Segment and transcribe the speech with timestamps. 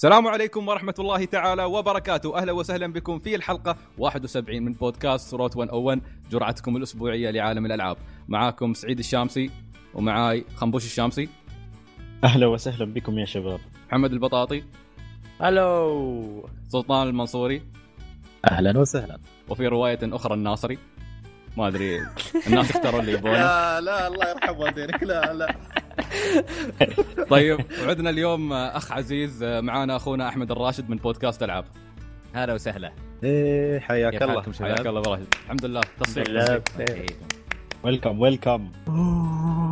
[0.00, 2.36] السلام عليكم ورحمة الله تعالى وبركاته.
[2.38, 6.00] أهلا وسهلا بكم في الحلقة 71 من بودكاست روت 101
[6.30, 7.96] جرعتكم الأسبوعية لعالم الألعاب.
[8.28, 9.50] معاكم سعيد الشامسي
[9.94, 11.28] ومعاي خنبوش الشامسي.
[12.24, 13.60] أهلا وسهلا بكم يا شباب.
[13.88, 14.64] محمد البطاطي.
[15.42, 17.62] ألو سلطان المنصوري.
[18.50, 19.18] أهلا وسهلا.
[19.48, 20.78] وفي رواية أخرى الناصري.
[21.56, 22.00] ما أدري
[22.46, 23.32] الناس اختاروا اللي يبونه.
[23.42, 25.79] لا لا الله يرحم والدينك لا لا.
[27.30, 31.64] طيب وعدنا اليوم أخ عزيز معانا أخونا أحمد الراشد من بودكاست ألعاب.
[32.34, 32.92] هلا وسهلا.
[33.24, 35.80] إيه حياك الله؟ حياك الله براشد الحمد لله.
[36.00, 37.16] تصفيق.
[37.84, 38.70] ويلكم ويلكم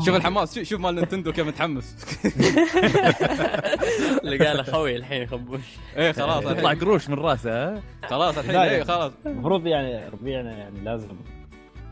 [0.06, 1.96] شوف الحماس شوف- مال نينتندو كيف متحمس.
[4.24, 5.60] اللي قال أخوي الحين خبوش.
[5.96, 8.84] إيه خلاص يطلع قروش من راسه ها؟ خلاص الحين إيه يعني.
[8.84, 9.12] خلاص.
[9.26, 11.08] المفروض يعني ربيعنا يعني لازم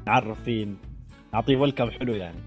[0.06, 0.66] نعرف فيه
[1.34, 2.38] نعطيه ويلكم حلو يعني.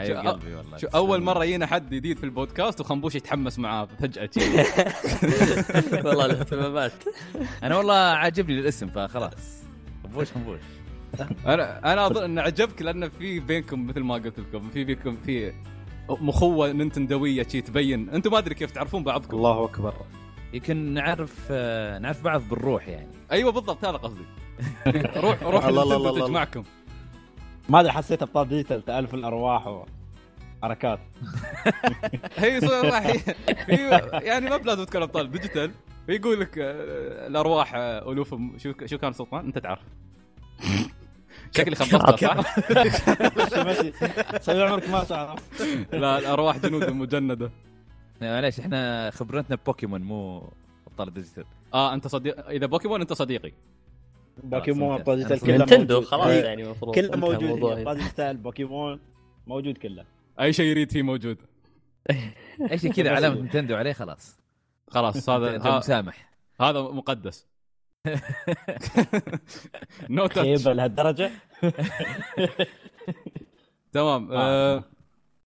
[0.00, 0.78] حبيب شو- قلبي والله.
[0.78, 4.30] شو أول مرة يجينا حد جديد في البودكاست وخنبوش يتحمس معاه فجأة.
[6.04, 6.92] والله الاهتمامات
[7.62, 9.62] أنا والله عاجبني الاسم فخلاص.
[10.04, 10.60] خنبوش خنبوش.
[11.46, 15.52] أنا أنا أظن إنه عجبك لأن في بينكم مثل ما قلت لكم في بينكم في
[16.08, 18.10] مخوة نينتندويه شي تبين.
[18.10, 19.36] أنتم ما أدري كيف تعرفون بعضكم.
[19.36, 19.94] الله أكبر.
[20.52, 23.08] يمكن نعرف آه، نعرف بعض بالروح يعني.
[23.32, 24.24] أيوه بالضبط هذا قصدي.
[25.16, 26.26] روح روح الله الله الله.
[26.26, 26.62] تجمعكم
[27.70, 29.84] ما ادري حسيت ابطال ديجيتال تألف الأرواح
[30.62, 30.98] وحركات
[32.36, 33.12] هي صراحة
[33.66, 33.88] في
[34.22, 35.70] يعني ما بلازم تكون ابطال ديجيتال.
[36.06, 39.80] فيقول لك آه، الأرواح آه، ألوف شو شو كان سلطان أنت تعرف.
[41.56, 42.58] شكلي خبصتها صح؟
[44.38, 45.62] سوي عمرك ما تعرف؟
[45.92, 47.50] لا الأرواح جنود مجندة.
[48.22, 50.52] معليش إحنا خبرتنا بوكيمون مو
[50.86, 51.44] ابطال ديجيتال.
[51.74, 53.52] آه أنت صديق إذا بوكيمون أنت صديقي.
[54.42, 56.08] بوكيمون أنا كله نينتندو موجود.
[56.08, 56.44] خلاص إيه.
[56.44, 57.62] يعني المفروض كله موجود.
[57.62, 59.00] أبطال ديجيتال بوكيمون
[59.46, 60.04] موجود كله.
[60.40, 61.38] أي شيء يريد فيه موجود.
[62.70, 64.40] أي شيء كذا علامة نينتندو عليه خلاص.
[64.88, 66.30] خلاص هذا مسامح.
[66.60, 67.46] هذا مقدس.
[70.10, 71.30] no touch لهالدرجة؟
[73.92, 74.84] تمام آه.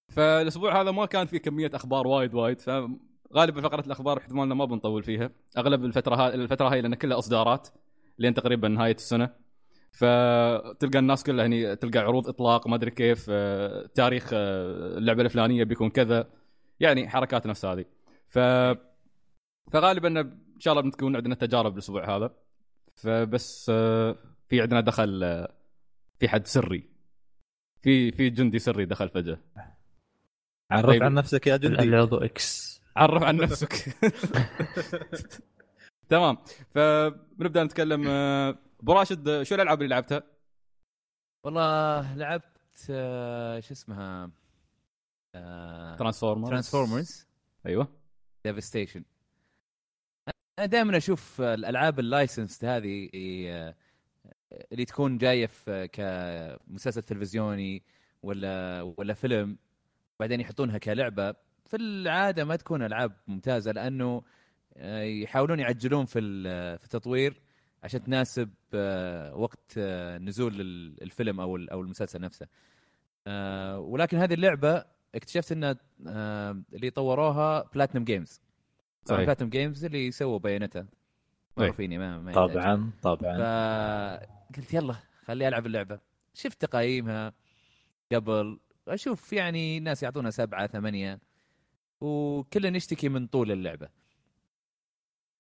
[0.09, 2.61] فالأسبوع هذا ما كان في كمية أخبار وايد وايد.
[2.61, 5.31] فغالبا فقرة الأخبار احتمالنا ما بنطول فيها.
[5.59, 7.69] أغلب الفترة هاي الفترة هاي لأن كلها إصدارات.
[8.19, 9.31] لين تقريبا نهاية السنة.
[9.93, 15.65] فتلقى الناس كلها هني تلقى عروض إطلاق ما أدري كيف آه، تاريخ آه، اللعبة الفلانية
[15.65, 16.31] بيكون كذا.
[16.81, 17.85] يعني حركات نفس هذه.
[18.29, 18.39] ف
[19.73, 22.35] فغالبا إن شاء الله بتكون عندنا تجارب الأسبوع هذا.
[22.97, 24.17] فبس آه،
[24.49, 25.47] في عندنا دخل
[26.19, 26.91] في حد سري.
[27.83, 29.39] في في جندي سري دخل فجأة.
[30.71, 31.03] عرف طيب.
[31.03, 31.83] عن نفسك يا جندي.
[31.83, 33.75] العضو X عرف عن نفسك.
[36.09, 36.37] تمام.
[36.71, 40.23] فبنبدا نتكلم آه، أبو راشد آه، شو الألعاب اللي لعبتها؟
[41.45, 44.31] والله لعبت آه، شو اسمها؟
[45.99, 46.51] Transformers.
[46.51, 47.27] Transformers.
[47.67, 47.89] أيوه.
[48.45, 49.05] Devastation
[50.59, 53.75] أنا دائما أشوف الألعاب اللايسنس هذه آه،
[54.73, 57.83] اللي تكون جاية في كمسلسل تلفزيوني
[58.23, 59.59] ولا ولا فيلم
[60.21, 61.35] بعدين يحطونها كلعبة.
[61.67, 64.23] في العادة ما تكون ألعاب ممتازة لأنه آه،
[65.23, 66.21] يحاولون يعجلون في
[66.79, 67.41] في التطوير
[67.83, 72.47] عشان تناسب آه، وقت آه، نزول ال- الفيلم أو أو المسلسل نفسه.
[73.27, 75.77] آه، ولكن هذه اللعبة اكتشفت إن
[76.09, 78.41] آه، اللي طوروها Platinum Games
[79.05, 79.21] صحيح.
[79.21, 80.87] Platinum Games اللي سووا Bayonetta
[81.57, 82.33] معروفين ما ما.
[82.33, 83.37] طبعا طبعا.
[83.39, 86.01] فقلت يلا خلي العب اللعبة.
[86.35, 87.33] شفت تقايمها
[88.13, 88.59] قبل
[88.89, 91.21] أشوف يعني ناس يعطونا سبعة ثمانية
[92.01, 93.89] وكلنا نشتكي من طول اللعبة.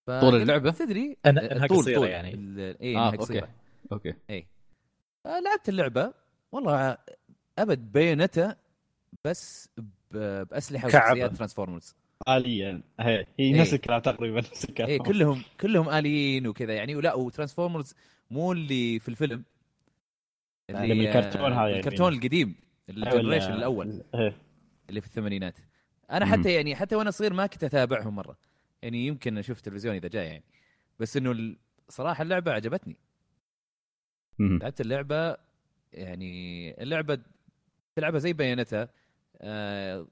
[0.06, 2.34] طول اللعبة؟ تدري أنا- إنها طول قصيرة طول يعني.
[2.34, 3.16] ال- اي آه، انها okay.
[3.16, 3.48] قصيره
[3.92, 4.14] okay
[5.26, 6.14] آه، لعبت اللعبة
[6.52, 6.98] والله
[7.58, 8.56] أبد Bayonetta
[9.24, 9.68] بس
[10.10, 10.86] ب- بأسلحة.
[10.88, 11.94] وشخصيات Transformers
[12.28, 13.60] اليا هي هي إيه.
[13.60, 17.94] نفس الكلام تقريبا نفس الكلام إيه كلهم كلهم آليين وكذا يعني ولا و Transformers
[18.30, 19.44] مو اللي في الفيلم
[20.70, 21.76] اللي من الكرتون هذا يعني.
[21.78, 22.54] الكرتون القديم
[22.90, 24.36] أيوة، ال generation ال- الأول إيه.
[24.88, 25.58] اللي في الثمانينات
[26.10, 26.26] أنا.
[26.26, 28.36] حتى يعني حتى وأنا صغير ما كنت أتابعهم مرة
[28.84, 30.44] يعني يمكن أشوف تلفزيون إذا جاي يعني
[31.00, 31.56] بس إنه
[31.88, 32.96] صراحة اللعبة عجبتني.
[34.38, 35.36] لعبت اللعبة
[35.92, 37.18] يعني اللعبة
[37.96, 38.88] تلعبها زي بايونيتا
[39.36, 40.06] آه،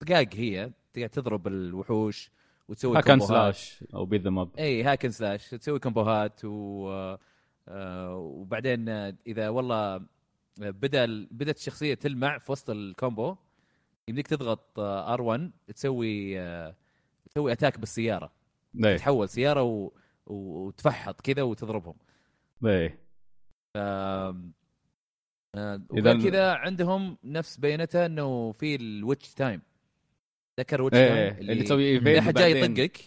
[0.00, 2.30] طقاق هي تقعد تضرب الوحوش
[2.68, 3.20] وتسوي hack and.
[3.20, 6.88] slash أو beat them up إي hack and slash تسوي كومبوهات و
[7.68, 10.00] آه، وبعدين آه، إذا والله
[10.58, 13.36] بدأ بدأت الشخصية تلمع في وسط ال combo
[14.08, 16.74] يمديك تضغط R 1 تسوي آه،
[17.30, 18.32] تسوي attack بالسيارة.
[18.84, 18.96] إيه.
[18.96, 19.90] تحول سيارة و...
[20.26, 21.94] و- وتفحط كذا وتضربهم.
[22.64, 22.98] إيه.
[23.76, 24.52] آم،
[25.54, 29.62] آه، ال- كذا عندهم نفس بايونيتا إنه في ال witch time
[30.60, 33.00] ذكر witch إيه time إيه، اللي تسوي evade أحد جاي يطقك.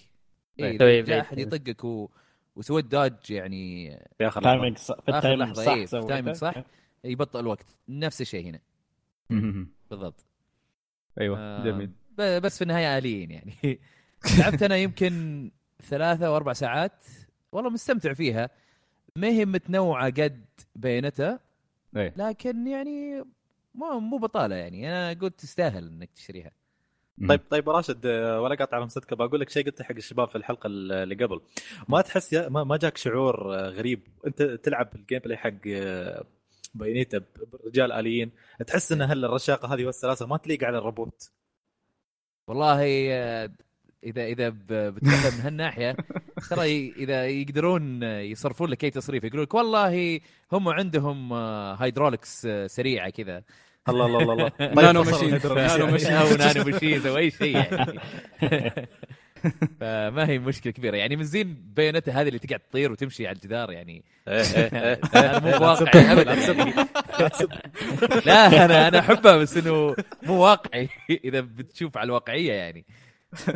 [0.59, 1.09] اي إذا جاء بيت.
[1.09, 2.09] أحد يطقك و...
[2.55, 6.03] وسويت dodge يعني في آخر timing ص- في ال timing صح إيه، في سويته.
[6.05, 6.63] ال timing صح.
[7.03, 7.75] يبطئ الوقت.
[7.89, 8.59] نفس الشيء هنا.
[9.89, 10.25] بالضبط.
[11.21, 11.91] أيوه آه، جميل.
[12.17, 13.53] بس في النهاية آليين يعني.
[14.39, 15.51] لعبت أنا يمكن
[15.83, 17.03] ثلاثة أو أربع ساعات
[17.51, 18.49] والله مستمتع فيها.
[19.15, 20.45] ما هي متنوعة قد
[20.75, 21.39] بايونيتا
[21.97, 23.25] إيه لكن يعني
[23.75, 24.89] مو مو بطالة يعني.
[24.89, 26.51] أنا قلت تستاهل إنك تشتريها.
[27.29, 30.35] طيب طيب راشد آه، ولا قاطع على مسدك بقول لك شيء قلته حق الشباب في
[30.35, 31.41] الحلقة اللي قبل.
[31.89, 36.25] ما تحس يا ما, ما جاك شعور آه، غريب؟ أنت تلعب ال gameplay حق آه،
[36.73, 37.21] بايونيتا
[37.53, 38.31] برجال آليين.
[38.67, 41.31] تحس إن هل الرشاقة هذه والسلاسة ما تليق على الروبوت؟
[42.47, 42.81] والله
[44.03, 45.95] اذا إذا ب- بتفهم من هالناحية
[46.49, 50.19] ترى إذا يقدرون يصرفون لك أي تصريف يقولون لك والله
[50.51, 53.43] هم عندهم آه، hydraulics آه، سريعة كذا
[53.89, 55.27] الله الله الله الله طيب nano machine.
[55.27, 55.91] ال hydraulics nano.
[55.91, 56.13] machine.
[56.21, 57.99] أو nano machines أو أي شيء يعني
[59.79, 63.71] فما هي مشكلة كبيرة يعني من زين بايونيتا هذه اللي تقعد تطير وتمشي على الجدار
[63.71, 64.99] يعني إيه، إيه، إيه.
[65.13, 66.35] هذا مو لا واقعي ابدا.
[68.25, 72.85] لا أنا أنا أحبها بس إنه مو واقعي إذا بتشوف على الواقعية يعني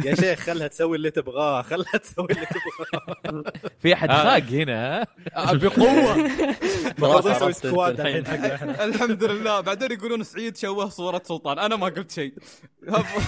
[0.06, 3.44] يا شيخ خلها تسوي اللي تبغاه خلها تسوي اللي تبغاه.
[3.82, 4.24] في أحد آه.
[4.24, 6.16] خاق هنا ها؟ آه، بقوة.
[7.48, 8.00] أنت سكواد
[8.90, 9.60] الحمد لله.
[9.62, 11.60] بعدين يقولون سعيد شوه صورة سلطان.
[11.60, 12.34] أنا ما قلت شيء.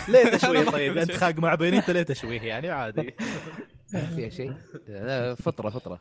[0.08, 3.16] ليه تشويه؟ طيب أنت خاق مع بينيتا ليه تشويه؟ يعني عادي.
[4.16, 4.54] فيها شيء.
[5.36, 6.00] فطرة فطرة.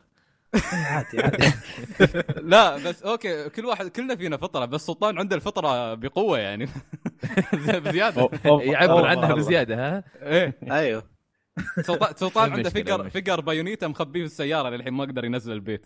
[0.73, 1.53] عادي عادي.
[2.51, 6.69] لا بس okay كل واحد كلنا فينا فطرة بس سلطان عنده الفطرة بقوة يعني.
[7.53, 8.29] بزيادة.
[8.45, 9.33] يعبر عنها.
[9.33, 10.59] بزيادة ها؟ إيه.
[10.71, 11.03] أيوه.
[12.15, 13.09] سلطان عنده المشكلة.
[13.09, 15.85] figure بايونيتا مخبيه في السيارة للحين ما قدر ينزل البيت.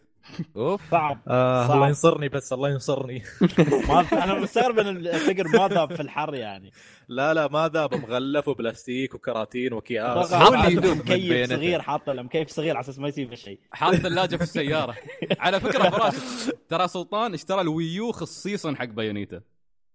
[0.56, 0.92] أوف.
[0.92, 1.20] صعب.
[1.28, 1.76] آه صعب.
[1.76, 3.24] الله ينصرني بس الله ينصرني.
[3.90, 6.72] ما أنا مستغرب إن ال figure ما ذاب في الحر يعني.
[7.08, 7.96] لا لا ما ذاب.
[7.96, 11.50] مغلف وبلاستيك وكراتين من مكيف.
[11.50, 13.60] صغير حاط له مكيف صغير على أساس ما يصير شيء.
[13.72, 14.96] حاط ثلاجه في السيارة.
[15.40, 16.16] على فكرة فراش
[16.70, 19.42] ترى سلطان اشترى ال Wii U خصيصا حق بايونيتا.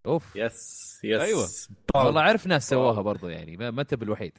[0.06, 0.36] أوف.
[0.36, 1.20] yes yes.
[1.20, 1.48] أيوة.
[1.94, 4.32] والله اعرف ناس سووها برضو يعني ما ما أنت بالوحيد.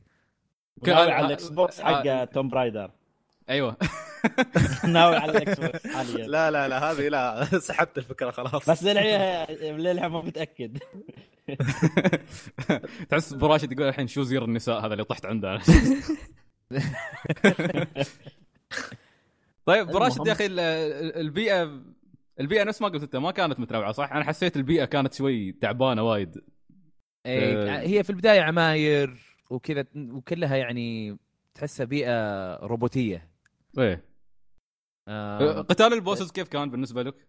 [0.88, 2.24] على الإكس بوكس حق.
[2.26, 2.92] Tomb Raider.
[3.50, 3.78] أيوه.
[4.88, 6.28] ناوي على الاكس بوكس حاليا.
[6.28, 8.70] لا لا لا هذه لا سحبت الفكرة خلاص.
[8.70, 10.78] بس للحين للحين ما متأكد.
[13.10, 15.60] تحس براشد يقول الحين شو زير النساء هذا اللي طحت عنده؟
[19.66, 21.82] طيب براشد يا أخي ال- ال- البيئه
[22.40, 26.04] البيئة نفس ما قلت أنت ما كانت متنوعة صح؟ أنا حسيت البيئة كانت شوي تعبانة
[26.04, 26.38] وايد.
[27.26, 27.80] إيه آه.
[27.80, 29.18] هي في البداية عماير
[29.50, 31.18] وكذا وكلها يعني
[31.56, 33.37] تحسها بيئة روبوتية.
[33.78, 34.06] إيه.
[35.08, 37.28] آه قتال البوسز كيف كان بالنسبة لك؟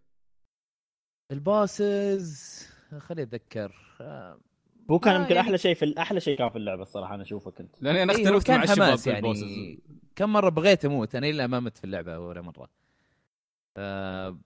[1.33, 2.67] ال bosses
[2.99, 3.97] خليني أتذكر.
[4.01, 4.39] آه
[4.91, 7.23] هو كان آه، يمكن يعني- أحلى شيء في أحلى شيء كان في اللعبة الصراحة أنا
[7.23, 7.83] أشوفه كنت.
[7.83, 9.19] لأني أنا إيه، اختلفت كان مع الشباب حماس في يعني.
[9.29, 9.77] ال bosses.
[10.17, 12.69] كم مرة بغيت أموت؟ أنا إلا ما مت في اللعبة ولا مرة.
[13.77, 14.39] آه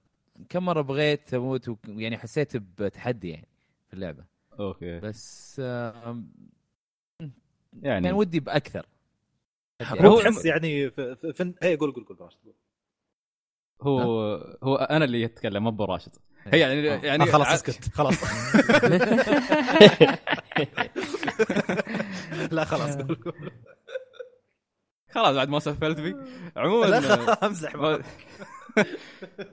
[0.49, 3.49] كم مرة بغيت أموت وك- يعني حسيت بتحدي يعني
[3.88, 4.25] في اللعبة.
[4.60, 5.00] okay.
[5.00, 6.22] بس آه
[7.82, 8.87] يعني كان ودي بأكثر.
[9.82, 12.38] هو تحس يعني في, في, قول قول قول راشد.
[13.83, 14.11] هو
[14.62, 16.12] هو أنا اللي أتكلم مو براشد
[16.47, 17.00] هي يعني آه.
[17.06, 18.25] يعني آه خلاص ع- اسكت خلاص
[22.52, 23.50] لا خلاص قول قول.
[25.11, 26.16] خلاص بعد ما سفلت فيه
[26.56, 27.73] عموما لا أمزح.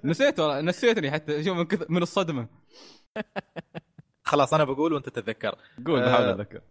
[0.04, 2.48] نسيت والله نسيتني حتى شوف من كثر من الصدمة
[4.24, 5.56] خلاص أنا بقول وأنت تتذكر
[5.88, 6.06] قول آه.
[6.06, 6.62] بحاول أتذكر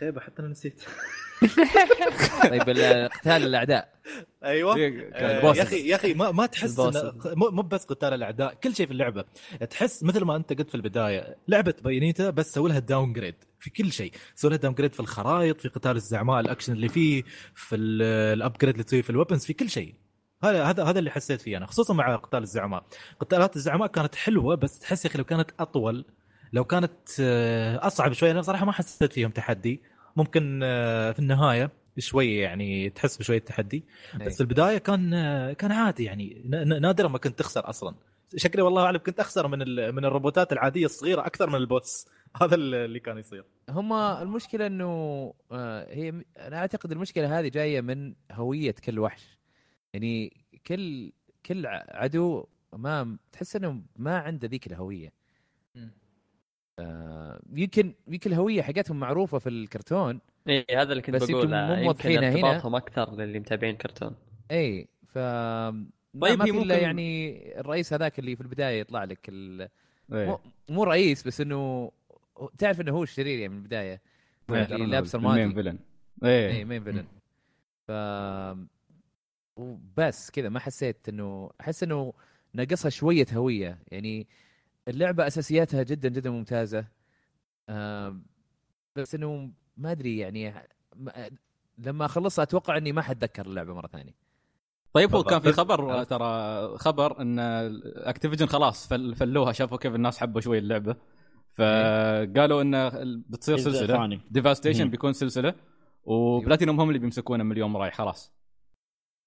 [0.00, 0.82] خيبه حتى أنا نسيت.
[2.50, 3.94] طيب ال- قتال الأعداء.
[4.44, 4.76] أيوه.
[4.76, 5.54] إيه، آه،.
[5.56, 6.80] يا أخي يا أخي ما ما تحس.
[7.36, 9.24] مو بس قتال الأعداء كل شيء في اللعبة.
[9.70, 13.92] تحس مثل ما أنت قلت في البداية لعبة بايونيتا بس سووا لها downgrade في كل
[13.92, 14.12] شيء.
[14.34, 17.22] سووا لها downgrade في الخرائط في قتال الزعماء الأكشن اللي فيه
[17.54, 19.94] في ال upgrade اللي تسويه في ال weapons في كل شيء.
[20.44, 22.84] هذا هذا هذا اللي حسيت فيه أنا خصوصا مع قتال الزعماء.
[23.20, 26.04] قتالات الزعماء كانت حلوة بس تحس يا أخي لو كانت أطول
[26.54, 29.80] لو كانت آه، أصعب شوية أنا صراحة ما حسيت فيهم تحدي.
[30.16, 33.84] ممكن آه، في النهاية شوي يعني تحس بشوية تحدي.
[34.20, 34.26] إيه.
[34.26, 35.10] بس البداية كان
[35.52, 36.42] كان عادي يعني.
[36.80, 37.94] نادرا ما كنت تخسر أصلا.
[38.36, 39.58] شكلي والله أعلم كنت أخسر من
[39.94, 42.06] من الروبوتات العادية الصغيرة أكثر من البوس.
[42.42, 43.44] هذا اللي كان يصير.
[43.68, 44.84] هم المشكلة إنه
[45.52, 49.38] آه، هي أنا أعتقد المشكلة هذه جاية من هوية كل وحش.
[49.92, 51.12] يعني كل
[51.46, 55.23] كل عدو ما تحس إنه ما عنده ذيك الهوية.
[56.78, 61.66] آه، يمكن يمكن الهوية حقتهم معروفة في الكرتون إيه هذا اللي كنت بس يمكن بقوله
[61.66, 62.34] مو يمكن موضحينها هنا.
[62.48, 64.14] ارتباطهم أكثر للي متابعين كرتون.
[64.50, 69.18] اي ف طيب ما في إلا ممكن- يعني الرئيس هذاك اللي في البداية يطلع لك
[69.28, 69.68] ال...
[70.12, 70.26] إيه.
[70.26, 71.90] مو, مو رئيس بس إنه
[72.58, 74.00] تعرف إنه هو الشرير يعني من البداية.
[74.50, 75.78] اللي لابس ال main رمادي villain
[76.24, 76.64] اي إيه.
[76.64, 77.04] main villain
[77.88, 77.90] ف
[79.56, 82.12] وبس كذا ما حسيت انه أحس إنه
[82.54, 83.78] ناقصها شوية هوية.
[83.92, 84.26] يعني
[84.88, 86.84] اللعبة أساسياتها جدا جدا ممتازة.
[88.96, 90.54] بس إنه ما أدري يعني
[90.96, 91.30] ما-
[91.78, 94.14] لما أخلصها أتوقع إني ما حتذكر اللعبة مرة ثانية.
[94.92, 95.22] طيب هو.
[95.22, 97.38] كان في خبر ترى خبر إن
[97.96, 100.96] أكتيفيجن خلاص فل- فلوها شافوا كيف الناس حبوا شوي اللعبة.
[101.54, 102.88] فقالوا انه
[103.28, 104.20] بتصير سلسلة.
[104.30, 104.90] ديفاستيشن.
[104.90, 105.54] بيكون سلسلة
[106.04, 108.32] وبلاتينوم هم اللي بيمسكونه من اليوم رايح خلاص.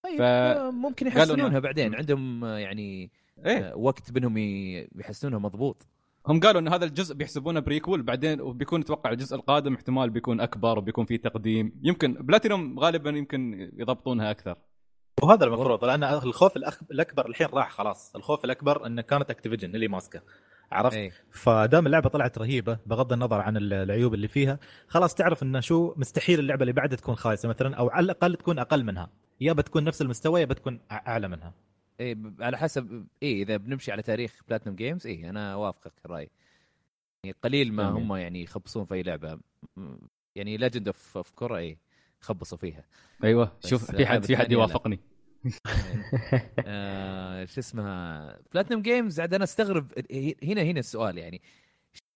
[0.04, 1.96] طيب ف- ممكن يحسنونها بعدين.
[1.96, 3.12] عندهم يعني
[3.46, 3.58] إيه.
[3.58, 5.88] آه، وقت بينهم ي- يحسنونها مضبوط.
[6.28, 10.78] هم قالوا إن هذا الجزء بيحسبونه prequel بعدين وبيكون أتوقع الجزء القادم احتمال بيكون أكبر
[10.78, 11.80] وبيكون فيه تقديم.
[11.84, 14.56] يمكن بلاتينوم غالبا يمكن يضبطونها أكثر.
[15.24, 16.58] وهذا المفروض لأن الخوف.
[16.92, 18.16] الأكبر الحين راح خلاص.
[18.16, 20.22] الخوف الأكبر انه كانت أكتيفيجن اللي ماسكة.
[20.72, 25.44] عرفت؟ اي فدام اللعبة طلعت رهيبة بغض النظر عن ال- العيوب اللي فيها خلاص تعرف
[25.44, 29.10] انه شو مستحيل اللعبة اللي بعدها تكون خايسة مثلا أو على الأقل تكون أقل منها.
[29.42, 31.54] يا بتكون نفس المستوى يا بتكون أعلى منها.
[32.02, 36.30] اي ب- على حسب اي إذا بنمشي على تاريخ بلاتنم جيمز اي أنا أوافقك الرأي.
[37.24, 37.90] يعني قليل ما.
[37.90, 39.40] هم يعني يخبصون في أي لعبة.
[40.36, 41.78] يعني Legend of of Korra اي
[42.20, 42.84] خبصوا فيها.
[43.24, 43.52] أيوه.
[43.66, 44.52] شوف في حد هذا في حد.
[44.52, 45.00] يوافقني.
[46.66, 49.92] آه شو اسمها؟ بلاتنم جيمز عاد أنا أستغرب
[50.44, 51.42] هنا هنا السؤال يعني.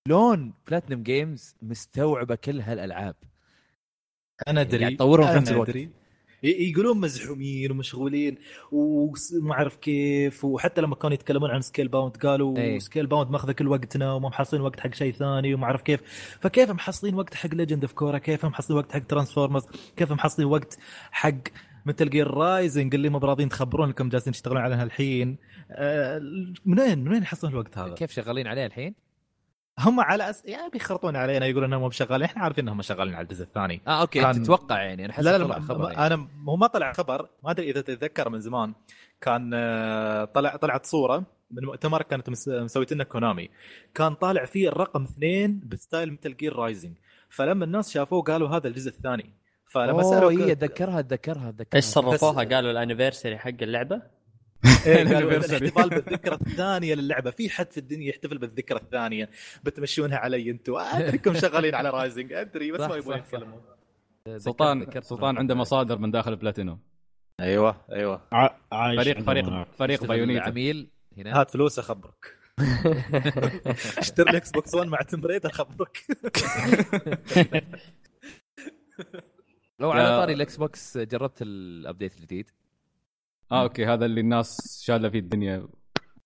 [0.07, 3.15] شلون بلاتنم جيمز مستوعبة كل هالألعاب؟
[4.47, 5.77] أنا ادري قاعد تطورهم في أنا نفس الوقت.
[6.43, 8.37] يقولون مزحومين ومشغولين
[8.71, 12.79] وما أعرف كيف وحتى لما كانوا يتكلمون عن Scalebound قالوا إيه.
[12.79, 16.01] Scalebound ماخذه كل وقتنا وما محصلين وقت حق شيء ثاني وما أعرف كيف
[16.41, 19.63] فكيف محصلين وقت حق Legend of Korra كيف محصلين وقت حق Transformers
[19.97, 20.77] كيف محصلين وقت
[21.11, 21.41] حق
[21.85, 25.37] Metal Gear Rising اللي ما براضين تخبرون انكم جالسين تشتغلون عليها الحين
[25.71, 26.19] آه،
[26.65, 28.95] من وين من وين يحصلون الوقت هذا؟ كيف شغالين عليه الحين؟
[29.79, 30.45] هم على أس...
[30.45, 33.81] يعني بيخرطون علينا يقولون إنهم مو شغالين إحنا عارفين إنهم شغالين على الجزء الثاني.
[33.87, 36.13] آه okay كان- تتوقع يعني أنا لا لا, طلع لا خبر ما- يعني.
[36.13, 37.29] أنا هو ما طلع خبر.
[37.43, 38.73] ما أدري إذا تتذكر من زمان.
[39.21, 43.49] كان آه، طلع طلعت صورة من مؤتمر كانت مس- مسويت لنا Konami.
[43.95, 46.97] كان طالع فيه الرقم اثنين ب style Metal Gear Rising.
[47.29, 49.33] فلما الناس شافوه قالوا هذا الجزء الثاني.
[49.67, 51.75] فلما سألوا اي ك- أتذكرها أتذكرها أتذكرها.
[51.75, 54.01] إيش صرفوها؟ بس- قالوا ال anniversary حق اللعبة.
[54.85, 55.01] إيه،.
[55.37, 57.31] الاحتفال بالذكرى الثانية للعبة.
[57.31, 59.29] في حد في الدنيا يحتفل بالذكرى الثانية؟
[59.63, 62.33] بتمشونها علي أنتم أدريكم شغالين على Rising.
[62.33, 63.15] أدري بس ما صح.
[63.15, 63.61] يتكلمون.
[64.37, 66.79] سلطان سلطان عنده مصادر من داخل بلاتينوم.
[67.39, 68.21] أيوه أيوه.
[68.71, 69.67] عايش فريق فريق.
[69.77, 70.43] فريق يشتغل Bayonetta.
[70.43, 71.41] عميل هنا.
[71.41, 72.37] هات فلوس أخبرك.
[73.97, 75.97] اشتري ال Xbox 1 مع تيم بريد أخبرك.
[79.79, 82.49] لو على طاري ال Xbox جربت ال update الجديد؟
[83.51, 85.67] آه okay هذا اللي الناس شاله فيه الدنيا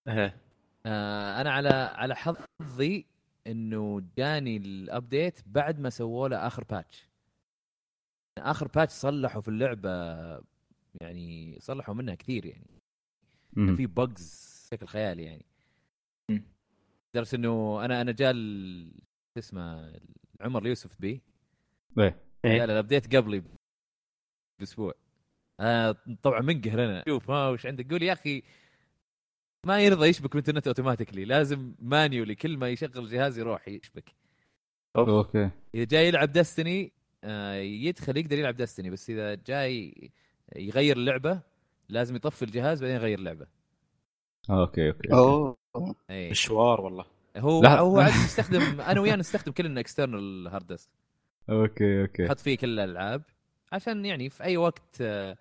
[0.08, 3.06] آه أنا على على حظي
[3.48, 7.10] إنه جاني ال update بعد ما سووا له آخر patch
[8.38, 9.90] آخر patch صلحوا في اللعبة
[11.02, 12.82] يعني صلحوا منها كثير يعني.
[13.76, 15.46] في bugs بشكل خيالي يعني
[16.30, 16.44] مم.
[17.16, 19.94] لدرجة إنه أنا أنا جاء شو اسمه
[20.42, 21.22] عمر اليوسف بي.
[22.46, 22.62] إيه.
[22.62, 23.44] جاله ال update قبلي
[24.60, 24.94] بأسبوع
[25.60, 27.04] آه طبعا منقهر أنا.
[27.08, 28.44] شوف ها وش عندك؟ قول يا أخي
[29.66, 31.26] ما يرضى يشبك الانترنت automatically.
[31.26, 34.12] لازم manually كل ما يشغل الجهاز يروح يشبك.
[34.98, 35.50] okay.
[35.76, 36.92] إذا جاي يلعب Destiny
[37.24, 40.12] آه يدخل يقدر يلعب Destiny بس إذا جاي
[40.56, 41.40] يغير اللعبة
[41.90, 43.48] لازم يطفي الجهاز بعدين يغير اللعبة.
[44.50, 45.58] okay okay أوه.
[46.12, 47.06] مشوار والله.
[47.38, 47.80] هو لا.
[47.80, 50.90] هو عاد يستخدم أنا وياه نستخدم كلنا external hard disk
[51.50, 52.24] okay okay.
[52.24, 53.24] نحط فيه كل الألعاب
[53.72, 55.38] عشان يعني في أي وقت آه،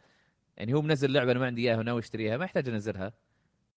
[0.56, 3.12] يعني هو منزل لعبة أنا ما عندي إياها وناوي اشتريها ما يحتاج أنزلها.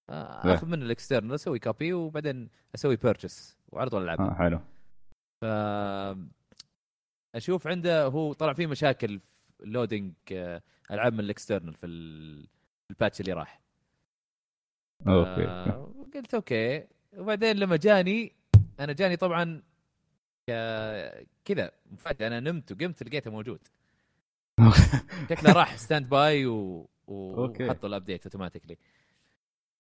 [0.10, 0.54] آه،.
[0.54, 4.60] اخذ من ال external أسوي copy وبعدين أسوي purchase وعلى طول العبها آه حلو.
[5.42, 5.46] ف
[7.36, 10.14] أشوف عنده هو طلع فيه مشاكل في loading
[10.92, 12.48] ألعاب من ال external في ال-
[12.88, 13.62] في ال patch اللي راح.
[15.08, 15.48] okay.
[15.48, 16.88] آه، قلت okay.
[17.18, 18.34] وبعدين لما جاني
[18.80, 19.62] أنا جاني طبعا
[20.50, 23.68] ك- كذا مفاجأة أنا نمت وقمت لقيته موجود.
[25.30, 26.90] شكله راح standby و...
[27.08, 28.78] وحطوا ال update automatically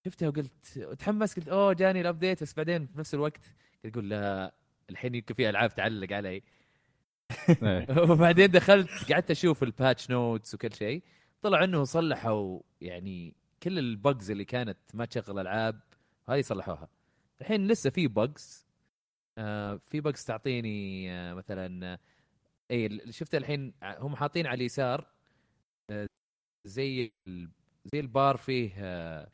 [0.06, 4.10] شفته وقلت تحمس قلت أوه جاني ال update بس بعدين في نفس الوقت قلت أقول
[4.10, 4.54] لا
[4.90, 6.30] الحين يمكن في ألعاب تعلق علي.
[7.50, 7.88] إيه.
[8.12, 11.04] وبعدين دخلت قعدت أشوف ال patch notes وكل شيء.
[11.42, 15.80] طلع إنه صلحوا يعني كل ال bugs اللي كانت ما تشغل ألعاب
[16.30, 16.90] هذه صلحوها.
[17.42, 18.68] الحين لسه في bugs
[19.38, 22.00] آه في bugs تعطيني آه مثلا آه
[22.72, 25.08] اي شفت الحين هم حاطين على اليسار
[25.90, 26.08] آه
[26.66, 27.12] زي
[27.86, 29.32] زي البار فيه آه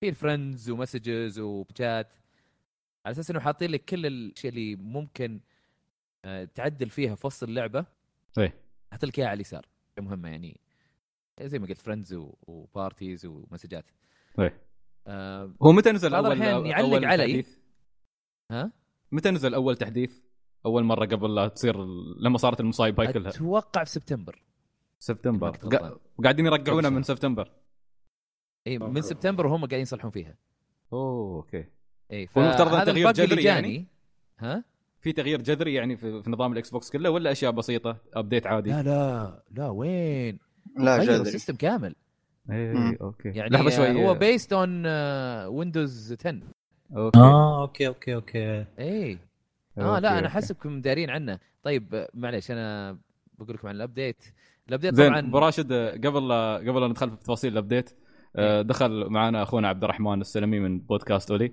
[0.00, 2.12] فيه ال friends و messages وبشات
[3.06, 5.40] على أساس إنه حاطين لك كل الأشياء اللي ممكن
[6.24, 7.86] آه، تعدل فيها في وسط اللعبة
[8.38, 8.54] إيه.
[8.92, 9.66] حط لك إياها على اليسار
[9.98, 10.60] مهمه يعني
[11.40, 12.14] زي ما قلت friends
[12.46, 13.84] و parties ومسجات
[14.38, 14.62] إيه.
[15.06, 17.44] آه هو متى نزل أول الأحيان يعلق أول علي.
[18.50, 18.72] ها
[19.12, 20.21] متى نزل أول تحديث؟
[20.66, 21.84] أول مرة قبل لا تصير
[22.20, 23.30] لما صارت المصايب هاي كلها.
[23.30, 24.42] أتوقع في سبتمبر.
[24.98, 25.52] سبتمبر.
[25.56, 27.02] قا- وقاعدين يرقعونا من.
[27.02, 27.50] سبتمبر.
[28.66, 30.34] اي من سبتمبر وهم قاعدين يصلحون فيها.
[30.92, 31.64] أوه okay.
[32.12, 33.86] اي فهذا تغيير جذري يعني؟ جاني.
[34.38, 34.64] ها؟
[35.00, 38.70] في تغيير جذري يعني في, في نظام ال Xbox كله ولا أشياء بسيطة؟ update عادي؟
[38.70, 40.38] لا لا لا وين؟
[40.78, 41.20] لا جذري.
[41.20, 41.94] ال system كامل.
[42.46, 42.96] مم.
[43.00, 43.28] okay.
[43.28, 44.04] يعني لحظة شوي.
[44.04, 44.86] هو based on
[45.46, 46.40] Windows 10
[46.96, 47.18] okay.
[47.18, 48.64] آه okay okay okay.
[48.78, 49.18] اي
[49.78, 50.28] آه لا أنا.
[50.28, 51.38] حسبكم دارين عنه.
[51.62, 52.98] طيب معليش أنا
[53.38, 54.24] بقول لكم عن ال update
[54.68, 56.32] ال update زين طبعا أبو راشد قبل
[56.68, 57.90] قبل لا ندخل في تفاصيل ال update
[58.36, 61.52] آه، دخل معنا أخونا عبد الرحمن السلمي من بودكاست أولي.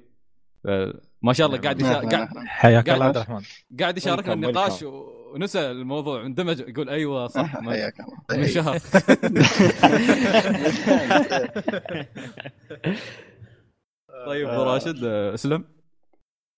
[0.65, 1.93] آه، ما شاء الله قاعد يشا...
[2.09, 2.27] قاعد.
[2.47, 3.41] حياك الله عبد الرحمن.
[3.79, 8.17] قاعد يشاركنا النقاش و- ونسى الموضوع اندمج يقول أيوه صح حياك الله.
[8.41, 8.79] من شهر.
[14.27, 15.63] طيب أبو راشد آه، اسلم.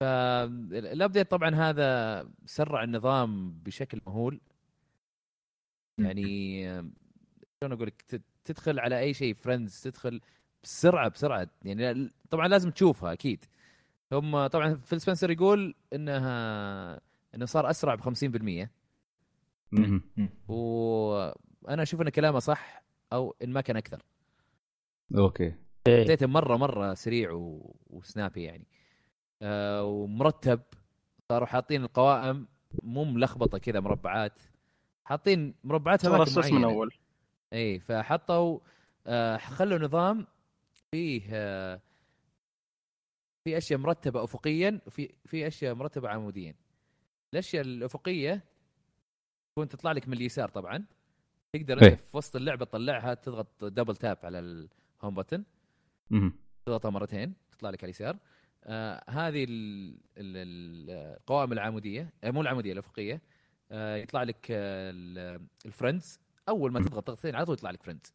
[0.02, 4.42] ال update طبعا هذا سرع النظام بشكل مهول.
[5.98, 6.64] يعني
[7.60, 10.22] شلون أقول لك تدخل على أي شيء friends تدخل
[10.64, 11.48] بسرعة بسرعة.
[11.66, 13.46] يعني طبعا لازم تشوفها أكيد.
[14.12, 17.02] هم طبعا فيل سبنسر يقول إنها
[17.36, 18.68] إنه صار أسرع ب 50%
[19.72, 20.02] مهم.
[20.48, 24.04] وأنا أشوف إن كلامه صح أو إن ما كان أكثر.
[25.18, 25.54] okay.
[25.88, 27.76] بديته مرة مرة سريع و...
[27.88, 28.68] و snappy يعني.
[29.42, 30.62] آه ومرتب.
[31.30, 32.48] صاروا حاطين القوائم
[32.84, 34.42] مو ملخبطة كذا مربعات.
[35.06, 36.94] حاطين مربعات صار اماكن من أول.
[37.54, 38.60] إي فحطوا
[39.08, 40.28] آه خلوا نظام
[40.92, 41.82] فيه آه
[43.44, 46.56] في أشياء مرتبة افقيا وفي في أشياء مرتبة عموديا.
[47.34, 48.44] الأشياء الأفقية
[49.52, 50.86] تكون تطلع لك من اليسار طبعا.
[51.54, 51.92] تقدر إيه.
[51.92, 55.24] انت في وسط اللعبة تطلعها تضغط دبل تاب على الهوم
[56.10, 56.34] مهم.
[56.66, 58.16] تضغطها مرتين تطلع لك على اليسار.
[58.16, 58.20] آه
[59.10, 63.22] هذه ال- ال- القوائم العمودية آه مو العمودية الأفقية
[63.72, 66.20] آه يطلع لك آه ال- ال friends
[66.50, 68.14] أول ما تضغط ضغطتين على طول يطلع لك friends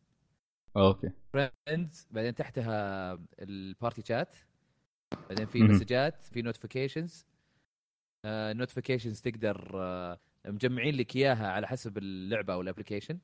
[0.77, 1.11] okay.
[1.33, 4.35] friends بعدين تحتها ال party chat
[5.29, 5.63] بعدين في.
[5.63, 7.27] مسجات في notifications
[8.27, 13.19] notifications تقدر آه مجمعين لك إياها على حسب اللعبة أو ال application.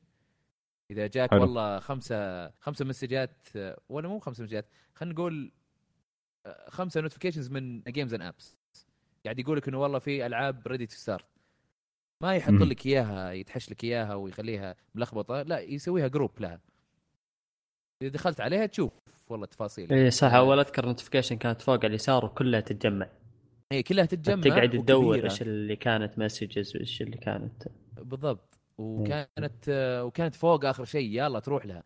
[0.90, 1.40] إذا جاك حلو.
[1.40, 5.61] والله خمسة خمسة مسجات آه، ولا مو خمسة مسجات خلينا نقول آه،
[6.68, 8.56] خمسة notifications من games and apps
[9.24, 11.24] قاعد يقول لك إنه والله في ألعاب ready to start
[12.22, 12.52] ما يحط.
[12.52, 16.60] لك إياها يحش لك إياها ويخليها ملخبطة لا يسويها group لها.
[18.02, 18.92] إذا دخلت عليها تشوف
[19.28, 19.92] والله تفاصيل.
[19.92, 23.08] اي صح أول أذكر notification كانت فوق على اليسار وكلها تتجمع.
[23.72, 25.24] هي كلها تتجمع تقعد تدور.
[25.24, 27.68] إيش اللي كانت messages وإيش اللي كانت.
[27.96, 28.58] بالضبط.
[28.78, 31.82] وكانت آه، وكانت فوق آخر شيء يلا تروح لها.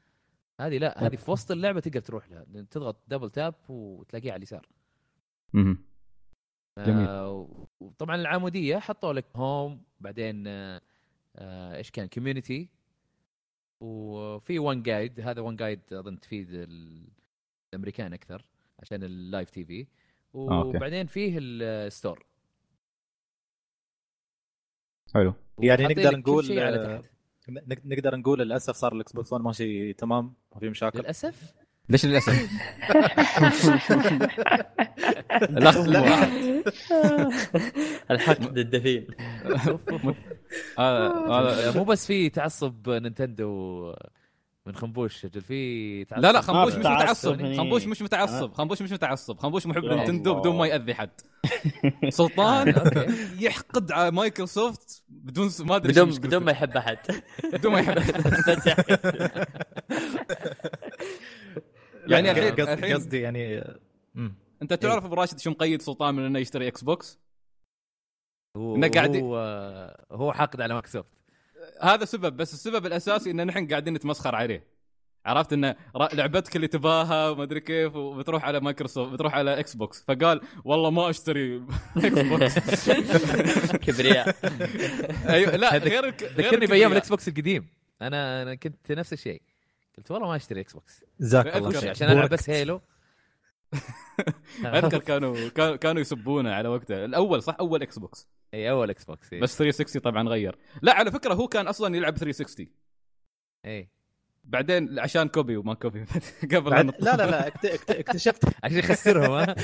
[0.60, 4.68] هذه لا هذه في وسط اللعبة تقدر تروح لها تضغط double tap وتلاقيها على اليسار.
[6.78, 10.80] آه وطبعا العمودية حطوا لك home بعدين آه
[11.36, 12.68] آه إيش كان community
[13.80, 17.08] وفي OneGuide هذا OneGuide أظن تفيد ال-
[17.74, 18.44] الأمريكان أكثر
[18.78, 19.86] عشان ال live TV.
[20.76, 22.26] وبعدين فيه ال store
[25.14, 25.34] حلو.
[25.58, 27.15] يعني نقدر نقول على تحت.
[27.48, 30.98] نقدر نقول للأسف صار الاكس بوكس 1 ماشي تمام ما في مشاكل.
[30.98, 31.54] للأسف؟
[31.88, 32.50] ليش للأسف؟
[35.42, 36.28] الاخ لا.
[38.10, 39.06] الحقد الدفين.
[40.78, 43.92] هذا هذا مو بس في تعصب نينتندو.
[44.66, 45.40] من خنبوش أجل.
[45.40, 46.22] في تعصب.
[46.22, 47.56] لا لا خنبوش مش تعصب متعصب.
[47.56, 48.52] خنبوش مش متعصب.
[48.52, 49.38] خنبوش مش متعصب.
[49.38, 50.40] خنبوش محب يا لنينتندو الله.
[50.40, 51.10] بدون ما يأذي حد.
[52.08, 52.74] سلطان
[53.40, 56.98] يحقد على مايكروسوفت بدون ما أدري بدون بدون ما يحب أحد.
[57.52, 58.48] بدون ما يحب بس
[62.08, 63.64] يعني الحين قصدي- يعني.
[64.62, 67.18] أنت تعرف أبو راشد شو مقيد سلطان من إنه يشتري إكس بوكس؟
[68.56, 69.36] هو قاعد- هو
[70.12, 71.15] هو حاقد على مايكروسوفت.
[71.82, 74.76] هذا سبب بس السبب الأساسي إن نحن قاعدين نتمسخر عليه.
[75.26, 75.76] عرفت انه
[76.12, 80.04] لعبتك اللي تباها وما أدري كيف وبتروح على مايكروسوفت بتروح على إكس بوكس.
[80.08, 81.56] فقال والله ما أشتري
[81.96, 82.90] إكس بوكس.
[83.86, 84.36] كبرياء.
[85.28, 86.92] أيوه لا غير ذكرني بأيام.
[86.92, 87.66] الإكس بوكس القديم.
[88.02, 89.42] أنا أنا كنت نفس الشيء.
[89.98, 91.04] قلت والله ما أشتري إكس بوكس.
[91.20, 91.90] جزاك الله خير.
[91.90, 92.28] عشان العب.
[92.28, 92.80] بس Halo.
[94.64, 97.04] أذكر كانوا كانوا- كانوا يسبونه على وقته.
[97.04, 98.28] الأول صح؟ أول إكس بوكس.
[98.56, 99.40] إي أول إكس بوكس إي.
[99.40, 100.56] بس 360 طبعا غير.
[100.82, 102.66] لا على فكرة هو كان أصلا يلعب 360
[103.64, 103.88] إي.
[104.44, 106.04] بعدين عشان copy وما copy
[106.52, 108.44] قبل بعد لا لا لا اكت- اكت- اكتشفت.
[108.64, 109.56] عشان يخسرهم ها؟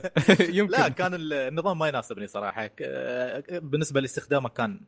[0.58, 0.72] يمكن.
[0.72, 2.70] لا كان النظام ما يناسبني صراحة.
[3.50, 4.80] بالنسبة لاستخدامه كان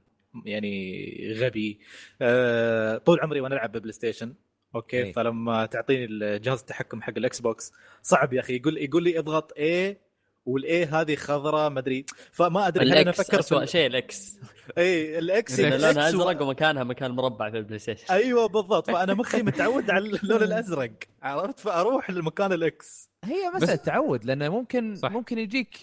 [0.44, 1.80] يعني غبي.
[2.22, 4.34] آه، طول عمري وأنا ألعب ببلاي ستيشن
[4.74, 5.12] أوكي؟ إيه.
[5.12, 8.56] فلما تعطيني الجهاز التحكم حق الإكس بوكس صعب يا أخي.
[8.56, 10.00] يقول يقول لي اضغط A
[10.46, 12.06] وال A هذه خضراء ما أدري.
[12.32, 14.38] فما أدري هل أنا أفكر أسوي في شيء الإكس.
[14.78, 18.04] اي الإكس لونها الإكس و- ازرق ومكانها مكان مربع في البلاي ستيشن.
[18.10, 18.90] أيوه بالضبط.
[18.90, 20.90] فأنا مخي متعود على اللون الأزرق.
[21.22, 23.08] عرفت؟ فأروح لمكان ال X.
[23.24, 25.10] هي مساله تعود لأنه ممكن صح.
[25.10, 25.78] ممكن يجيك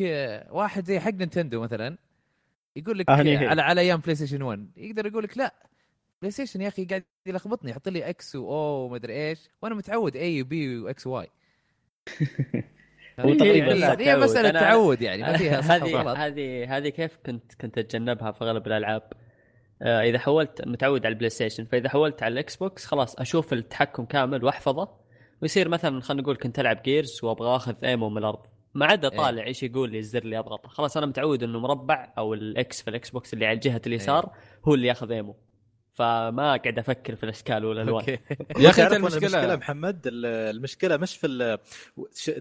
[0.52, 1.98] واحد زي حق نينتندو مثلا
[2.76, 3.10] يقول لك.
[3.10, 5.54] على على أيام بلاي ستيشن 1 يقدر يقول لك لا.
[6.22, 10.16] بلاي ستيشن يا أخي قاعد يلخبطني يحط لي X و O ومدري إيش وأنا متعود
[10.16, 11.28] A و B و X و Y
[13.20, 18.32] هو تقريباً هي, مسألة تعود يعني ما فيها هذه هذه هذه كيف كنت كنت أتجنبها
[18.32, 19.04] في أغلب الألعاب.
[19.82, 24.06] آه، إذا حولت متعود على البلاي ستيشن فإذا حولت على الاكس بوكس خلاص أشوف التحكم
[24.06, 24.90] كامل وأحفظه.
[25.42, 28.46] ويصير مثلا خلينا نقول كنت ألعب Gears وأبغى أخذ ammo من الأرض.
[28.74, 29.18] ما عدا إيه.
[29.18, 30.70] طالع إيش يقول لي الزر اللي أضغطه.
[30.70, 34.32] خلاص أنا متعود إنه مربع أو ال X في الاكس بوكس اللي على جهه اليسار
[34.68, 35.36] هو اللي ياخذ ammo
[36.02, 38.12] فما قاعد أفكر في الأشكال والالوان أوكي.
[38.64, 41.58] يا أخي المشكلة المشكلة محمد؟ ال- المشكلة مش في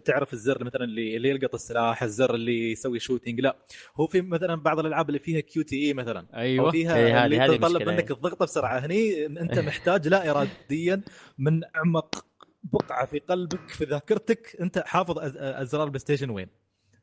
[0.05, 3.57] تعرف الزر مثلا اللي اللي يلقط السلاح الزر اللي يسوي shooting لا.
[3.97, 6.21] هو في مثلا بعض الألعاب اللي فيها QTE مثلا.
[6.21, 6.71] أو أيوه.
[6.71, 8.17] فيها إيه، هذه- اللي هذه تتطلب منك إيه.
[8.17, 8.79] الضغطه بسرعة.
[8.79, 11.03] هني أنت محتاج لا اراديا
[11.39, 12.27] من أعمق
[12.63, 16.49] بقعة في قلبك في ذاكرتك أنت حافظ أزرار البلاي ستيشن وين.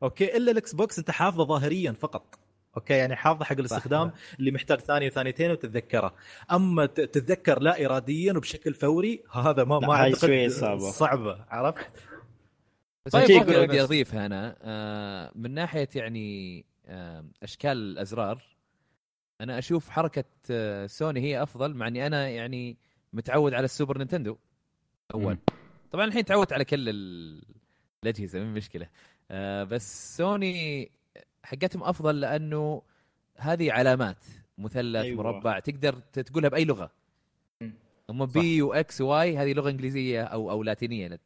[0.04, 2.40] أوكي؟ إلا الإكس بوكس أنت حافظه ظاهريا فقط.
[2.78, 6.16] أوكي؟ يعني حافظة حق الاستخدام اللي محتاج ثانية وثانيتين وتتذكره.
[6.52, 10.92] أما تتذكر لا اراديا وبشكل فوري هذا ما لا، ما أعتقد صعبة.
[10.92, 11.92] صعبة عرفت؟
[13.06, 13.84] بس طيب، طيب ودي بس.
[13.84, 14.58] أضيف هنا.
[14.62, 18.44] آه، من ناحية يعني آه، أشكال الأزرار
[19.42, 22.78] أنا أشوف حركة آه، سوني هي أفضل مع إني أنا يعني
[23.14, 24.38] متعود على السوبر نينتندو
[25.14, 25.38] أول.
[25.92, 27.44] طبعا الحين تعودت على كل ال-
[28.04, 28.90] الأجهزة من مشكلة.
[29.32, 30.92] آه، بس سوني
[31.48, 32.82] حقتهم أفضل لأنه
[33.38, 34.18] هذه علامات
[34.58, 35.02] مثلث أيوة.
[35.04, 35.24] أيوة.
[35.24, 36.92] مربع تقدر ت- تقولها بأي لغة.
[38.10, 41.20] هم B و X و Y هذه لغة إنجليزية أو أو لاتينية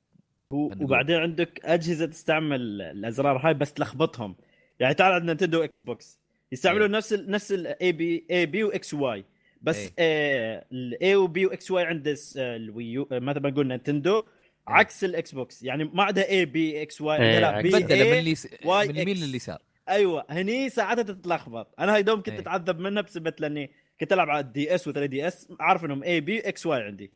[0.51, 0.83] و- نقول.
[0.83, 4.35] وبعدين عندك أجهزة تستعمل الأزرار هاي بس تلخبطهم
[4.79, 6.19] يعني تعال عندنا نينتندو إكس بوكس
[6.51, 6.91] يستعملوا إيه.
[6.91, 9.25] نفس ال نفس ال A B A B و X و Y
[9.61, 9.91] بس.
[9.99, 14.23] الاي وبي واكس واي عند ال Wii U مثل ما قلنا نينتندو
[14.67, 17.61] عكس الاكس بوكس يعني ما عندها A B X Y لا.
[17.61, 19.17] B بدله من اليمين.
[19.17, 21.75] لليسار أيوه هني ساعتها تتلخبط.
[21.79, 22.39] أنا هاي دوم كنت إيه.
[22.39, 26.39] أتعذب منها بسبب لاني كنت ألعب على ال DS و 3DS عارف إنهم A B
[26.39, 27.13] X Y عندي.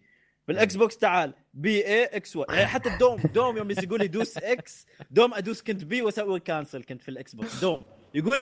[0.48, 4.38] بالإكس بوكس تعال B A X Y يعني حتى الدوم دوم يوم يقول لي دوس
[4.38, 7.62] X دوم أدوس كنت B وأسوي cancel كنت في الإكس بوكس.
[7.62, 7.86] دوم.
[8.14, 8.40] يقول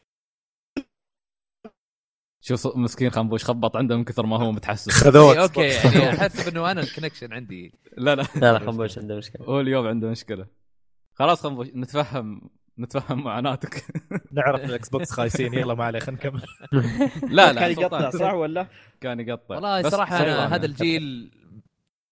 [2.41, 6.21] شو ص- مسكين خنبوش خبط عنده من كثر ما هو متحسس خذوه إيه، أوكي يعني
[6.21, 7.73] احسب إنه أنا ال connection عندي.
[7.97, 8.21] لا لا.
[8.35, 9.45] لا لا خنبوش عنده مشكلة.
[9.45, 10.47] هو اليوم عنده مشكلة.
[11.13, 12.49] خلاص خنبوش نتفهم.
[12.79, 13.85] نتفهم معاناتك.
[14.31, 15.53] نعرف الاكس بوكس خايسين.
[15.53, 16.41] يلا ما عليه خلينا نكمل.
[17.29, 18.67] لا لا كان يقطع صح ولا؟
[19.01, 19.55] كان يقطع.
[19.55, 20.55] والله صراحة يعني.
[20.55, 21.31] هذا الجيل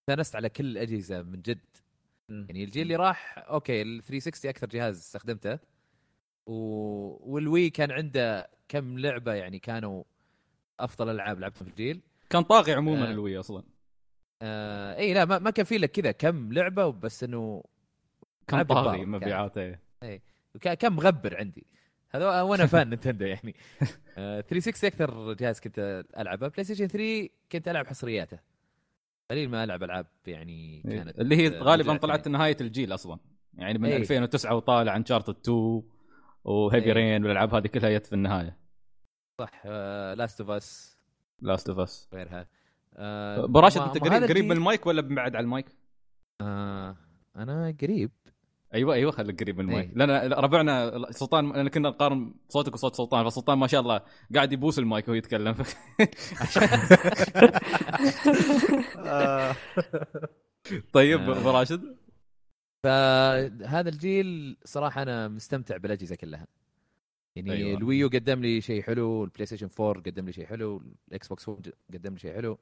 [0.00, 1.58] استانست على كل الاجهزه من جد.
[2.28, 5.58] يعني الجيل اللي راح أوكي ال 360 أكثر جهاز استخدمته.
[6.46, 6.54] و...
[7.34, 10.04] والوي كان عنده كم لعبة يعني كانوا
[10.80, 12.00] أفضل ألعاب لعبتها في الجيل.
[12.30, 13.10] كان طاغي عموما آه.
[13.10, 13.62] الوي أصلا.
[14.42, 17.64] آه إي لا ما, ما كان في لك كذا كم لعبة بس إنه
[18.46, 19.68] كان طاغي مبيعاته.
[19.70, 20.20] وكا-
[20.60, 21.66] كان مغبر عندي.
[22.10, 23.54] هذا وأنا فان نينتندو يعني.
[24.18, 26.48] آه 360 أكثر جهاز كنت ألعبه.
[26.48, 28.38] بلاي ستيشن 3 كنت ألعب حصرياته.
[29.30, 32.38] قليل ما ألعب ألعاب يعني كانت اللي هي آه، غالبا طلعت يعني.
[32.38, 33.18] نهاية الجيل أصلا.
[33.54, 33.96] يعني من إيه.
[33.96, 35.82] 2009 وطالع انشارتد 2
[36.44, 38.56] وهيفي رين والألعاب هذه كلها جت في النهاية.
[39.38, 39.66] صح
[40.16, 40.98] لاست اوف اس
[41.40, 42.46] لاست اوف اس غيرها.
[42.94, 45.66] آه ابو راشد ما- أنت قريب قريب من المايك ولا بعد على المايك؟
[46.40, 46.96] آه
[47.36, 48.10] أنا قريب.
[48.74, 49.94] أيوه أيوه خليك قريب من المايك إيه.
[49.94, 54.00] لأن ربعنا سلطان لأن كنا نقارن صوتك وصوت سلطان فسلطان ما شاء الله
[54.34, 55.54] قاعد يبوس المايك وهو يتكلم
[58.96, 59.56] آه،
[60.92, 61.38] طيب آه.
[61.38, 61.96] ابو راشد
[62.84, 66.46] فهذا الجيل صراحة أنا مستمتع بالأجهزة كلها
[67.36, 67.78] يعني أيوة.
[67.78, 71.48] الوي يو قدم لي شيء حلو البلاي ستيشن 4 قدم لي شيء حلو الإكس بوكس
[71.48, 71.62] 4
[71.94, 72.58] قدم لي شيء حلو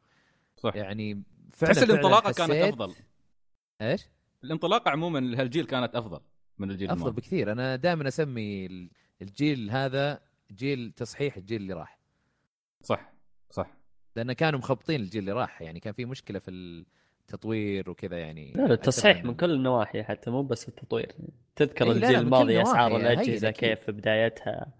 [0.56, 2.94] صح يعني فعلا تحس الانطلاقة كانت أفضل
[3.82, 4.08] إيش؟
[4.44, 6.20] الانطلاقة عموما لهالجيل كانت أفضل
[6.58, 7.52] من الجيل أفضل الماضي بكثير.
[7.52, 8.90] أنا دائما أسمي ال-
[9.22, 10.20] الجيل هذا
[10.52, 11.98] جيل تصحيح الجيل اللي راح.
[12.82, 13.12] صح
[13.50, 13.70] صح.
[14.16, 15.62] لأن كانوا مخبطين الجيل اللي راح.
[15.62, 18.52] يعني كان في مشكلة في التطوير وكذا يعني.
[18.52, 21.12] لا لا التصحيح من كل النواحي حتى مو بس التطوير.
[21.56, 23.50] تذكر إيه، لا، لا، الجيل الماضي أسعار الأجهزة.
[23.50, 24.72] كيف في بدايتها.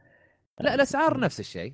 [0.61, 1.73] لا الأسعار نفس الشيء.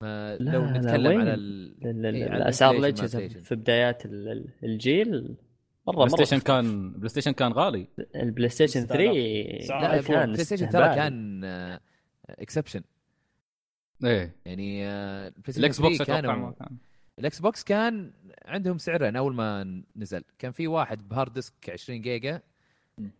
[0.00, 2.06] ما لو لا، نتكلم؟ على ال...
[2.16, 5.36] إيه، على الأسعار الأجهزة في بدايات ال- ال- الجيل
[5.86, 7.86] مرة بلاي ستيشن كان بلاي ستيشن كان غالي.
[8.16, 10.94] البلاي ستيشن 3 لا، كان البلاي ستيشن ترى.
[10.94, 11.44] كان
[12.28, 12.82] exception
[14.04, 14.36] إيه.
[14.46, 16.76] يعني آه، الإكس بوكس 3 أتوقع كانوا ما كان.
[17.18, 18.12] الإكس بوكس كان
[18.44, 20.24] عندهم سعرين أول ما نزل.
[20.38, 22.42] كان في واحد ب hard disk 20 جيجا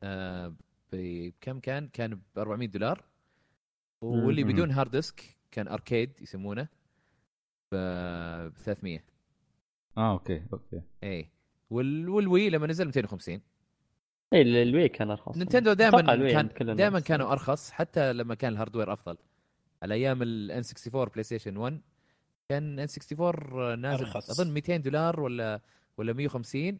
[0.03, 0.55] آه
[0.93, 3.05] بكم كان؟ كان ب 400 دولار
[4.03, 4.45] واللي.
[4.45, 6.69] بدون hard disk كان Arcade يسمونه
[7.73, 7.77] ب
[8.57, 8.99] 300
[9.99, 10.83] آه أوكي أوكي.
[11.05, 11.29] اي وال...
[11.73, 13.41] والوي لما نزل 250
[14.33, 15.37] اي الوي كان أرخص.
[15.37, 16.01] نينتندو دائما
[16.33, 16.77] كان.
[16.77, 19.17] دائما كانوا أرخص حتى لما كان ال hardware أفضل.
[19.83, 21.81] على أيام ال N64 بلاي ستيشن 1
[22.49, 24.31] كان N64 نازل أرخص.
[24.41, 25.61] أظن 200 دولار ولا
[25.99, 26.79] ولا 150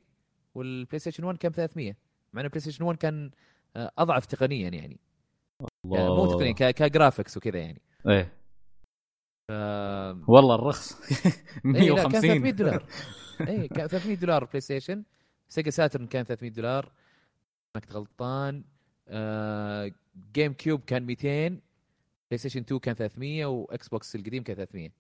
[0.55, 1.93] والبلاي ستيشن 1 كان 300
[2.33, 3.31] مع ان البلاي ستيشن 1 كان
[3.77, 5.01] آه، أضعف تقنيا يعني.
[5.85, 7.81] يعني مو تقنيا ك- ك graphics وكذا يعني.
[8.09, 8.33] إيه.
[9.49, 9.53] ف...
[10.29, 10.93] والله الرخص.
[11.77, 12.87] اي لا كان 300 150 دولار.
[13.49, 15.03] اي كان 300 دولار بلاي ستيشن.
[15.49, 16.93] سيجا ساترن كان 300 دولار.
[17.75, 18.65] ما كنت غلطان.
[19.09, 19.93] آه...
[20.35, 21.61] جيم كيوب كان 200 بلاي
[22.39, 24.91] ستيشن 2 كان 300 وإكس بوكس القديم كان 300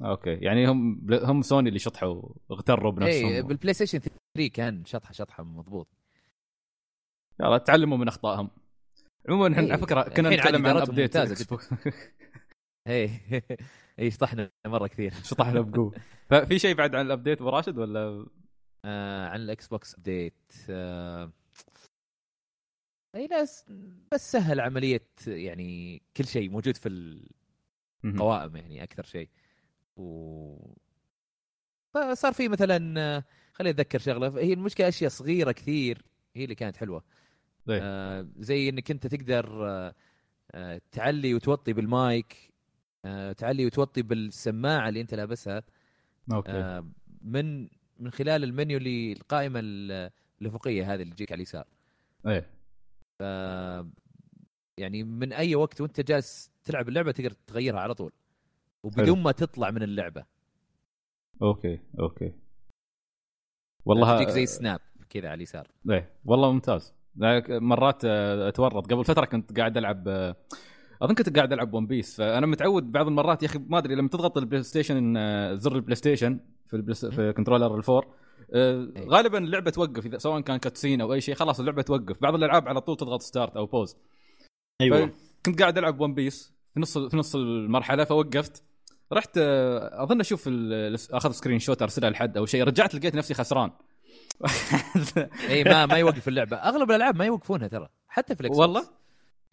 [0.00, 0.34] أوكي.
[0.34, 3.32] يعني هم هم سوني اللي شطحوا اغتروا بنفسهم.
[3.32, 5.88] اي بالبلاي ستيشن 3 كان شطحة شطحة مضبوط.
[7.40, 8.50] يلا تعلموا من أخطائهم.
[9.28, 11.70] عموما إحنا إيه، على فكرة كنا الحين عاد نتكلم عن update بوكس.
[12.86, 13.10] اي
[13.98, 15.12] إي شطحنا مرة كثير.
[15.30, 15.94] شطحنا بقوة.
[16.30, 18.26] ففي شيء بعد عن ال update أبو راشد ولا؟
[18.84, 21.32] آه عن الإكس بوكس update آه
[23.14, 23.64] إي ناس
[24.12, 26.88] بس سهل عملية يعني كل شيء موجود في
[28.04, 29.28] القوائم يعني أكثر شيء.
[29.96, 30.76] و
[31.94, 34.38] فصار في مثلا آه، خليني أتذكر شغلة.
[34.40, 36.04] هي المشكلة أشياء صغيرة كثير.
[36.34, 37.04] هي اللي كانت حلوة.
[37.68, 37.80] إيه.
[37.82, 39.94] آه زي إنك أنت تقدر آه
[40.52, 42.52] آه تعلي وتوطي بالمايك.
[43.38, 45.62] تعلي وتوطي بالسماعة اللي أنت لابسها.
[46.32, 46.52] أوكي.
[46.52, 46.86] آه
[47.22, 50.10] من من خلال المنيو اللي القائمة ال-
[50.42, 51.66] الأفقية هذه اللي تجيك على اليسار.
[52.26, 52.50] إيه.
[53.18, 53.86] ف-
[54.78, 58.12] يعني من أي وقت وأنت جالس تلعب اللعبة تقدر تغيرها على طول.
[58.82, 59.16] وبدون حلو.
[59.16, 60.24] ما تطلع من اللعبة.
[61.42, 62.32] أوكي أوكي.
[63.84, 65.68] والله تجيك زي snap كذا على اليسار.
[65.90, 66.10] إيه.
[66.24, 66.94] والله ممتاز.
[67.48, 68.92] مرات آه، أتورط.
[68.92, 70.36] قبل فترة كنت قاعد ألعب آه،
[71.02, 74.08] أظن كنت قاعد ألعب ون بيس فأنا متعود بعض المرات يا أخي ما أدري لما
[74.08, 78.06] تضغط البلاي ستيشن آه، زر البلاي ستيشن في البلاي في controller ال four
[78.54, 79.08] آه، إيه.
[79.08, 82.22] غالبا اللعبة توقف إذا سواء كان cutscene أو أي شيء خلاص اللعبة توقف.
[82.22, 83.96] بعض الألعاب على طول تضغط start أو pause
[84.80, 85.10] أيوه.
[85.46, 88.62] كنت قاعد ألعب ون بيس في نص في نص المرحلة فوقفت.
[89.12, 90.50] رحت آه، أظن أشوف
[91.12, 93.70] أخذ screenshot أرسلها لحد أو شيء رجعت لقيت نفسي خسران.
[95.50, 96.56] اي ما ما يوقف اللعبة.
[96.56, 98.97] أغلب الألعاب ما يوقفونها ترى حتى في والله؟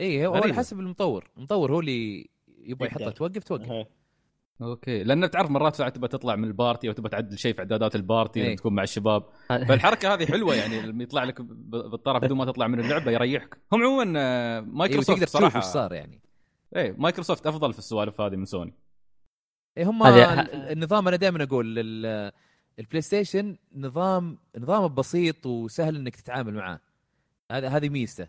[0.01, 0.35] اي هو.
[0.35, 1.29] على حسب المطور.
[1.37, 2.29] المطور هو اللي
[2.59, 3.09] يبغى يحطها.
[3.09, 3.71] توقف توقف.
[3.71, 3.87] إيه.
[4.61, 5.03] أوكي.
[5.03, 7.95] لأن تعرف مرات ساعات تبغى تطلع من ال party أو تبغى تعدل شيء في إعدادات
[7.95, 8.47] ال party إيه.
[8.47, 9.23] لما تكون مع الشباب.
[9.67, 13.57] فالحركة هذه حلوة يعني لما يطلع لك بالطرف بدون ما تطلع من اللعبة يريحك.
[13.73, 16.21] هم عموما آه، أيوه مايكروسوفت تقدر تشوف صراحة إيش صار يعني.
[16.75, 18.73] إيه مايكروسوفت أفضل في السوالف هذه من سوني.
[19.77, 22.31] إيه هم النظام أنا دائما أقول ال-
[22.79, 26.79] البلاي ستيشن نظام نظام بسيط وسهل إنك تتعامل معاه.
[27.51, 28.27] هذا هذه ميزته.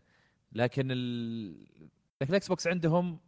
[0.56, 1.66] لكن ال...
[2.22, 3.18] لكن الاكس بوكس عندهم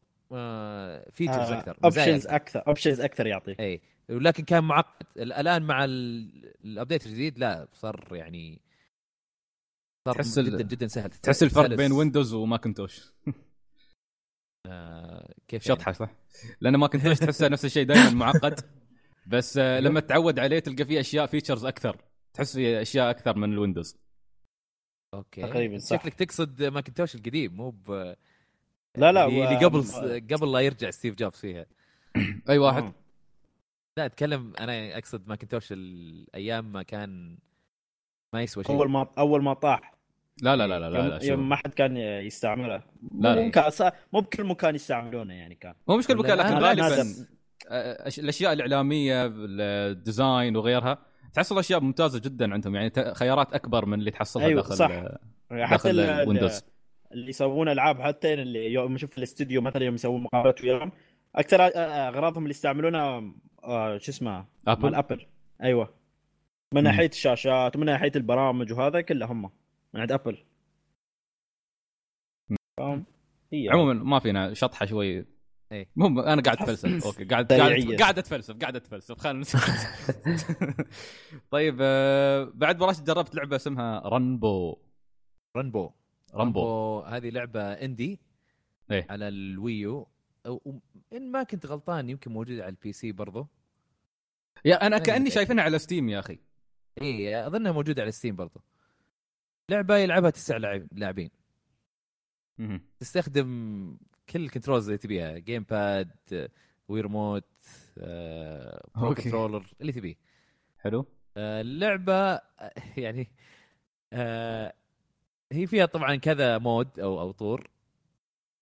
[1.12, 2.36] features أكثر مزايا options أكثر.
[2.36, 5.06] أكثر options أكثر يعطيك إي ولكن كان معقد.
[5.16, 8.60] ال- الآن مع ال- ال update الجديد لا صار يعني
[10.08, 11.10] صار تحس جدا جدا سهل.
[11.10, 11.74] تحس الفرق.
[11.76, 13.12] بين ويندوز وماكنتوش
[14.66, 16.10] آه كيف يعني؟ شطحة صح؟
[16.60, 18.60] لأن ماكنتوش تحسها نفس الشيء دائما معقد.
[19.26, 21.96] بس آه، لما تتعود عليه تلقى فيه أشياء features أكثر.
[22.34, 23.96] تحس فيه أشياء أكثر من الويندوز
[25.14, 25.42] أوكي.
[25.42, 25.96] تقريباً صح.
[26.00, 28.14] شكلك تقصد ماكنتوش القديم مو ب
[28.96, 29.82] لا لا اللي و- اللي قبل
[30.36, 31.66] قبل لا يرجع ستيف جوبز فيها.
[32.50, 32.92] أي واحد.
[33.96, 37.38] لا أتكلم أنا أقصد ماكنتوش الأيام ما كان
[38.32, 38.76] ما يسوى شيء.
[38.76, 39.94] أول ما أول ما طاح.
[40.42, 42.82] لا لا لا لا, لا, لا يوم, ما حد كان يستعمله.
[43.18, 43.70] لا، لا.
[43.80, 45.74] مو مو بكل مكان يستعملونه يعني كان.
[45.88, 47.26] مو مشكله بكاء لكن الآن غالبا.
[47.68, 50.98] آه، الأشياء الإعلامية ال design وغيرها
[51.34, 54.88] تحصل أشياء ممتازة جدا عندهم يعني خيارات أكبر من اللي تحصلها أيوة، داخل صح.
[55.50, 56.62] حتى داخل ال- ال Windows.
[57.12, 60.92] اللي يسوون ألعاب حتى اللي يوم أشوف في الاستوديو مثلا يوم يسوون مقابلات وياهم
[61.34, 61.62] أكثر
[62.08, 63.32] أغراضهم اللي يستعملونها
[63.64, 65.26] آه، شو اسمه Apple Apple
[65.62, 65.94] أيوه
[66.74, 66.82] من.
[66.82, 69.42] ناحية الشاشات ومن ناحية البرامج وهذا كله هم
[69.94, 70.38] من عند Apple
[72.80, 73.04] فاهم؟
[73.54, 75.26] عموما ما فينا شطحة شوي
[75.72, 75.88] إيه.
[75.96, 77.06] المهم أنا قاعد أتفلسف.
[77.06, 77.96] okay قاعد قاعد.
[78.00, 79.18] قاعد أتفلسف قاعد أتفلسف.
[79.18, 79.44] خلينا
[81.50, 84.76] طيب آه، بعد براش جربت لعبة اسمها Runbow.
[85.56, 85.90] Runbow.
[86.34, 87.00] Runbow.
[87.00, 88.20] هذه لعبة indie
[88.90, 89.06] إيه.
[89.10, 90.08] على ال Wii U.
[90.46, 90.80] أو
[91.12, 93.46] إن ما كنت غلطان يمكن موجودة على ال PC برضو.
[94.64, 95.30] يا أنا أنا كأني.
[95.30, 96.38] شايفينها على Steam يا أخي.
[97.02, 98.60] اي أظنها موجودة على Steam برضو.
[99.70, 101.30] لعبة يلعبها تسع لاعب- لاعبين.
[102.58, 102.80] مهم.
[102.98, 103.96] تستخدم
[104.30, 106.10] كل ال controls اللي تبيها GamePad
[106.88, 107.44] Wii Remote
[107.98, 109.22] آه Pro okay.
[109.22, 110.14] controller اللي تبيه.
[110.78, 111.06] حلو.
[111.36, 113.28] آه، اللعبة آه، يعني
[114.12, 114.74] آه،
[115.52, 117.70] هي فيها طبعا كذا mode أو أو طور.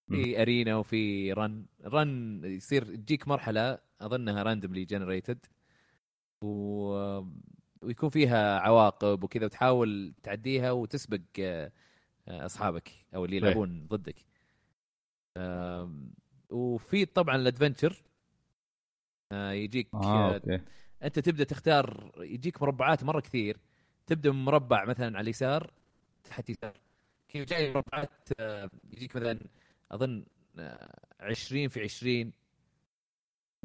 [0.08, 5.38] في arena وفي run run يصير تجيك مرحلة أظنها randomly generated
[6.42, 7.20] و...
[7.82, 11.72] ويكون فيها عواقب وكذا وتحاول تعديها وتسبق آه،
[12.28, 14.16] آه، أصحابك أو اللي يلعبون ضدك.
[16.50, 18.02] وفي طبعا ال adventure.
[19.32, 20.60] آه، يجيك آه آه، okay.
[21.02, 23.56] أنت تبدأ تختار يجيك مربعات مرة كثير.
[24.06, 25.70] تبدأ من مربع مثلا على اليسار
[26.24, 26.72] تحت يسار.
[27.28, 29.38] كيف جاي مربعات آه، يجيك مثلا
[29.90, 30.24] أظن
[30.58, 32.32] آه، 20 في 20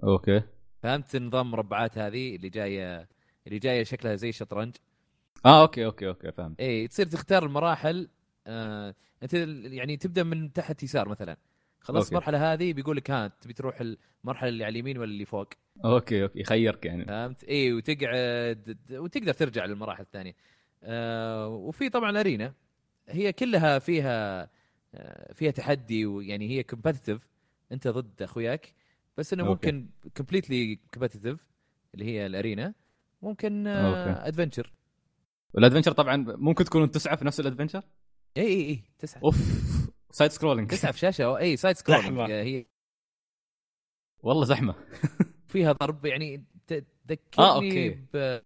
[0.03, 0.41] okay.
[0.83, 3.07] فهمت نظام مربعات هذه اللي جاية
[3.47, 4.75] اللي جاية شكلها زي الشطرنج
[5.45, 6.59] آه okay okay okay فهمت.
[6.59, 8.09] اي تصير تختار المراحل
[8.47, 11.37] آه أنت يعني تبدأ من تحت يسار مثلا.
[11.81, 12.11] خلصت.
[12.11, 13.81] المرحلة هذه بيقول لك ها تبي تروح
[14.23, 15.47] المرحلة اللي على اليمين ولا اللي فوق
[15.85, 20.35] okay okay يخيرك يعني فهمت؟ إي وتقعد وتقدر ترجع للمراحل الثانية.
[20.83, 22.53] آه وفي طبعا arena
[23.09, 24.49] هي كلها فيها
[24.95, 27.27] آه فيها تحدي ويعني هي competitive
[27.71, 28.73] أنت ضد أخوياك
[29.17, 29.43] بس إنه.
[29.43, 31.47] ممكن completely competitive
[31.93, 32.73] اللي هي ال arena
[33.21, 34.09] ممكن okay.
[34.09, 34.71] آه adventure
[35.53, 37.83] وال adventure طبعا ممكن تكونون تسعة في نفس ال adventure
[38.37, 39.37] إي إي إي تسعة أوف
[40.11, 41.37] side scrolling تسعة في شاشة.
[41.37, 42.27] إي side scrolling زحمة.
[42.27, 42.65] هي
[44.23, 44.75] والله زحمة.
[45.47, 47.89] فيها ضرب يعني تذكرني آه، okay.
[48.13, 48.41] ب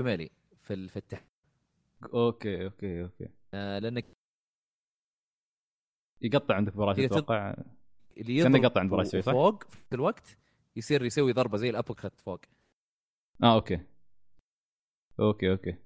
[0.00, 0.30] جمالي
[0.62, 1.26] في ال- في التحدي.
[2.14, 3.28] okay okay okay.
[3.54, 4.06] آه لأنك
[6.22, 7.54] يقطع عندك براش هي تض- أتوقع.
[8.16, 10.36] اللي يضرب يقطع عند براش شوي، صح؟ فوق في الوقت
[10.76, 12.40] يصير يسوي ضربة زي ال uppercut فوق.
[13.42, 13.80] آه okay.
[15.20, 15.76] okay okay.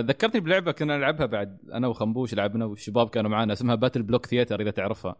[0.00, 4.70] ذكرتني بلعبة كنا نلعبها بعد أنا وخنبوش لعبنا والشباب كانوا معنا اسمها BattleBlock Theater إذا
[4.70, 5.16] تعرفها.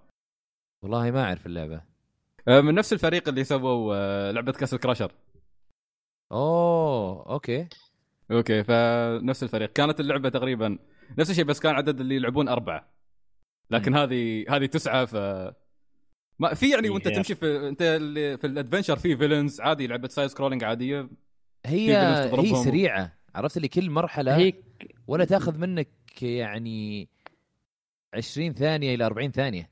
[0.83, 1.83] والله ما أعرف اللعبة.
[2.49, 5.12] آه، من نفس الفريق اللي سووا آه، لعبة Castle Crashers
[6.33, 7.69] أوه okay.
[8.31, 9.73] okay فنفس الفريق.
[9.73, 10.79] كانت اللعبة تقريبا
[11.19, 12.93] نفس الشيء بس كان عدد اللي يلعبون أربعة.
[13.71, 15.15] لكن هذه هذه تسعة ف
[16.39, 19.87] ما في يعني وأنت هي- تمشي في أنت اللي في ال adventure في villains عادي
[19.87, 21.09] لعبة side scrolling عادية.
[21.67, 22.55] هي هي.
[22.65, 23.22] سريعة.
[23.35, 24.53] عرفت اللي كل مرحلة هي
[25.07, 25.88] ولا تاخذ منك
[26.23, 27.09] يعني
[28.14, 29.71] 20 ثانية إلى 40 ثانية.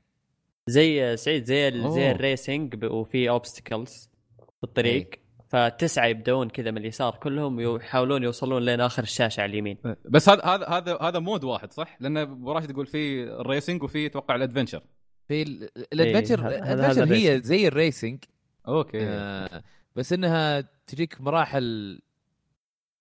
[0.67, 2.11] زي سعيد زي ال- زي أوه.
[2.11, 4.09] ال racing وفي obstacles
[4.57, 5.09] في الطريق.
[5.49, 9.77] فتسعه يبدون كذا من اليسار كلهم يحاولون يوصلون لين آخر الشاشة على اليمين.
[10.05, 13.83] بس هذا هذا هذا هذا mode واحد صح؟ لأن ابو راشد يقول في ال racing
[13.83, 14.81] وفي أتوقع ال adventure
[15.27, 17.43] في ال- الادفنشر الادفنشر هي الريسنج.
[17.43, 18.23] زي ال racing
[18.67, 18.97] okay.
[19.03, 19.63] آه
[19.95, 21.99] بس إنها تجيك مراحل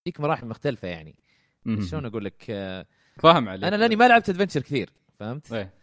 [0.05, 1.17] تجيك مراحل مختلفة يعني.
[1.91, 2.45] شلون أقول لك
[3.17, 5.75] فاهم عليك أنا لأني ما لعبت adventure كثير فهمت؟ إيه.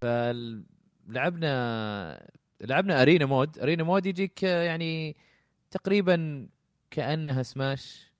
[0.00, 1.50] فلعبنا
[2.60, 5.16] لعبنا arena mode arena mode يجيك يعني
[5.70, 6.48] تقريبا
[6.90, 8.12] كأنها سماش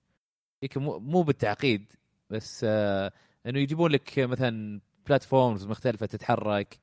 [0.62, 1.92] يجيك مو, مو بالتعقيد
[2.31, 3.12] بس آه
[3.47, 6.79] إنه يجيبون لك مثلا platforms مختلفة تتحرك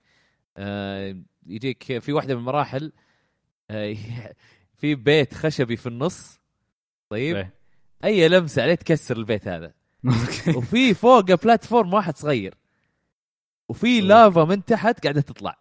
[0.57, 2.91] آه يجيك في واحدة من المراحل
[3.69, 3.95] آه
[4.79, 6.39] في بيت خشبي في النص
[7.09, 7.53] طيب إيه.
[8.03, 9.73] أي لمسة عليه تكسر البيت هذا.
[10.05, 10.57] okay.
[10.57, 12.55] وفي فوقه platform واحد صغير.
[13.69, 15.57] وفي لافا من تحت قاعدة تطلع.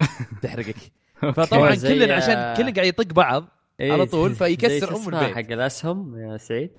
[0.42, 0.76] تحرقك.
[1.20, 3.48] فطبعا كلنا عشان كلنا قاعد يطق بعض
[3.80, 5.34] إيه، على طول فيكسر أم البيت.
[5.34, 6.70] حق الأسهم يا سعيد.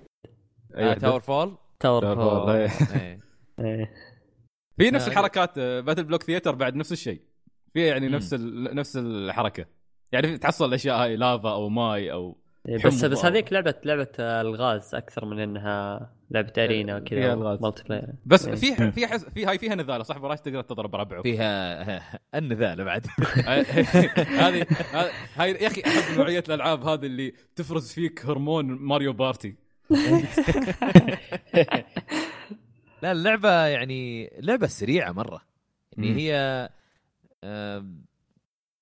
[1.00, 2.70] TowerFall TowerFall.
[4.78, 7.22] في نفس آه، الحركات BattleBlock Theater بعد نفس الشيء.
[7.74, 8.08] في يعني.
[8.08, 8.34] نفس.
[8.74, 9.66] نفس الحركة.
[10.12, 14.08] يعني تحصل الأشياء هاي لافا أو ماي أو بس حمض بس أو- هذيك لعبه لعبة
[14.20, 17.62] الغاز أكثر من إنها لعبة arena فيها وكذا الغاز.
[17.62, 18.56] multiplayer بس إيه.
[18.56, 19.26] في في حس...
[19.26, 23.08] في هاي فيها نذالة صح براش؟ تقدر تضرب ربعك فيها النذالة بعد.
[24.42, 24.66] هذه
[25.36, 29.56] هاي يا أخي احب نوعية الألعاب هذه اللي تفرز فيك هرمون Mario Party.
[33.04, 35.42] لا اللعبة يعني لعبة سريعة مرة.
[35.98, 36.16] يعني.
[36.16, 36.70] هي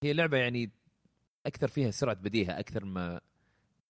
[0.03, 0.71] هي لعبة يعني
[1.45, 3.19] أكثر فيها سرعة بديهة أكثر ما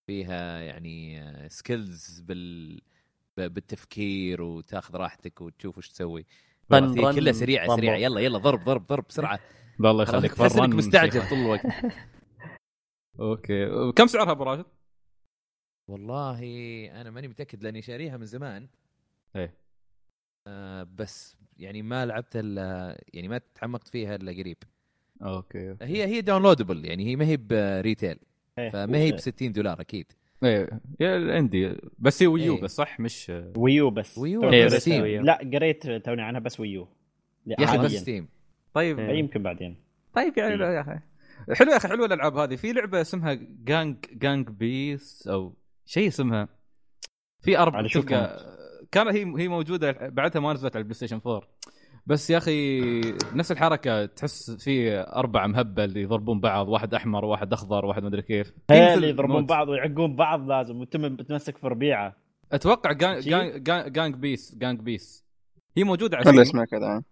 [0.08, 2.82] فيها يعني skills بال
[3.38, 6.26] بالتفكير وتاخذ راحتك وتشوف وش تسوي.
[6.70, 9.40] طن- كلها سريعه سريعه يلا يلا ضرب ضرب ضرب بسرعة.
[9.80, 11.30] الله يخليك تحس إنك مستعجل.
[11.30, 11.66] طول الوقت.
[13.20, 13.92] أوكي.
[13.96, 14.66] كم سعرها أبو راشد؟
[15.88, 16.40] والله
[17.02, 18.68] أنا ماني متأكد لأني شاريها من زمان.
[19.36, 19.58] إيه.
[20.48, 24.58] آه بس يعني ما لعبت إلا يعني ما تعمقت فيها إلا قريب.
[25.22, 28.20] أوكي هي هي downloadable يعني هي ما هي retail.
[28.56, 30.12] فما هي ب 60 دولار أكيد.
[30.44, 30.82] إيه.
[31.02, 32.62] ال indie بس هي Wii U إيه.
[32.62, 34.18] بس صح؟ مش Wii U بس.
[34.18, 34.88] Wii U إيه، بس.
[34.88, 36.88] لا قريت توني عنها بس Wii U.
[37.46, 37.92] يا أخي بس.
[37.92, 38.28] Steam.
[38.74, 39.00] طيب.
[39.00, 39.20] إيه.
[39.20, 39.76] يمكن بعدين.
[40.14, 41.00] طيب يعني يا أخي.
[41.56, 42.56] حلو يا أخي حلوة الألعاب هذه.
[42.56, 45.54] في لعبة اسمها Gang Gang Beasts أو
[45.86, 46.50] شيء اسمها.
[47.42, 48.56] في أربع تلقى
[48.92, 51.42] كان هي هي موجودة بعدها ما نزلت على ال PlayStation 4
[52.08, 52.82] بس يا أخي
[53.34, 58.54] نفس الحركة تحس في أربع مهبل يضربون بعض واحد أحمر واحد أخضر واحد مدري كيف.
[58.72, 59.46] اللي يضربون.
[59.46, 62.16] بعض ويعقون بعض لازم وتم بتمسك في ربيعة.
[62.52, 62.92] أتوقع
[63.88, 65.26] Gang Beasts Gang Beasts.
[65.78, 67.04] هي موجودة على اسمها كذا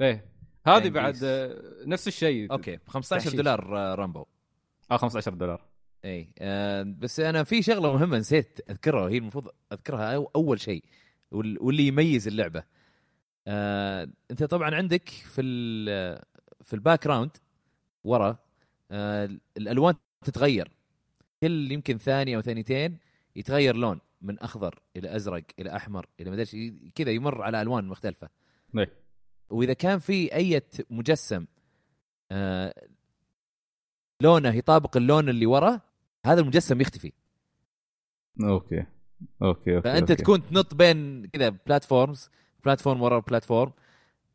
[0.00, 0.24] إيه.
[0.66, 1.16] هذه بعد.
[1.24, 2.52] آه، نفس الشيء.
[2.52, 2.78] أوكي.
[2.86, 3.34] 15 تحشيش.
[3.36, 4.24] دولار آه، Runbow.
[4.90, 5.62] آه 15 دولار.
[6.04, 10.84] اي آه بس أنا في شغلة مهمة نسيت أذكرها هي المفروض أذكرها أول شيء
[11.30, 12.62] وال- واللي يميز اللعبة.
[13.50, 16.22] آه انت طبعا عندك في ال-
[16.62, 17.30] في ال background
[18.04, 18.36] ورا
[18.90, 19.94] آه الألوان
[20.24, 20.70] تتغير
[21.42, 22.98] كل يمكن ثانية أو ثانيتين
[23.36, 28.28] يتغير لون من أخضر إلى أزرق إلى أحمر إلى مدري كذا يمر على ألوان مختلفة
[28.78, 28.92] إيه.
[29.50, 31.46] وإذا كان في أي مجسم
[32.32, 32.74] آه
[34.20, 35.80] لونه يطابق اللون اللي ورا
[36.26, 37.12] هذا المجسم يختفي
[38.42, 38.76] أوكي
[39.42, 40.22] أوكي أوكي فأنت أوكي.
[40.22, 42.30] تكون تنط بين كذا platforms
[42.64, 43.72] platform ورا platform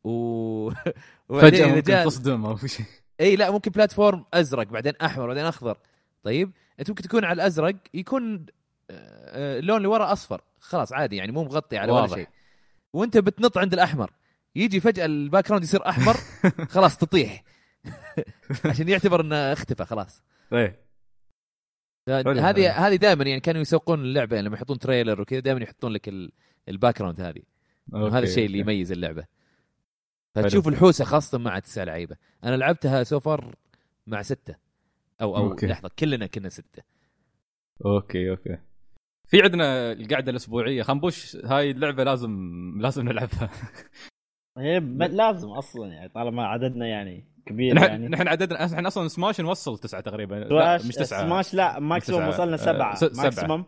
[0.04, 0.70] و
[1.40, 2.86] فجأة ممكن جاء- تصدم أو شيء.
[3.20, 5.78] إي لا ممكن platform أزرق بعدين أحمر بعدين أخضر.
[6.22, 8.46] طيب؟ أنت ممكن تكون على الأزرق يكون
[8.90, 10.40] آه، اللون اللي ورا أصفر.
[10.58, 12.06] خلاص عادي يعني مو مغطي على ولا.
[12.06, 12.28] شيء.
[12.92, 14.10] وأنت بتنط عند الأحمر.
[14.56, 16.16] يجي فجأة ال background يصير أحمر
[16.74, 17.44] خلاص تطيح.
[18.70, 20.22] عشان يعتبر إنه اختفى خلاص.
[20.52, 20.84] إيه.
[22.08, 22.86] هذه.
[22.86, 26.32] هذه دائما يعني كانوا يسوقون اللعبة يعني لما يحطون trailer وكذا دائما يحطون لك ال-
[26.68, 27.42] ال background هذه.
[27.94, 28.58] أوكي، هذا الشيء اللي.
[28.58, 29.24] يميز اللعبة.
[30.34, 30.68] فتشوف.
[30.68, 32.16] الحوسة خاصة مع تسع لعيبة.
[32.44, 33.54] أنا لعبتها so far
[34.06, 34.54] مع ستة.
[35.22, 35.66] أو أو أوكي.
[35.66, 36.82] لحظة كلنا كنا ستة.
[37.86, 38.58] أوكي أوكي.
[39.28, 40.82] في عندنا القعده الأسبوعية.
[40.82, 42.30] خنبوش هاي اللعبة لازم
[42.80, 43.50] لازم نلعبها.
[44.58, 48.08] هي ب- لازم أصلا يعني طالما عددنا يعني كبير نحن يعني.
[48.08, 50.34] نحن عددنا إحنا أصلا سماش نوصل تسعة تقريبا.
[50.34, 51.26] لا مش تسعة.
[51.26, 52.28] سماش لا maximum.
[52.28, 52.94] وصلنا آه، سبعة.
[52.94, 53.24] س- سبعة.
[53.24, 53.64] maximum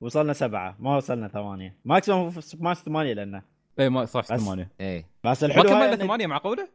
[0.00, 0.76] وصلنا سبعة.
[0.80, 1.76] ما وصلنا ثمانية.
[1.84, 3.42] ماكسيموم في سماش ثمانية لأنه.
[3.78, 4.40] اي ما صح بس.
[4.40, 4.70] ثمانية.
[4.80, 5.06] إيه.
[5.24, 6.68] بس ما الحلو كملنا هاي إن- ثمانيه معقوله؟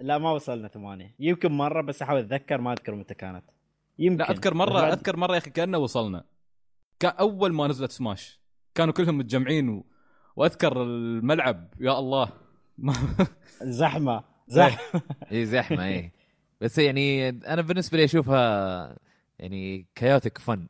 [0.00, 1.14] لا ما وصلنا ثمانية.
[1.18, 3.44] يمكن مرة بس أحاول أتذكر ما أذكر متى كانت.
[3.98, 4.18] يمكن.
[4.18, 6.24] لا أذكر مرة بعد- أذكر مرة يا أخي كأنه وصلنا.
[7.00, 8.40] كان أول ما نزلت سماش.
[8.74, 9.84] كانوا كلهم متجمعين و...
[10.36, 11.68] وأذكر الملعب.
[11.80, 12.28] يا الله.
[12.78, 12.94] ما...
[13.62, 14.24] زحمة.
[14.48, 15.02] زحمة
[15.32, 16.12] اي زحمة إيه.
[16.60, 18.96] بس يعني أنا بالنسبة لي أشوفها
[19.38, 20.66] يعني كيوتك فن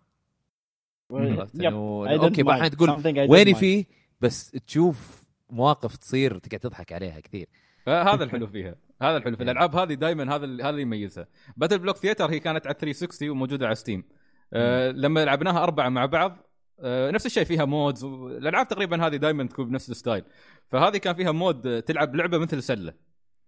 [1.12, 1.54] عرفت.
[1.54, 2.40] إنه أوكي.
[2.40, 3.54] الأحيان تقول ويني.
[3.54, 3.84] فيه؟
[4.20, 7.48] بس تشوف مواقف تصير تقعد تضحك عليها كثير.
[7.86, 8.74] فهذا الحلو فيها.
[9.02, 11.26] هذا الحلو في الألعاب هذه دائما هذا هذا اللي يميزها.
[11.56, 14.04] BattleBlock Theater هي كانت على 360 وموجودة على Steam
[14.52, 16.36] آه لما لعبناها أربعة مع بعض
[16.80, 20.24] آه نفس الشيء فيها modes الألعاب تقريبا هذه دائما تكون بنفس ال style.
[20.68, 22.94] فهذه كان فيها mode تلعب لعبة مثل سلة.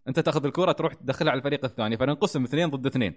[0.09, 3.15] أنت تأخذ الكرة تروح تدخلها على الفريق الثاني فننقسم اثنين ضد اثنين.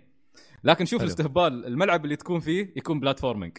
[0.63, 1.07] لكن شوف حلو.
[1.07, 3.57] الاستهبال الملعب اللي تكون فيه يكون platforming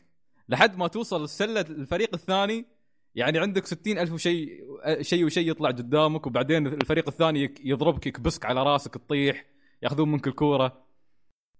[0.48, 2.66] لحد ما توصل السله الفريق الثاني
[3.14, 4.64] يعني عندك ستين ألف وشيء
[5.00, 9.44] شيء وشيء يطلع قدامك وبعدين الفريق الثاني يضربك يكبسك على راسك تطيح
[9.82, 10.84] ياخذون منك الكورة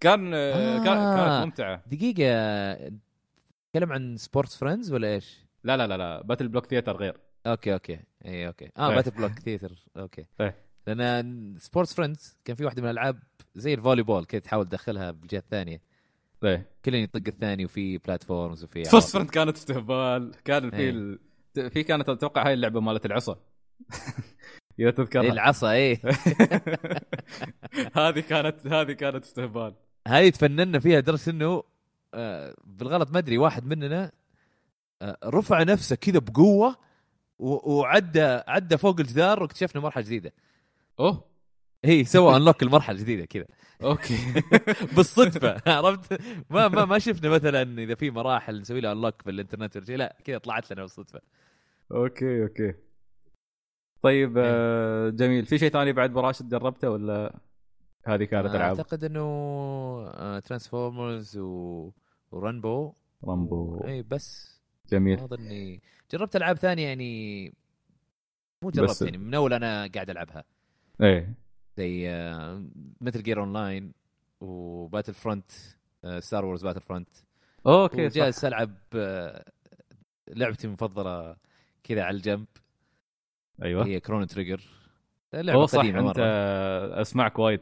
[0.00, 0.84] كان آه.
[0.84, 1.16] كان آه.
[1.16, 2.74] كانت ممتعة دقيقة
[3.74, 8.46] تتكلم عن Sportsfriends ولا إيش؟ لا لا لا لا BattleBlock Theater غير أوكي أوكي إي
[8.46, 8.94] أوكي آه إيه.
[8.94, 10.56] BattleBlock Theater أوكي إيه.
[10.86, 13.22] لأن Sportsfriends كان في واحدة من الألعاب
[13.54, 15.80] زي ال volleyball كذا تحاول تدخلها بالجهه الثانية
[16.44, 21.18] إيه كلنا يطق الثاني وفي platforms وفي Sportsfriends كانت استهبال كان في إيه.
[21.54, 23.36] في كانت أتوقع هاي اللعبة مالت العصا.
[24.78, 25.32] إذا تذكرها.
[25.32, 26.00] العصا إيه.
[27.96, 29.74] هذه كانت هذه كانت استهبال.
[30.08, 31.62] هذه تفننا فيها لدرجه إنه
[32.14, 34.12] آه، بالغلط ما أدري واحد مننا
[35.02, 36.76] آه، رفع نفسه كذا بقوة
[37.38, 40.32] وعدى عدى فوق الجدار واكتشفنا مرحلة جديدة.
[41.00, 41.24] أوه.
[41.84, 43.46] هي سوى unlock المرحلة الجديده كذا.
[43.82, 44.18] أوكي.
[44.96, 49.86] بالصدفة عرفت؟ ما ما ما شفنا مثلا إذا في مراحل نسوي لها unlock بالانترنت ولا
[49.86, 51.20] شيء لا كذا طلعت لنا بالصدفة.
[51.92, 52.74] أوكي أوكي.
[54.02, 55.46] طيب آه، جميل.
[55.46, 57.38] في شيء ثاني بعد براشد جربته ولا
[58.06, 61.90] هذه كانت العاب؟ أعتقد إنه آه، Transformers و...
[62.30, 62.92] و Runbow.
[63.24, 64.54] Runbow اي بس
[64.88, 65.18] جميل.
[65.20, 65.82] أظني.
[66.12, 67.48] جربت ألعاب ثانية يعني
[68.62, 70.44] مو جربت بس- يعني من أول أنا قاعد ألعبها.
[71.02, 71.34] إيه.
[71.76, 72.08] زي
[73.00, 73.92] مثل Gear Online
[74.40, 75.50] و Battlefront
[76.18, 77.08] Star Wars Battlefront
[77.66, 78.16] أوكي صح.
[78.16, 79.44] وجالس ألعب آه،
[80.28, 81.36] لعبتي المفضلة
[81.84, 82.46] كذا على الجنب.
[83.62, 83.86] أيوه.
[83.86, 84.60] هي Chrono Trigger.
[85.34, 87.00] لعبة صح قديمة أنت مرة.
[87.00, 87.60] أسمعك وايد.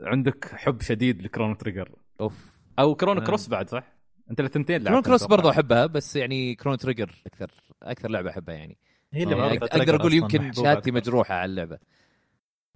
[0.00, 1.90] عندك حب شديد ل Chrono Trigger.
[2.20, 2.60] أوف.
[2.78, 3.24] أو Chrono آه.
[3.24, 3.92] Cross بعد صح؟
[4.30, 5.24] أنت الثنتين Chrono Cross.
[5.24, 7.50] برضو أحبها بس يعني Chrono Trigger أكثر
[7.82, 8.78] أكثر لعبة أحبها يعني,
[9.12, 10.90] هي اللي يعني برضه أقدر أقول يمكن شهادتي.
[10.90, 11.78] مجروحة على اللعبة.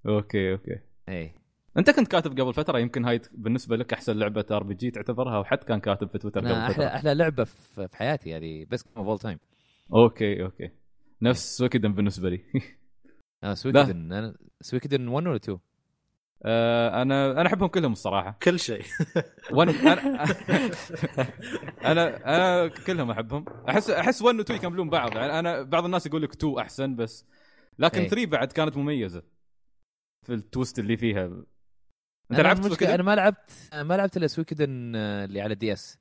[0.06, 0.80] أوكي أوكي.
[1.08, 1.32] اي
[1.78, 5.80] أنت كنت كاتب قبل فترة يمكن هاي بالنسبة لك أحسن لعبة RPG تعتبرها وحد كان
[5.80, 9.18] كاتب في تويتر قبل أحلى فترة؟ أحلى لعبة في في حياتي هذه بس of all
[9.18, 9.38] time
[9.92, 10.70] أوكي أوكي.
[11.22, 12.44] نفس Suikoden بالنسبة لي.
[13.44, 15.58] آه Suikoden أنا Suikoden 1 ولا 2
[16.44, 18.38] آه، أنا أنا أحبهم كلهم الصراحة.
[18.42, 18.82] كل شيء.
[19.56, 20.24] ون أنا
[21.92, 23.44] أنا أنا كلهم أحبهم.
[23.68, 25.16] احس أحس 1 و 2 يكملون بعض.
[25.16, 27.26] يعني أنا بعض الناس يقول لك 2 أحسن بس.
[27.78, 28.08] لكن إيه.
[28.08, 29.22] 3 بعد كانت مميزة.
[30.26, 31.24] في ال twist اللي فيها.
[31.24, 31.44] أنت
[32.38, 35.98] أنا لعبت Suikoden؟ أنا ما لعبت ما لعبت إلا Suikoden آه، اللي على ال DS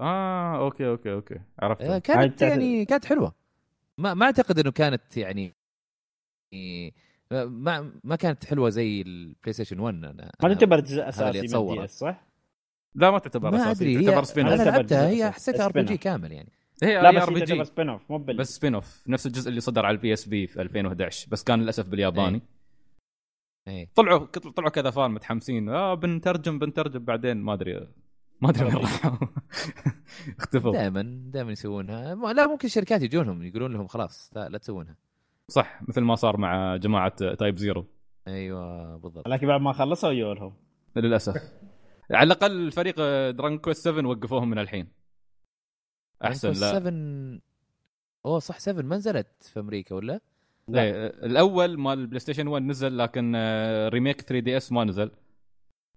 [0.00, 1.40] آه okay okay okay.
[1.58, 1.82] عرفت.
[1.82, 3.41] آه، كانت يعني كانت حلوة.
[4.00, 5.54] ما ما أعتقد إنه كانت يعني
[7.32, 10.32] ما ما كانت حلوة زي ال PlayStation 1 أنا.
[10.42, 11.74] ما تعتبر جزء أساسي من.
[11.74, 12.26] DS صح؟
[12.94, 15.64] لا ما تعتبر ما أساسي أدري هي تعتبر spin أنا off أنا لعبتها هي حسيتها
[15.64, 16.00] R spin PG off.
[16.00, 16.52] كامل يعني.
[16.82, 19.48] هي لا بس R هي PG spin off مو بال بس spin off نفس الجزء
[19.48, 22.42] اللي صدر على ال PSP في 2011 بس كان للأسف بالياباني.
[23.68, 23.88] إيه.
[23.94, 25.68] طلعوا طلعوا كذا fan متحمسين.
[25.68, 27.88] آه بنترجم بنترجم بعدين ما أدري.
[28.40, 29.26] ما أدري وين راحوا.
[30.40, 30.72] اختفوا.
[30.72, 31.02] دائما
[31.32, 32.14] دائما يسوونها.
[32.14, 34.96] لا ممكن الشركات يجونهم يقولون لهم خلاص لا لا تسوونها.
[35.48, 37.86] صح مثل ما صار مع جماعة Type Zero
[38.28, 39.28] أيوه بالضبط.
[39.28, 40.54] لكن بعد ما خلصوا يولهم
[40.96, 41.34] للأسف.
[42.10, 42.96] على الأقل فريق
[43.30, 44.88] Dragon Quest 7 وقفوهم من الحين.
[46.24, 46.80] أحسن لا.
[46.80, 47.40] 7
[48.26, 50.20] أوه صح 7 ما نزلت في أمريكا ولا؟
[50.68, 50.82] لا.
[50.82, 53.36] إيه، الأول مال ال PlayStation 1 نزل لكن
[53.88, 55.10] remake 3 DS ما نزل.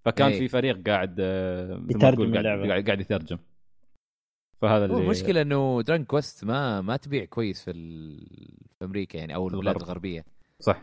[0.06, 0.39] فكان إيه.
[0.39, 2.86] في فريق قاعد آه، يترجم قاعد.
[2.86, 3.38] قاعد يترجم
[4.62, 8.28] فهذا هو اللي المشكلة إنه Dragon Quest ما ما تبيع كويس في, ال...
[8.80, 9.82] في أمريكا يعني أو البلاد الغرب.
[9.82, 10.26] الغربية
[10.60, 10.82] صح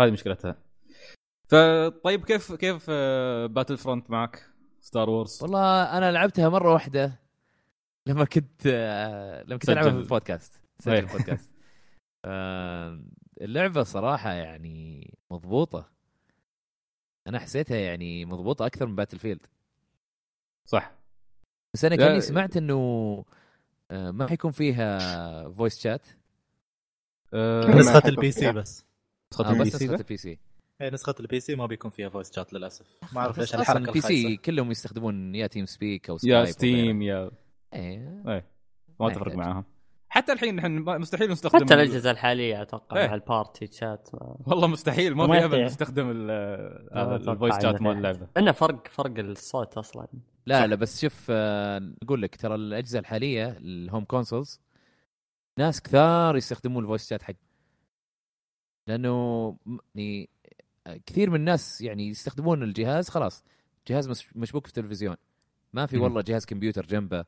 [0.00, 0.56] هذه مشكلتها
[1.48, 2.90] فطيب كيف كيف
[3.50, 4.46] Battlefront معك
[4.80, 7.20] Star Wars والله أنا لعبتها مرة واحدة
[8.06, 9.96] لما كنت آه، لما كنت ألعبها في.
[9.96, 10.60] البودكاست إيه.
[10.78, 11.50] سجل البودكاست
[12.24, 13.00] آه،
[13.40, 15.91] اللعبة صراحة يعني مضبوطة
[17.26, 19.46] أنا حسيتها يعني مضبوطة أكثر من Battlefield
[20.64, 20.92] صح.
[21.74, 22.74] بس أنا كأني سمعت إنه
[23.90, 26.06] آه، ما حيكون فيها voice chat
[27.34, 28.84] آه، نسخة ال PC بس.
[29.32, 30.38] نسخة آه ال PC نسخة؟ ال PC
[30.80, 32.86] هي نسخة ال PC ما بيكون فيها voice chat للأسف.
[33.12, 37.02] ما أعرف ليش أصلا ال PC كلهم يستخدمون يا TeamSpeak أو Skype يا أو Steam
[37.02, 37.30] يا.
[37.74, 38.22] إيه.
[38.28, 38.46] إيه.
[39.00, 39.34] ما تفرق.
[39.34, 39.64] معاهم.
[40.14, 43.06] حتى الحين نحن مستحيل نستخدم حتى ال- الأجهزة الحالية أتوقع.
[43.06, 45.60] مع ال party chat ما والله مستحيل ما في يحتاج.
[45.60, 46.08] نستخدم
[46.92, 47.96] هذا ال voice chat مال.
[47.96, 50.06] اللعبة إنه فرق فرق الصوت أصلا
[50.46, 50.64] لا صح.
[50.64, 54.60] لا بس شوف آه، أقول لك ترى الأجهزة الحالية ال home consoles
[55.58, 57.34] ناس كثار يستخدمون ال voice chat حق
[58.86, 59.56] لأنه
[59.94, 60.30] يعني
[60.86, 63.44] آه، كثير من الناس يعني يستخدمون الجهاز خلاص
[63.88, 65.16] جهاز مش- مشبوك في التلفزيون
[65.72, 65.98] ما في.
[65.98, 67.24] والله جهاز كمبيوتر جنبه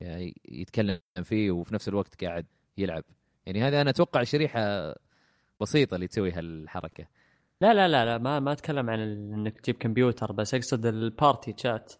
[0.00, 2.46] يعني يتكلم فيه وفي نفس الوقت قاعد
[2.78, 3.04] يلعب
[3.46, 4.94] يعني هذا أنا أتوقع شريحة
[5.60, 7.06] بسيطة اللي تسوي هالحركة
[7.60, 11.54] لا لا لا لا ما ما أتكلم عن إنك تجيب كمبيوتر بس أقصد ال party
[11.56, 11.92] chat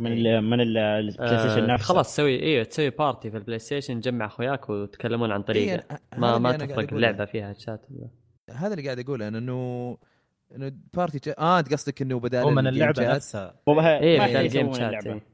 [0.00, 3.36] من ال من ال- ال Play Station آه نفسه خلاص تسوي أيوه تسوي party في
[3.36, 5.86] ال PlayStation تجمع أخوياك وتتكلمون عن طريقة إيه،
[6.18, 6.92] ما ما تفرق.
[6.92, 7.86] اللعبة فيها شات
[8.50, 9.98] هذا اللي قاعد أقوله أنا انه
[10.56, 11.32] إنه party.
[11.38, 15.06] آه أنت قصدك إنه بدال هو من chat- نفسها إيه بدل يحتاج game chat.
[15.06, 15.31] إيه.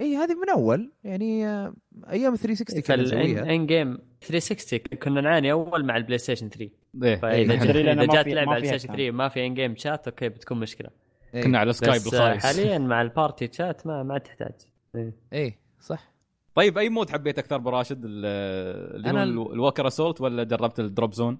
[0.00, 0.92] اي هذه من أول.
[1.04, 1.74] يعني آه،
[2.10, 3.42] أيام 360 كنا نسويها.
[3.44, 6.70] فال in game 360 كنا نعاني أول مع ال PlayStation 3
[7.02, 9.76] إيه فاذا إذا ما جات في- لعبة على ال PlayStation 3 ما في in game
[9.76, 10.90] chat okay بتكون مشكلة.
[11.34, 11.42] إيه.
[11.42, 14.52] كنا على Skype بس آه، الخايس حاليا مع ال party chat ما ما تحتاج.
[14.96, 15.14] إيه.
[15.32, 16.12] إيه صح.
[16.54, 18.24] طيب أي mode حبيت أكثر بوراشد ال-
[18.96, 21.38] اللي أنا هو ال- ال- ال walker assault ولا جربت ال drop zone؟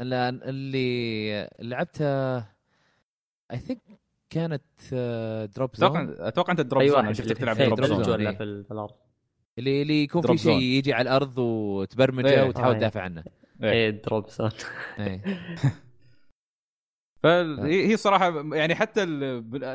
[0.00, 2.54] لا، اللي لعبتها
[3.52, 3.80] I think
[4.34, 4.62] كانت
[5.56, 8.26] drop أتوقع zone أتوقع أنت ال drop اي zone شفتك اللي تلعب في drop zone
[8.26, 8.36] إيه.
[8.36, 8.94] في ال- في الأرض.
[9.58, 10.58] اللي اللي يكون drop في شيء.
[10.60, 12.48] يجي على الأرض وتبرمجه إيه.
[12.48, 13.24] وتحاول آه، تدافع عنه.
[13.62, 13.70] إيه.
[13.70, 14.50] إيه drop zone
[14.98, 15.22] إيه.
[17.22, 19.04] فهي هي صراحة يعني حتى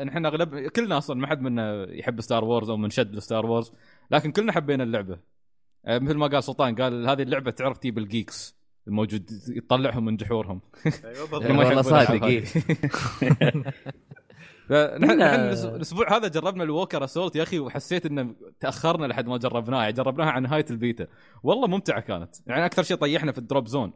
[0.04, 3.72] نحن اغلب كلنا أصلا ما حد منا يحب Star Wars أو منشد ل Star Wars
[4.10, 5.18] لكن كلنا حبينا اللعبة.
[5.86, 10.16] آه، مثل ما قال سلطان قال هذه اللعبة تعرف تجيب ال geeks الموجود يطلعهم من
[10.16, 10.60] جحورهم.
[11.04, 12.44] أيوه إيه، والله صادق،
[14.70, 19.80] نحن الأسبوع هذا جربنا ال walker assault يا أخي وحسيت إنه تأخرنا لحد ما جربناها
[19.80, 21.06] يعني جربناها عن نهايه البيتا.
[21.42, 22.34] والله ممتعة كانت.
[22.46, 23.92] يعني أكثر شيء طيحنا في ال drop zone.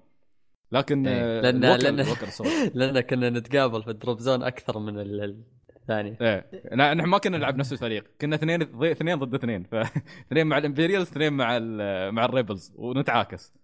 [0.73, 1.15] لكن إيه.
[1.23, 2.51] آه، لأن- ال walker- لأن- ال walker assault.
[2.77, 5.45] لأن كنا نتقابل في ال drop zone أكثر من ال- ال-
[5.77, 6.17] الثاني.
[6.21, 6.51] إيه.
[6.75, 8.05] نحن ما كنا نلعب نفس الفريق.
[8.21, 9.63] كنا اثنين اثنين ضد اثنين.
[9.65, 13.55] فاثنين مع ال Imperials اثنين مع ال- مع ال Rebels ونتعاكس.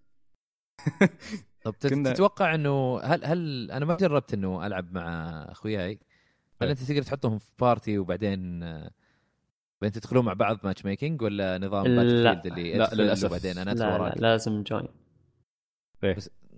[1.65, 6.01] طب كنا- تتوقع انه هل هل أنا ما جربت إنه ألعب مع أخوياي.
[6.63, 6.71] هل إيه.
[6.71, 8.61] انت تقدر تحطهم في party وبعدين
[9.81, 12.03] بعدين تدخلون مع بعض matchmaking ولا نظام لا.
[12.03, 13.29] اللي لا، ادخل للأسف.
[13.29, 14.89] وبعدين أنا لا, لا لازم join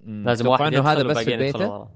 [0.04, 1.90] مم، لازم تتوقع واحد إنه هذا بس في البيتا وراه.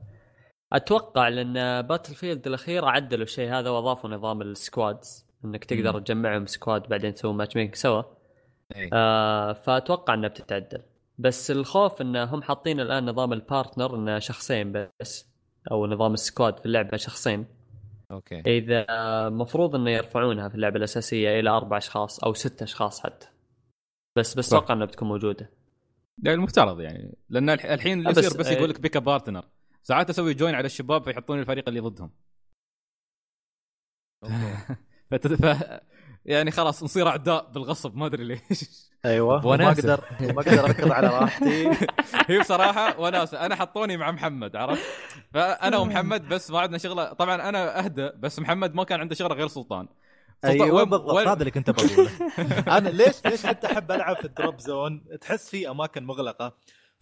[0.72, 6.00] أتوقع لأن Battlefield الاخيره عدلوا الشيء هذا وأضافوا نظام ال squads إنك تقدر.
[6.00, 8.02] تجمعهم squad بعدين تسوي matchmaking سوا
[8.74, 8.90] إيه.
[8.92, 10.82] آه فأتوقع إنها بتتعدل
[11.18, 15.30] بس الخوف إن هم حاطين الآن نظام ال partner إنه شخصين بس
[15.70, 17.46] أو نظام ال squad في اللعبة شخصين
[18.10, 18.86] okay إذا
[19.28, 23.28] مفروض إنه يرفعونها في اللعبة الأساسية إلى أربع أشخاص أو ست أشخاص حتى
[24.16, 24.48] بس بس.
[24.52, 25.50] أتوقع إنها بتكون موجودة
[26.22, 28.56] يعني المفترض يعني لأن الح- الحين اللي بس- يصير بس إيه.
[28.56, 29.44] يقول لك pick partner
[29.82, 32.10] ساعات أسوي join على الشباب فيحطون الفريق اللي ضدهم
[34.24, 34.56] Okay.
[35.10, 35.26] فت...
[35.42, 35.44] ف...
[36.26, 38.64] يعني خلاص نصير أعداء بالغصب ما أدري ليش.
[39.04, 39.34] أيوه.
[39.46, 39.92] وما وناسة.
[39.94, 40.04] أقدر
[40.34, 41.70] ما أقدر أركض على راحتي.
[42.28, 43.46] هي بصراحة وناسة.
[43.46, 44.82] أنا حطوني مع محمد عرفت؟
[45.34, 47.12] فأنا ومحمد بس ما عندنا شغلة.
[47.12, 49.88] طبعا أنا اهدى بس محمد ما كان عنده شغلة غير سلطان.
[50.44, 51.14] أيوه وين- بالضبط.
[51.14, 52.10] وين- هذا اللي كنت بقوله
[52.78, 56.54] أنا ليش ليش حتى أحب ألعب في ال Drop Zone؟ تحس في أماكن مغلقة.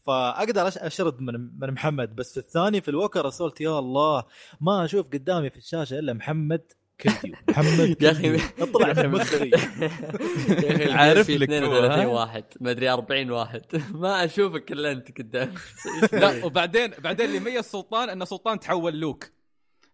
[0.07, 2.15] فأقدر أش- أشرد من من محمد.
[2.17, 4.25] بس الثاني في الوكر صرت يا الله
[4.61, 6.63] ما أشوف قدامي في الشاشة إلا محمد.
[7.49, 8.37] محمد يا أخي- كلتيو.
[8.59, 9.51] اطلع من مخي
[10.93, 12.45] عارف في لك هو، 32 ها؟ واحد.
[12.61, 13.63] ما أدري 40 واحد.
[13.95, 15.55] ما أشوفك إلا أنت قدام.
[16.13, 19.25] لا وبعدين بعدين اللي ميز سلطان إن سلطان تحول لوك.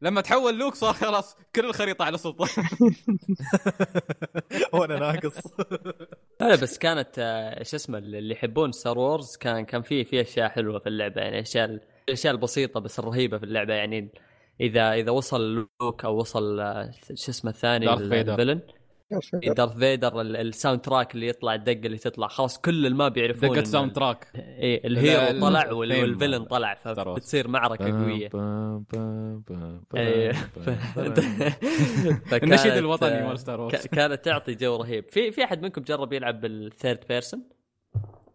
[0.03, 2.49] لما تحول لوك صار خلاص كل الخريطة على سلطان.
[4.73, 5.39] وأنا ناقص.
[6.41, 10.49] لا بس كانت آه، شو اسمه اللي يحبون ستار وورز كان كان في في أشياء
[10.49, 11.79] حلوة في اللعبة يعني اشياء
[12.09, 14.09] الاشياء البسيطة بس الرهيبة في اللعبة يعني
[14.61, 18.33] إذا إذا وصل لوك أو وصل آه، شو اسمه الثاني Darth Vader.
[18.33, 18.61] ال villain.
[19.57, 22.29] Darth Vader ال- ال soundtrack اللي يطلع الدقة اللي تطلع.
[22.29, 26.75] خلاص كل ال map يعرفون إن soundtrack إيه لا، ال hero طلع وال villain طلع.
[26.75, 28.31] فبتصير معركة قوية.
[29.97, 30.33] إيه.
[32.43, 35.09] النشيد الوطني مال Star كانت تعطي جو رهيب.
[35.09, 37.43] في في أحد منكم جرب يلعب بال third person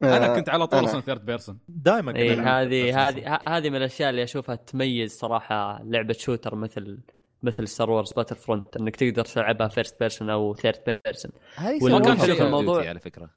[0.04, 0.84] أنا كنت على طول.
[0.86, 5.18] أصلا ثيرد بيرسون دائما كنت إيه، هذه هذه ه- هذه من الأشياء اللي أشوفها تميز
[5.18, 6.98] صراحة لعبة shooter مثل
[7.44, 11.32] مثل Star Wars Battlefront إنك تقدر تلعبها first person أو third person
[11.80, 13.30] سووها حلو في الموضوع- Call of Duty على فكرة.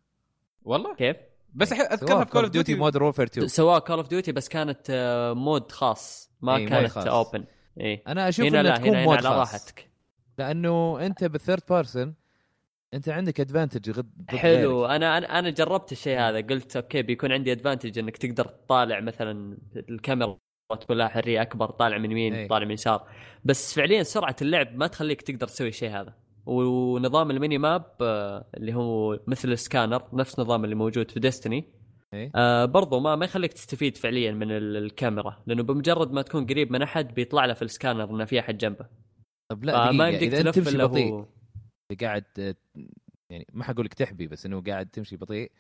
[0.63, 1.17] والله؟ كيف؟
[1.55, 4.49] بس أح- أذكرها في Call of Duty Modern Warfare 2 سواء Call of Duty بس
[4.49, 7.07] كانت آه، mode خاص ما mode كانت خاص.
[7.07, 7.45] open
[7.81, 9.39] اي أنا أشوف هنا إنها لا تكون هنا, mode على خاص.
[9.55, 9.89] راحتك.
[10.39, 12.15] لأنه أنت بال third person
[12.95, 14.87] انت عندك advantage ضد حلو.
[14.87, 19.59] أنا أنا أنا جربت الشيء هذا قلت okay بيكون عندي advantage إنك تقدر تطالع مثلا
[19.77, 20.39] الكاميرا
[20.81, 22.47] تكون لها حرية أكبر طالع من يمين إي.
[22.49, 23.09] طالع من يسار.
[23.45, 26.15] بس فعليا سرعة اللعب ما تخليك تقدر تسوي الشيء هذا.
[26.47, 31.65] ونظام ال mini map آه، اللي هو مثل السكانر نفس نظام اللي موجود في Destiny
[32.15, 32.31] إيه.
[32.35, 36.73] آه برضو ما ما يخليك تستفيد فعليا من ال- الكاميرا لأنه بمجرد ما تكون قريب
[36.73, 38.87] من أحد بيطلع له في السكانر إنه في أحد جنبه.
[39.51, 41.27] طب لا دقيقة يمديك تلف إلا هو.
[42.01, 42.25] قاعد
[43.31, 45.53] يعني ما حقول لك تحبي بس إنه قاعد تمشي بطيء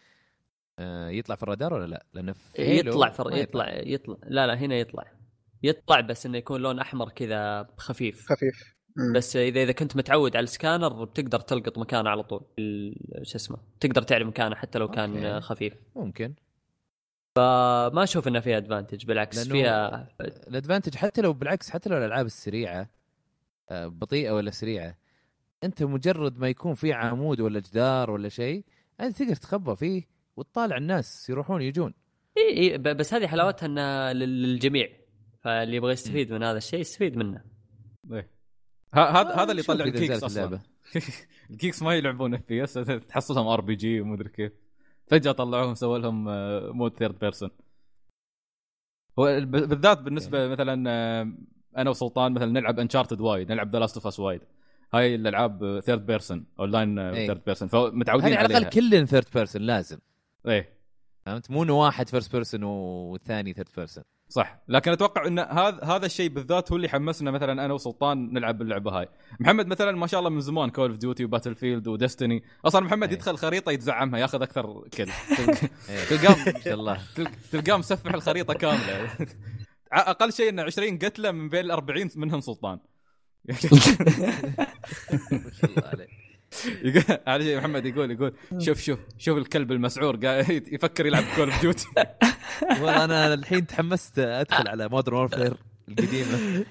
[0.78, 3.30] آه، يطلع في الرادار ولا لا؟ لأنه في يطلع فر...
[3.30, 3.68] ما يطلع.
[3.74, 5.12] يطلع لا لا هنا يطلع.
[5.62, 8.26] يطلع بس إنه يكون لون أحمر كذا خفيف.
[8.32, 8.74] خفيف.
[8.96, 9.12] مم.
[9.12, 12.40] بس إذا إذا كنت متعود على السكانر بتقدر تلقط مكانه على طول.
[12.58, 15.40] ال- شو اسمه تقدر تعرف مكانه حتى لو كان okay.
[15.46, 15.74] خفيف.
[15.96, 16.34] ممكن.
[17.36, 21.96] فما أشوف إنه فيها advantage بالعكس لأنه- فيها ال advantage حتى لو بالعكس حتى لو
[21.98, 22.90] الألعاب السريعة
[23.70, 24.96] آه، بطيئة ولا سريعة
[25.64, 28.64] أنت مجرد ما يكون في عمود ولا جدار ولا شيء
[29.00, 30.02] أنت تقدر تخبى فيه
[30.36, 31.94] وتطالع الناس يروحون يجون.
[32.38, 34.88] إي إي ب- بس هذه حلاوتها انها لل- للجميع.
[35.40, 37.44] فاللي يبغى يستفيد من هذا الشيء يستفيد منه.
[38.12, 38.30] إيه.
[38.94, 40.60] هذا آه، هذا اللي يطلع ال geeks أصلا.
[41.50, 42.72] ال geeks ما يلعبون FPS
[43.08, 44.52] تحصلهم RPG ومدري كيف.
[45.06, 47.50] فجأة طلعوهم سووا لهم آه، mode third person
[49.16, 51.32] بالذات بالنسبة مثلا آه،
[51.76, 54.40] أنا وسلطان مثلا نلعب Uncharted وايد نلعب The Last of Us وايد.
[54.94, 57.14] هاي الألعاب third person online.
[57.14, 58.58] Third person فمتعودين هذه على عليها.
[58.58, 59.98] الاقل كلن third person لازم.
[60.48, 60.78] إيه.
[61.26, 64.58] فهمت؟ مو إنه واحد first person والثاني third person صح.
[64.68, 68.90] لكن أتوقع إن هذا هذا الشيء بالذات هو اللي حمسنا مثلا أنا وسلطان نلعب اللعبه
[69.00, 69.08] هاي.
[69.40, 72.80] محمد مثلا ما شاء الله من زمان Call of Duty و Battlefield و Destiny أصلا
[72.86, 73.14] محمد إيه.
[73.14, 75.06] يدخل خريطة يتزعمها ياخذ أكثر كل
[75.88, 76.04] إيه.
[76.10, 76.98] تلقاه ما شاء الله.
[77.16, 79.10] تل- تلقاه مسفح الخريطة كاملة.
[79.92, 82.78] أقل شيء انه 20 قتلة من بين ال 40 منهم سلطان.
[83.44, 83.54] ما
[85.60, 86.08] شاء الله عليك
[86.82, 91.50] يقول- على شيء محمد يقول يقول شوف شوف شوف الكلب المسعور قاعد يفكر يلعب Call
[91.50, 91.86] of Duty
[92.70, 95.54] والله أنا الحين تحمست أدخل على Modern Warfare
[95.88, 96.38] القديمة.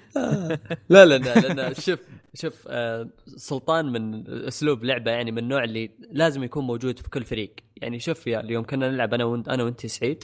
[0.89, 1.99] لا لا لا لأن شوف
[2.33, 7.23] شوف آه، سلطان من أسلوب لعبة يعني من النوع اللي لازم يكون موجود في كل
[7.23, 7.53] فريق.
[7.77, 10.23] يعني شوف يا اليوم كنا نلعب أنا وأنت أنا وأنت سعيد.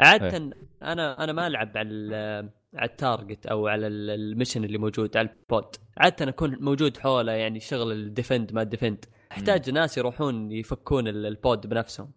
[0.00, 0.50] عادة
[0.82, 5.16] أنا أنا ما ألعب على على ال target أو على ال- ال mission اللي موجود
[5.16, 9.70] على ال pod عادة أكون موجود حوله يعني شغل ال defend ما ال defend أحتاج
[9.70, 12.10] ناس يروحون يفكون ال- ال pod بنفسهم.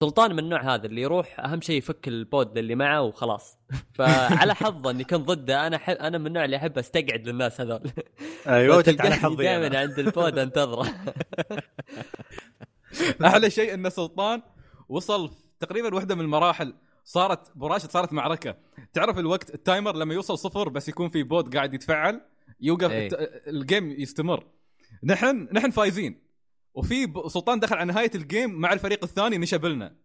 [0.00, 3.58] سلطان من النوع هذا اللي يروح أهم شيء يفك ال pod اللي معه وخلاص.
[3.94, 7.80] فعلى حظه إني كنت ضده أنا حب أنا من النوع اللي أحب أستقعد للناس هذول.
[8.46, 9.78] أيوه جت على حظي دائما.
[9.78, 10.88] عند ال pod أنتظره.
[13.24, 14.42] أحلى شيء إن سلطان
[14.88, 15.30] وصل
[15.60, 16.74] تقريبا واحدة من المراحل
[17.04, 18.56] صارت براشد صارت معركة.
[18.92, 22.20] تعرف الوقت ال timer لما يوصل صفر بس يكون في pod قاعد يتفعل
[22.60, 22.90] يوقف.
[22.90, 24.46] الت- ال game يستمر.
[25.04, 26.22] نحن نحن فايزين.
[26.74, 29.96] وفي سلطان دخل على نهاية ال game مع الفريق الثاني نشب لنا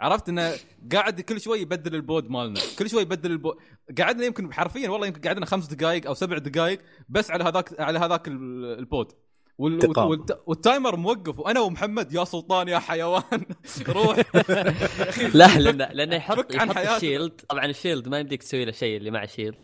[0.00, 0.52] عرفت إنه
[0.92, 2.60] قاعد كل شوي يبدل ال pod مالنا.
[2.78, 3.56] كل شوي يبدل ال pod
[3.98, 7.98] قعدنا يمكن حرفيا والله يمكن قعدنا خمس دقائق أو سبع دقائق بس على هذاك على
[7.98, 9.12] هذاك ال- ال pod
[9.58, 9.98] وال...
[9.98, 10.42] والت...
[10.46, 13.22] وال timer موقف وأنا ومحمد يا سلطان يا حيوان.
[13.88, 14.16] روح.
[15.34, 16.76] لا لأن لأنه يحط يحط.
[16.76, 19.56] ال shield طبعا ال shield ما يمديك تسوي له شيء اللي مع shield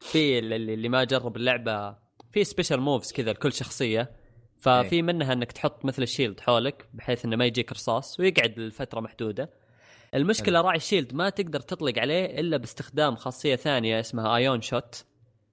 [0.00, 1.96] في اللي, اللي ما جرب اللعبة
[2.32, 4.10] في special moves كذا لكل شخصية.
[4.58, 9.00] ففي منها إنك تحط مثل ال shield حولك بحيث إنه ما يجيك رصاص ويقعد لفترة
[9.00, 9.50] محدودة.
[10.14, 15.04] المشكلة راعي ال shield ما تقدر تطلق عليه إلا باستخدام خاصية ثانية اسمها ion shot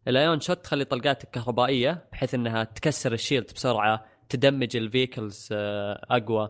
[0.08, 5.50] ال ion shot تخلي طلقاتك كهربائية بحيث إنها تكسر ال shield بسرعة تدمج ال vehicles
[5.52, 6.50] آه، أقوى.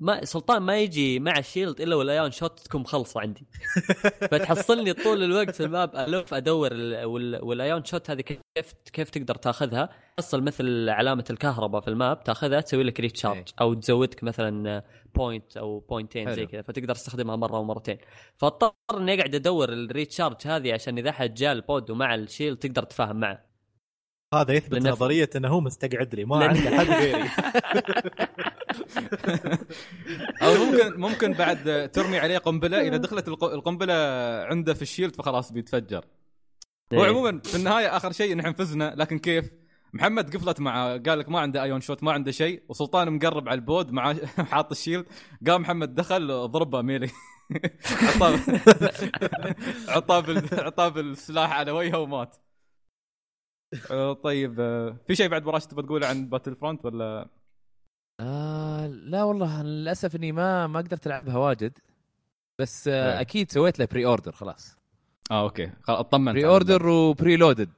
[0.00, 3.46] فما سلطان ما يجي مع ال shield إلا وال ion shot تكون مخلصة عندي.
[4.30, 8.72] فتحصلني طول الوقت في ال map ألف أدور ال- وال- وال ion shot هذه كيف
[8.92, 9.88] كيف تقدر تاخذها.
[10.16, 13.44] تحصل مثل علامة الكهرباء في ال map تاخذها تسوي لك recharge إيه.
[13.60, 14.82] أو تزودك مثلا
[15.14, 16.46] point أو بوينتين زي.
[16.46, 16.62] كذا.
[16.62, 17.98] فتقدر تستخدمها مرة ومرتين.
[18.36, 22.20] فاضطر إني أقعد أدور ال recharge هذه عشان إذا أحد جاء ال pod ومع ال
[22.20, 23.46] shield تقدر تتفاهم معه.
[24.34, 27.28] هذا يثبت نظرية إنه هو مستقعد لي ما عنده حد غيري.
[30.42, 33.94] أو ممكن ممكن بعد ترمي عليه قنبلة إذا دخلت الق- القنبلة
[34.44, 36.04] عنده في ال shield فخلاص بيتفجر
[36.94, 37.10] هو إيه.
[37.10, 39.50] عموما في النهاية آخر شيء نحن فزنا لكن كيف؟
[39.92, 43.58] محمد قفلت معه قال لك ما عنده ion shot ما عنده شيء وسلطان مقرب على
[43.58, 44.14] ال pod مع
[44.50, 45.06] حاط ال shield
[45.46, 47.10] قام محمد دخل ضربه melee
[48.02, 48.38] عطاه
[49.88, 52.36] عطاه عطاه بالسلاح على وجهه ومات
[54.22, 57.28] طيب آه، في شيء بعد براش تبغى تقوله عن Battlefront ولا
[58.20, 61.78] آه لا والله للأسف إني ما ما قدرت العبها واجد.
[62.58, 63.20] بس آه إيه.
[63.20, 64.76] أكيد سويت له pre-order خلاص.
[65.30, 65.70] آه okay.
[65.88, 66.34] اطمنت.
[66.34, 67.70] pre-order و pre-loaded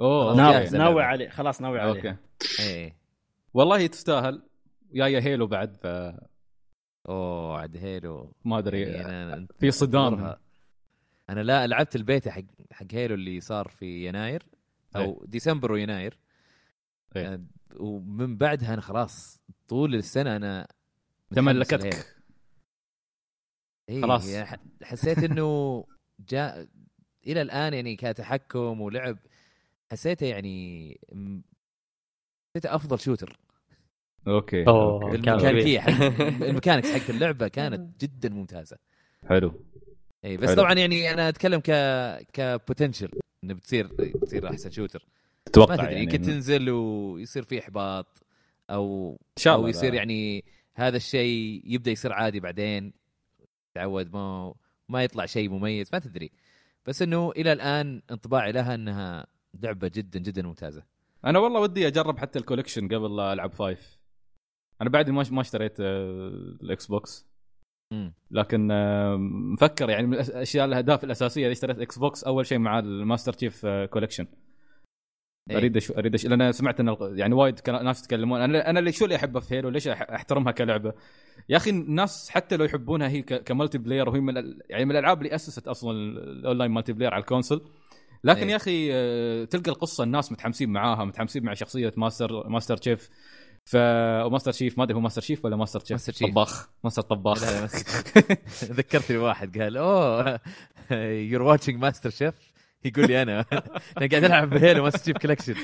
[0.00, 1.02] أوه ناوي- ناوي.
[1.02, 1.90] عليه خلاص ناوي عليه.
[1.90, 2.16] okay.
[2.60, 2.96] إيه.
[3.54, 4.42] والله تستاهل
[4.92, 5.86] جاية Halo بعد ف
[7.08, 8.32] أوه عاد Halo.
[8.44, 10.36] ما أدري يعني في صدام.
[11.30, 12.42] أنا لا لعبت البيتا حق
[12.72, 14.42] حق Halo اللي صار في يناير
[14.96, 16.18] أو ديسمبر ويناير.
[17.16, 17.42] إيه.
[17.76, 20.68] ومن بعدها أنا خلاص طول السنة أنا.
[21.30, 22.18] تملكتك
[23.88, 24.28] إيه خلاص.
[24.28, 25.84] يعني حسيت إنه
[26.28, 26.68] جاء
[27.26, 29.18] إلى الآن يعني كتحكم ولعب
[29.92, 30.88] حسيته يعني
[32.56, 33.38] حسيته أفضل shooter
[34.28, 34.66] okay.
[34.68, 35.16] أوكي.
[35.16, 35.80] الميكانيكيه.
[35.80, 35.90] حق
[36.48, 38.78] ال mechanics حق اللعبة كانت جدا ممتازة
[39.28, 39.64] حلو
[40.24, 40.56] اي بس حلو.
[40.56, 41.70] طبعا يعني أنا أتكلم ك
[42.32, 43.10] potential
[43.44, 45.06] إنه بتصير بتصير أحسن shooter
[45.56, 48.22] ما أتوقع تدري يعني يمكن تنزل ويصير في إحباط
[48.70, 49.94] أو إن شاء الله أو يصير.
[49.94, 50.44] يعني
[50.74, 52.92] هذا الشيء يبدأ يصير عادي بعدين
[53.74, 54.54] تعود ما
[54.88, 56.30] ما يطلع شيء مميز ما تدري
[56.86, 59.26] بس إنه إلى الآن انطباعي لها إنها
[59.62, 60.82] لعبة جدا جدا ممتازة
[61.24, 63.98] أنا والله ودي أجرب حتى ال collection قبل لا ألعب five
[64.82, 66.28] أنا بعد ما ما اشتريت آه،
[66.62, 67.28] ال Xbox.
[68.30, 69.16] لكن آه،
[69.52, 73.66] مفكر يعني من الأشياء الأهداف الأساسية اللي اشتريت Xbox أول شيء مع ال Master Chief
[73.66, 74.47] Collection إيه.
[75.50, 75.94] أريد أشو...
[75.94, 76.28] أريد أشو...
[76.28, 78.40] لأن سمعت إن يعني وايد ناس يتكلمون.
[78.40, 80.92] أنا أنا اللي شو اللي أحبه في Halo ليش أحترمها كلعبة؟
[81.48, 83.22] يا أخي الناس حتى لو يحبونها هي.
[83.22, 84.60] ك multiplayer وهي من ال...
[84.70, 87.60] يعني من الألعاب اللي أسست أصلا ال online multiplayer على ال console
[88.24, 88.50] لكن إيه.
[88.50, 93.10] يا أخي آه، تلقى القصة الناس متحمسين معاها متحمسين مع شخصية master Master Chief.
[93.64, 93.76] ف
[94.32, 95.90] Master Chief ما أدري هو Master Chief ولا Master Chef.
[95.92, 96.30] Master Chef.
[96.30, 96.68] طباخ.
[96.84, 97.42] ماستر طباخ.
[97.42, 97.68] لا، لا،
[98.78, 100.40] ذكرتني بواحد قال oh
[101.30, 102.47] you're watching MasterChef؟
[102.84, 103.44] يقول لي أنا.
[103.98, 105.54] أنا قاعد ألعب ب Halo Master Chief Collection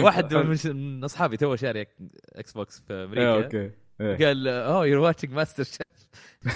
[0.00, 1.86] واحد من أصحابي تو شاري
[2.32, 3.70] Xbox في إيه، أمريكا okay.
[4.00, 4.26] إيه.
[4.26, 5.80] قال oh you're watching MasterChef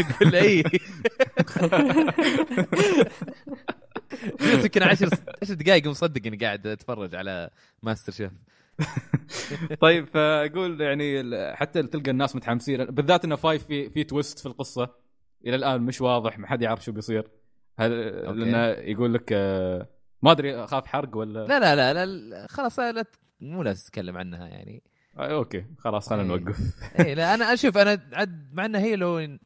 [0.00, 0.64] يقول لي اي
[4.54, 5.10] يمكن 10
[5.42, 7.50] 10 دقائق مصدق اني قاعد أتفرج على
[7.82, 8.32] MasterChef
[9.80, 11.22] طيب فأقول يعني
[11.56, 14.88] حتى تلقى الناس متحمسين بالذات إنه five في في twist في القصة.
[15.46, 17.28] إلى الآن مش واضح ما حد يعرف شو بيصير.
[17.78, 17.90] هل.
[18.40, 19.88] لأنه يقول لك آه،
[20.22, 23.04] ما أدري أخاف حرق ولا؟ لا لا لا, لا خلاص لا
[23.40, 24.82] مو لازم تتكلم عنها يعني.
[25.18, 26.40] آه، okay خلاص خلينا إيه.
[26.40, 26.58] نوقف.
[27.00, 29.38] اي لا أنا أشوف أنا عد مع إنها هي لو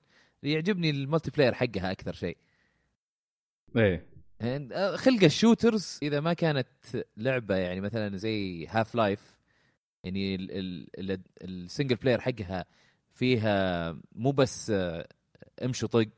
[0.42, 2.36] يعجبني ال multiplayer حقها أكثر شيء.
[3.76, 4.06] إيه.
[4.42, 6.66] آه، خلق ال shooters إذا ما كانت
[7.16, 9.38] لعبة يعني مثلا زي Half-Life
[10.04, 12.64] يعني ال- ال- ال- ال single player حقها
[13.12, 14.72] فيها مو بس
[15.64, 16.08] امشي طق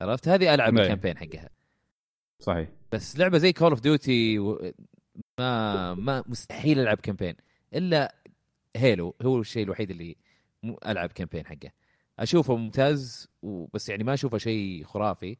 [0.00, 0.82] عرفت؟ هذه العب إيه.
[0.84, 1.48] ال campaign حقها.
[2.38, 2.68] صحيح.
[2.92, 4.38] بس لعبة زي Call of Duty
[5.38, 7.34] ما ما مستحيل ألعب campaign.
[7.74, 8.14] إلا
[8.76, 10.16] Halo هو الشيء الوحيد اللي
[10.86, 11.70] ألعب campaign حقه.
[12.18, 15.36] أشوفه ممتاز وبس يعني ما أشوفه شيء خرافي.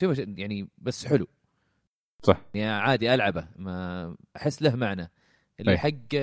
[0.00, 1.26] شوفه شيء- يعني بس حلو.
[2.22, 2.40] صح.
[2.54, 3.48] يعني عادي ألعبه.
[3.56, 5.10] ما أحس له معنى.
[5.60, 5.78] اللي أي.
[5.78, 6.14] حق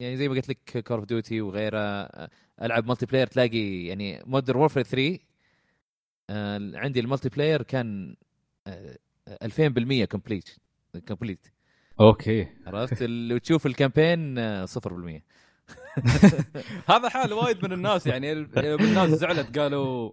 [0.00, 1.78] يعني زي ما قلت لك Call of Duty وغيره
[2.62, 5.18] ألعب multiplayer تلاقي يعني Modern Warfare 3 آه،
[6.74, 8.16] عندي ال multiplayer كان
[8.66, 8.98] آه،
[9.44, 10.48] 2000% complete
[11.08, 11.46] complete
[12.00, 12.46] okay.
[12.66, 15.22] عرفت؟ اللي تشوف ال campaign آه، 0%
[16.90, 20.10] هذا حال وايد من الناس يعني الناس زعلت قالوا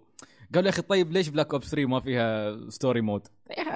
[0.54, 3.26] قالوا يا أخي طيب ليش Black Ops 3 ما فيها story mode؟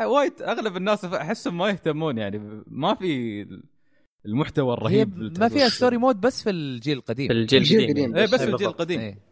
[0.05, 3.47] وايد أغلب الناس أحسهم ما يهتمون يعني ما في
[4.27, 7.29] المحتوى هي الرهيب ما فيها ستوري مود بس في الجيل القديم.
[7.29, 8.13] في الجيل القديم.
[8.13, 8.69] بس في الجيل.
[8.69, 9.01] القديم.
[9.01, 9.32] إيه.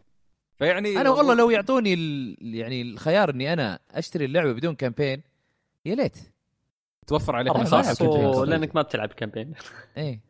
[0.61, 2.37] فيعني أنا والله لو يعطوني ال...
[2.41, 5.23] يعني الخيار إني أنا أشتري اللعبة بدون campaign
[5.85, 6.17] يا ليت.
[7.07, 7.53] توفر عليك.
[7.53, 8.43] campaign.
[8.49, 9.53] لأنك ما بتلعب campaign.
[9.97, 10.21] إيه.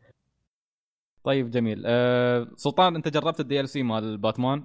[1.24, 1.82] طيب جميل.
[1.86, 4.64] أه سلطان أنت جربت ال DLC مال باتمان؟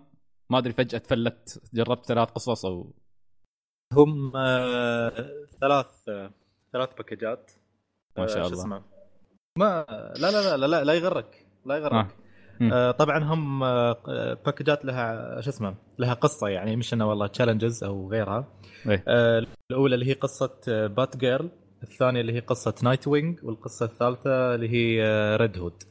[0.49, 2.93] ما أدري فجأة تفلت جربت ثلاث قصص أو؟
[3.93, 5.09] هم آه،
[5.61, 6.31] ثلاث آه،
[6.71, 7.51] ثلاث package ات.
[8.17, 8.83] ما شاء آه، شو الله.
[9.57, 9.85] ما
[10.19, 11.93] لا لا لا لا لا يغرك لا يغرك.
[11.93, 12.26] آه.
[12.61, 12.91] آه.
[12.91, 13.93] طبعا هم آه،
[14.45, 18.47] package ات لها شو اسمه لها قصة يعني مش إنه والله challenges أو غيرها.
[18.89, 19.03] إيه.
[19.07, 21.49] آه الأولى اللي هي قصة آه، بات جيرل
[21.83, 25.83] الثانية اللي هي قصة نايت وينج والقصة الثالثة اللي هي آه، ريد هود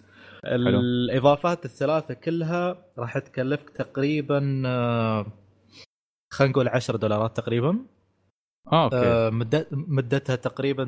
[0.44, 5.26] الإضافات الثلاثة كلها راح تكلفك تقريبا آه،
[6.32, 7.78] خلينا نقول 10 دولارات تقريبا.
[8.72, 8.96] آه أوكي.
[8.96, 9.30] آه،
[9.72, 10.84] مدتها تقريبا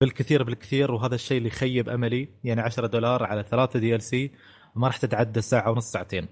[0.00, 2.28] بالكثير بالكثير وهذا الشيء اللي يخيب أملي.
[2.44, 4.30] يعني 10 دولار على ثلاثة DLC
[4.74, 6.28] ما راح تتعدى ساعه ونص ساعتين.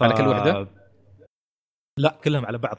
[0.00, 0.68] على كل ف- وحدة؟
[1.98, 2.78] لا كلهم على بعض.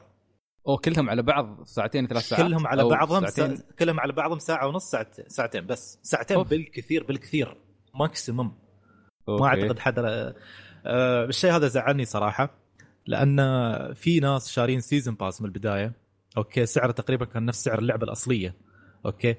[0.68, 3.64] أو كلهم على بعض ساعتين ثلاث ساعات؟ كلهم على بعضهم ساعتين؟ سا...
[3.78, 5.98] كلهم على بعضهم ساعة ونص ساعتين ساعتين بس.
[6.02, 6.48] ساعتين أوف.
[6.50, 7.56] بالكثير بالكثير.
[7.94, 8.52] maximum.
[9.28, 10.34] ما أعتقد حدا
[10.86, 12.50] آه، الشيء هذا زعلني صراحة.
[13.06, 13.36] لأن
[13.94, 15.92] في ناس شارين season pass من البداية.
[16.36, 18.54] أوكي سعره تقريبا كان نفس سعر اللعبة الأصلية.
[19.06, 19.34] أوكي؟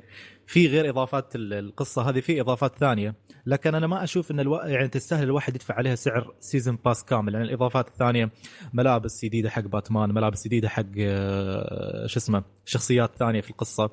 [0.47, 3.15] في غير إضافات ال- القصة هذه في إضافات ثانية.
[3.45, 4.55] لكن أنا ما أشوف إن ألو...
[4.55, 7.33] يعني تستاهل الواحد يدفع عليها سعر season pass كامل.
[7.33, 8.31] يعني الإضافات الثانية
[8.73, 13.89] ملابس جديدة حق باتمان ملابس جديدة حق آه، شو اسمه شخصيات ثانية في القصة.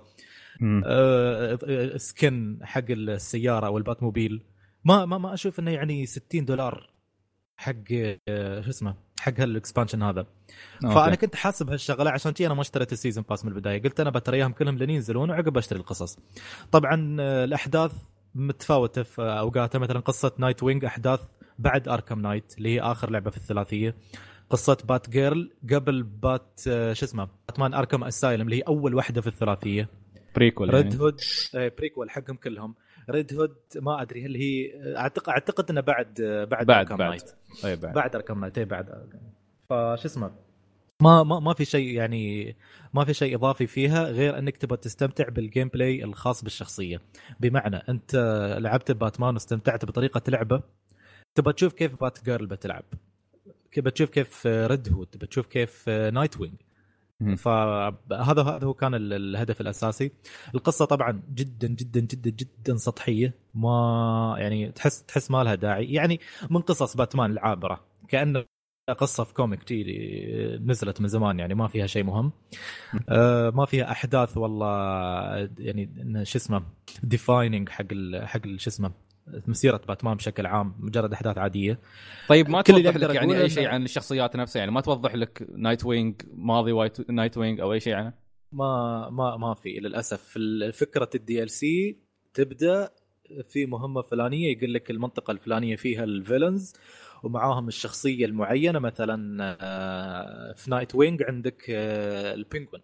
[0.60, 0.82] مم.
[0.86, 4.42] آه، آه، skin حق السيارة أو الباتموبيل.
[4.84, 6.90] ما ما ما أشوف إنه يعني 60 دولار
[7.56, 7.72] حق
[8.28, 10.20] آه، شو اسمه حق هال expansion هذا.
[10.84, 10.94] أوكي.
[10.94, 13.82] فأنا كنت حاسب هالشغلة عشان كذي أنا ما اشتريت ال season pass من البداية.
[13.82, 16.18] قلت أنا بترياهم كلهم لين ينزلون وعقب أشتري القصص.
[16.72, 17.92] طبعا آه، الأحداث
[18.34, 19.78] متفاوتة في أوقاتها.
[19.78, 21.20] مثلا قصة نايت وينج أحداث
[21.58, 23.94] بعد اركم نايت اللي هي آخر لعبة في الثلاثية.
[24.50, 29.20] قصة بات جيرل قبل بات آه، شو اسمه باتمان اركم اسايلم اللي هي أول واحدة
[29.20, 29.88] في الثلاثية.
[30.36, 31.00] prequel ريد يعني.
[31.00, 31.20] هود
[31.54, 32.74] prequel حقهم كلهم.
[33.10, 36.14] ريد هود ما أدري هل هي اعتقد أعتقد إنه بعد
[36.50, 37.18] بعد بعد- بعد.
[37.20, 37.62] Knight.
[37.62, 37.94] طيب بعد.
[37.94, 38.88] بعد اركم نايت بعد
[39.70, 40.30] فشو اسمه
[41.02, 42.56] ما ما ما في شيء يعني
[42.94, 47.00] ما في شيء إضافي فيها غير إنك تبغى تستمتع بال gameplay الخاص بالشخصية
[47.40, 48.16] بمعنى أنت
[48.60, 50.62] لعبت باتمان واستمتعت بطريقة لعبة
[51.34, 52.84] تبغى تشوف كيف بات جيرل بتلعب
[53.78, 56.54] بتشوف كيف ريد هود بتشوف كيف نايت وينج.
[57.36, 60.12] فهذا هذا هو كان ال- الهدف الأساسي.
[60.54, 63.34] القصة طبعا جدا جدا جدا جدا سطحية.
[63.54, 65.92] ما يعني تحس تحس ما لها داعي.
[65.92, 67.84] يعني من قصص باتمان العابرة.
[68.08, 68.44] كأنه
[68.98, 69.84] قصة في comic جي
[70.58, 72.32] نزلت من زمان يعني ما فيها شيء مهم.
[73.08, 74.70] آه ما فيها أحداث والله
[75.58, 75.90] يعني
[76.24, 76.62] شو اسمه
[77.02, 78.90] defining حق ال- حق شو اسمه
[79.46, 81.80] مسيرة باتمان بشكل عام مجرد أحداث عادية.
[82.28, 85.84] طيب ما توضح لك يعني أي شيء عن الشخصيات نفسها؟ يعني ما توضح لك نايت
[85.84, 88.12] وينج ماضي وايت نايت وينج أو أي شيء عنه؟
[88.52, 90.38] ما ما ما في للأسف.
[90.72, 91.98] فكره ال DLC
[92.34, 92.90] تبدأ
[93.50, 96.72] في مهمة فلانية يقول لك المنطقة الفلانية فيها ال villains
[97.22, 102.82] ومعاهم الشخصية المعينة مثلا آه، في نايت وينج عندك آه، البنجوين.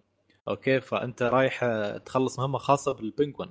[0.49, 3.51] أوكي فأنت رايح آه، تخلص مهمة خاصة بالبنجوين.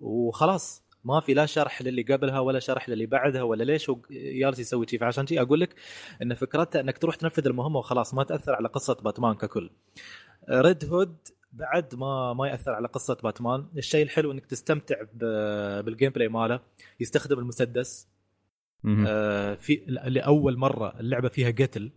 [0.00, 0.89] وخلاص.
[1.04, 5.00] ما في لا شرح للي قبلها ولا شرح للي بعدها ولا ليش جالس يسوي شيء
[5.00, 5.74] فعشان شيء أقول لك
[6.22, 9.70] إن فكرتها إنك تروح تنفذ المهمة وخلاص ما تأثر على قصة باتمان ككل.
[10.50, 11.16] ريد هود
[11.52, 14.96] بعد ما ما يأثر على قصة باتمان الشيء الحلو إنك تستمتع
[15.80, 16.60] بال gameplay ماله
[17.00, 18.08] يستخدم المسدس.
[19.06, 21.90] آه، في لأول مرة اللعبة فيها قتل.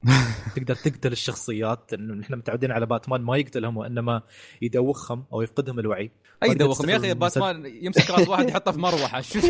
[0.56, 4.22] تقدر تقتل الشخصيات انه نحن متعودين على باتمان ما يقتلهم وإنما
[4.62, 6.10] يدوخهم أو يفقدهم الوعي.
[6.42, 9.20] أي تقدر دوخهم يا أخي باتمان يمسك راس واحد يحطه في مروحة.
[9.20, 9.40] شو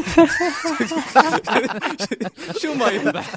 [2.59, 3.37] شو ما يذبح؟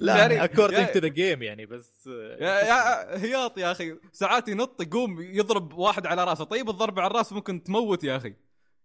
[0.00, 2.06] لا according to the game يعني بس
[2.40, 3.96] يا يا هياط يا أخي.
[4.12, 6.44] ساعات ينط يقوم يضرب واحد على راسه.
[6.44, 8.34] طيب الضرب على الراس ممكن تموت يا أخي.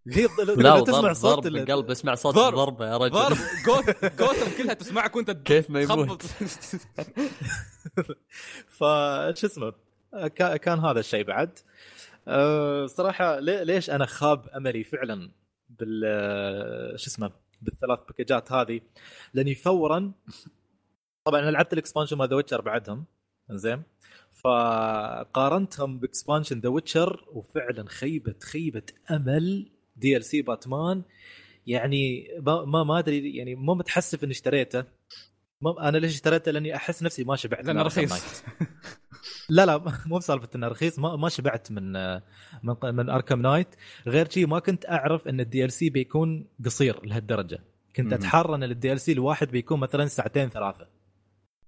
[0.08, 1.90] هي لا تسمع صوت ضرب ال- القلب.
[1.90, 2.54] اسمع صوت ضرب.
[2.54, 3.14] الضربه يا رجل.
[3.14, 3.36] ضرب.
[4.18, 6.22] جوثم كلها تسمعك وأنت كيف ما يموت.
[8.78, 9.72] فشو اسمه؟
[10.34, 11.58] كا- كان هذا الشيء بعد.
[12.28, 15.30] أه، صراحة لي- ليش أنا خاب أملي فعلا
[15.68, 17.30] بال شو اسمه؟
[17.62, 18.80] بالثلاث package ات هذه؟
[19.34, 20.12] لأني فورا
[21.24, 23.04] طبعا أنا لعبت ال expansion مال ذا ويتشر بعدهم.
[23.50, 23.82] زين
[24.44, 29.71] فقارنتهم ب expansion ذا ويتشر وفعلا خيبه خيبة أمل
[30.02, 31.02] DLC باتمان
[31.66, 34.84] يعني ما ما, أدري يعني مو متحسف إني اشتريته.
[35.60, 38.42] ما أنا ليش اشتريته؟ لأني أحس نفسي ما شبعت لأنه رخيص.
[39.48, 40.98] لا لا مو بسالفة إنه رخيص.
[40.98, 41.92] ما ما شبعت من
[42.62, 43.68] من من اركم نايت
[44.06, 47.58] غير شيء ما كنت أعرف إن ال DLC بيكون قصير لهالدرجة.
[47.96, 48.12] كنت.
[48.12, 50.86] اتحرى إن ال DLC الواحد بيكون مثلا ساعتين ثلاثة.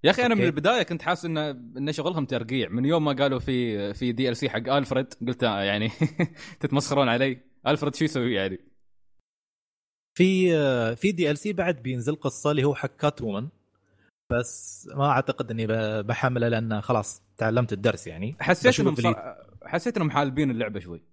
[0.03, 0.43] يا أخي أنا من.
[0.43, 1.37] البداية كنت حاسس إن
[1.77, 2.69] إن شغلهم ترقيع.
[2.69, 5.91] من يوم ما قالوا في في DLC حق ألفريد قلت يعني
[6.59, 7.39] تتمسخرون علي.
[7.67, 8.59] ألفريد شو يسوي يعني؟
[10.17, 13.49] في في DLC بعد بينزل قصة اللي هو حق كات وومن
[14.29, 15.67] بس ما أعتقد إني
[16.03, 18.35] بحمله لأن خلاص تعلمت الدرس يعني.
[18.39, 19.35] حسيت إنهم صار...
[19.63, 21.03] حسيت إنهم حالبين اللعبة شوي.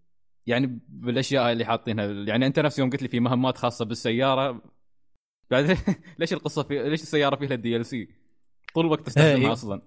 [0.46, 2.06] يعني بالأشياء اللي حاطينها.
[2.06, 4.62] يعني أنت نفس يوم قلت لي في مهمات خاصة بالسيارة.
[5.50, 5.78] بعد
[6.18, 8.08] ليش القصة في ليش السيارة فيها ال DLC
[8.74, 9.52] طول الوقت تستخدمها إيه.
[9.52, 9.82] أصلا.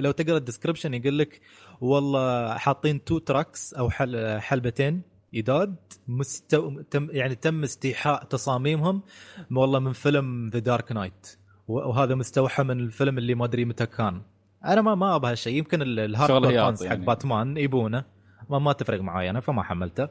[0.00, 1.40] لو تقرأ ال description يقول لك
[1.80, 5.02] والله حاطين two tracks أو حل حلبتين.
[5.36, 5.76] ايداد
[6.08, 6.80] مستو...
[6.80, 9.02] تم يعني تم استيحاء تصاميمهم.
[9.50, 11.36] والله من فيلم ذا دارك نايت
[11.68, 14.22] وهذا مستوحى من الفيلم اللي ما أدري متى كان.
[14.64, 15.54] أنا ما ما أبغى هالشيء.
[15.58, 17.04] يمكن ال- ال hard fans حق يعني.
[17.06, 18.04] باتمان يبونه.
[18.50, 20.08] ما ما تفرق معي أنا فما حملته.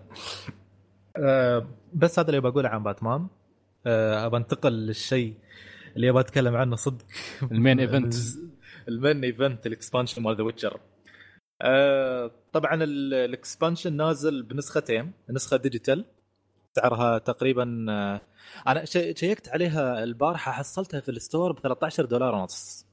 [1.17, 1.67] أه.
[1.93, 3.27] بس هذا اللي بقوله عن باتمان.
[3.85, 5.33] أه بنتقل للشيء
[5.95, 7.05] اللي أبغى أتكلم عنه صدق.
[7.51, 8.13] ال main event.
[8.87, 10.79] ال main event ال expansion مال The Witcher
[11.61, 16.05] آه طبعا ال- ال expansion نازل بنسختين نسخة digital.
[16.75, 18.21] سعرها تقريبا آه
[18.67, 22.85] أنا شي- شيكت عليها البارحة حصلتها في ال store ب 13 دولار ونص.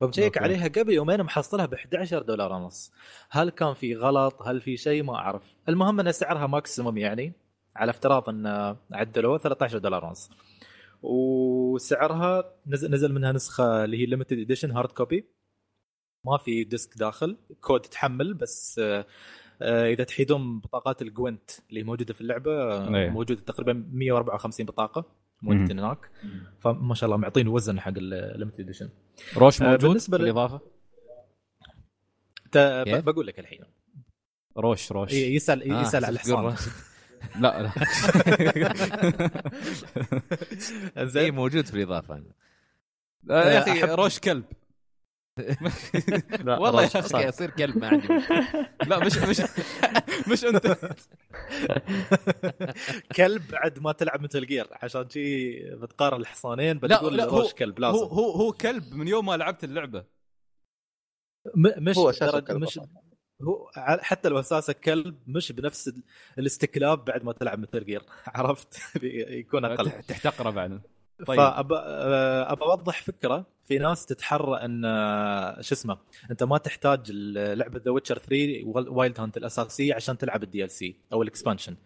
[0.00, 0.38] فمشيك.
[0.38, 2.92] عليها قبل يومين محصلها ب 11 دولار ونص.
[3.30, 5.42] هل كان في غلط؟ هل في شيء؟ ما أعرف.
[5.68, 7.32] المهم إن سعرها maximum يعني
[7.76, 10.30] على افتراض إن عدلوه 13 دولار ونص.
[11.02, 15.24] وسعرها نزل نزل منها نسخة اللي هي limited edition hard copy
[16.24, 18.78] ما في disc داخل كود تحمل بس
[19.62, 23.10] آه، إذا تحيدون بطاقات ال Gwent اللي موجودة في اللعبة آه، إيه.
[23.10, 25.04] موجودة تقريبا 154 بطاقة
[25.42, 26.10] موجودين هناك.
[26.60, 28.88] فما شاء الله معطين وزن حق ال limited edition
[29.36, 30.60] Roach آه، موجود بالنسبة ل- بالإضافة؟
[32.52, 33.60] ت- بقول لك الحين.
[34.56, 35.12] Roach Roach.
[35.12, 36.56] ي- يسال آه، يسأل على الحصان.
[37.42, 37.72] لا لا.
[41.06, 41.34] زين.
[41.34, 42.22] موجود في الإضافة.
[43.30, 44.44] يا أخي Roach كلب.
[46.44, 47.20] لا والله يا صح.
[47.20, 48.08] يصير كلب ما عندي.
[48.86, 49.40] لا مش مش
[50.32, 50.66] مش أنت.
[53.16, 57.54] كلب بعد ما تلعب Metal Gear عشان شي بتقارن الحصانين لا بتقول لا هو Roach
[57.54, 57.98] كلب لازم.
[57.98, 60.04] هو هو هو كلب من يوم ما لعبت اللعبة.
[61.54, 62.12] م- مش هو
[62.50, 62.80] مش.
[63.42, 63.70] هو
[64.00, 66.02] حتى لو اساسه كلب مش بنفس ال-
[66.38, 68.02] الاستكلاب بعد ما تلعب Metal Gear.
[68.26, 69.90] عرفت؟ يكون أقل.
[69.90, 70.80] تحتقره بعد
[71.26, 71.38] طيب.
[71.38, 73.46] فابى ابى أوضح فكرة.
[73.64, 75.98] في ناس تتحرى إن آه، شو اسمه
[76.30, 81.22] أنت ما تحتاج لعبة The Witcher 3 Wild Hunt الأساسية عشان تلعب ال DLC أو
[81.22, 81.76] ال expansion.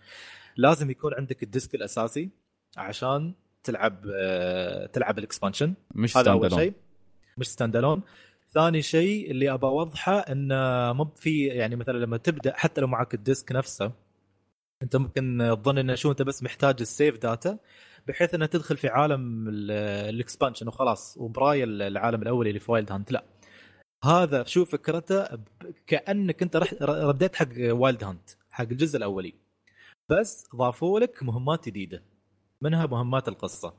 [0.56, 2.30] لازم يكون عندك ال disc الأساسي
[2.76, 5.74] عشان تلعب آه، تلعب ال expansion.
[5.94, 6.72] مش هذا أول شيء.
[7.38, 8.02] مش stand alone
[8.54, 13.14] ثاني شيء اللي ابى أوضحه انه مو في يعني مثلا لما تبدأ حتى لو معك
[13.14, 13.92] ال disc نفسه
[14.82, 17.58] أنت ممكن تظن انه شو أنت بس محتاج ال save data
[18.06, 19.70] بحيث إنها تدخل في عالم ال-
[20.14, 23.24] ال expansion وخلاص وبراي العالم الأولي اللي في Wild Hunt لا.
[24.04, 25.28] هذا شو فكرته؟
[25.86, 29.34] كأنك أنت رحت رديت حق Wild Hunt حق الجزء الأولي.
[30.08, 32.02] بس ضافوا لك مهمات جديدة.
[32.62, 33.74] منها مهمات القصة.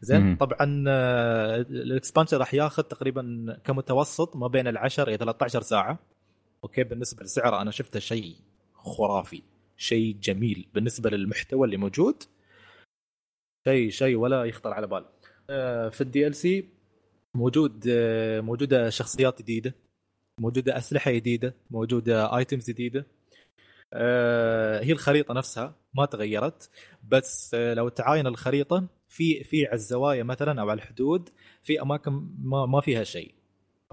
[0.00, 0.36] زين.
[0.36, 5.98] طبعا آه، ال expansion راح ياخذ تقريبا كمتوسط ما بين ال 10 إلى 13 ساعة.
[6.64, 8.36] okay؟ بالنسبة لسعره أنا شفته شيء
[8.74, 9.42] خرافي
[9.76, 12.22] شيء جميل بالنسبة للمحتوى اللي موجود.
[13.64, 15.04] شيء شيء ولا يخطر على بال.
[15.50, 16.68] آه، في ال DLC
[17.34, 19.74] موجود آه، موجودة شخصيات جديدة
[20.38, 23.06] موجودة أسلحة جديدة موجودة items جديدة.
[23.92, 26.70] آه، هي الخريطة نفسها ما تغيرت
[27.08, 31.28] بس لو تعاين الخريطة في في على الزوايا مثلا أو على الحدود
[31.62, 33.34] في أماكن ما ما فيها شيء.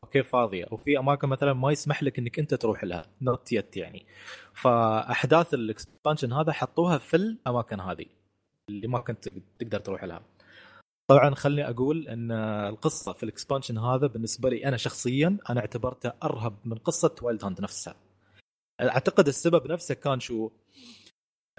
[0.03, 0.65] okay فاضية.
[0.71, 4.05] وفي أماكن مثلا ما يسمح لك إنك أنت تروح لها not yet يعني.
[4.53, 8.05] فأحداث ال expansion هذا حطوها في الأماكن هذه.
[8.69, 10.21] اللي ما كنت تقدر تروح لها.
[11.09, 12.31] طبعا خلني أقول إن
[12.71, 17.45] القصة في ال expansion هذا بالنسبة لي أنا شخصيا أنا اعتبرته أرهب من قصة Wild
[17.45, 17.95] Hunt نفسها.
[18.81, 20.49] أعتقد السبب نفسه كان شو؟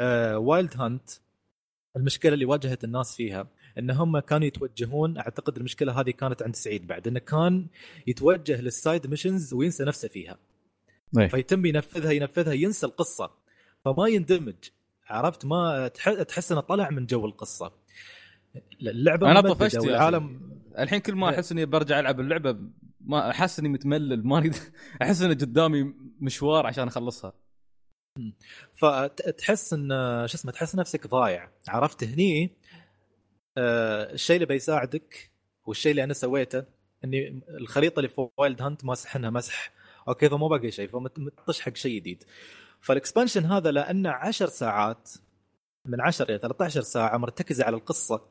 [0.00, 1.11] آه Wild Hunt
[1.96, 3.46] المشكلة اللي واجهت الناس فيها
[3.78, 7.66] إن هم كانوا يتوجهون أعتقد المشكلة هذه كانت عند سعيد بعد إنه كان
[8.06, 10.38] يتوجه لل side missions وينسى نفسه فيها.
[11.18, 11.28] إيه.
[11.28, 13.30] فيتم ينفذها ينفذها ينسى القصة.
[13.84, 14.54] فما يندمج.
[15.11, 17.72] عرفت ما تح- تحس إنه طلع من جو القصة.
[18.82, 21.28] اللعبة أنا طفشت والعالم الحين كل ما.
[21.30, 22.56] أحس إني برجع ألعب اللعبة
[23.00, 24.50] ما أحس إني متملل ما
[25.02, 27.32] أحس إن قدامي مشوار عشان أخلصها.
[28.76, 29.88] فتحس إن
[30.28, 31.50] شو اسمه تحس نفسك ضايع.
[31.68, 32.56] عرفت هني؟
[33.58, 35.30] آه، الشيء اللي بيساعدك
[35.66, 36.64] والشيء اللي أنا سويته
[37.04, 39.72] إني الخريطه اللي في Wild Hunt ماسحنها مسح
[40.09, 42.24] okay فمو باقي شيء فمتعطش حق شيء جديد.
[42.80, 45.11] فال expansion هذا لأنه 10 ساعات
[45.87, 48.28] من 10 إلى 13 ساعة مرتكزه على القصة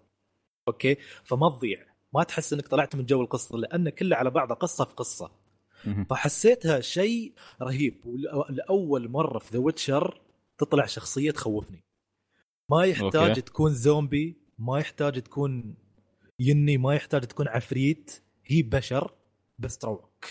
[0.67, 1.86] okay؟ فما تضيع.
[2.14, 5.32] ما تحس إنك طلعت من جو القصة لأن كله على بعضه قصة في قصة.
[6.10, 8.02] فحسيتها شيء رهيب.
[8.06, 10.22] ولأول مرة في The Witcher
[10.58, 11.84] تطلع شخصية تخوفني.
[12.72, 13.41] ما يحتاج okay.
[13.41, 15.76] تكون زومبي ما يحتاج تكون
[16.39, 18.24] يني ما يحتاج تكون عفريت.
[18.45, 19.14] هي بشر
[19.60, 20.26] بس تروعك.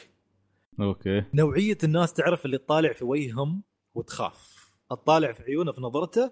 [0.80, 1.24] okay.
[1.34, 3.62] نوعية الناس تعرف اللي تطالع في وجههم
[3.98, 4.68] وتخاف.
[4.90, 6.30] تطالع في عيونه في نظرته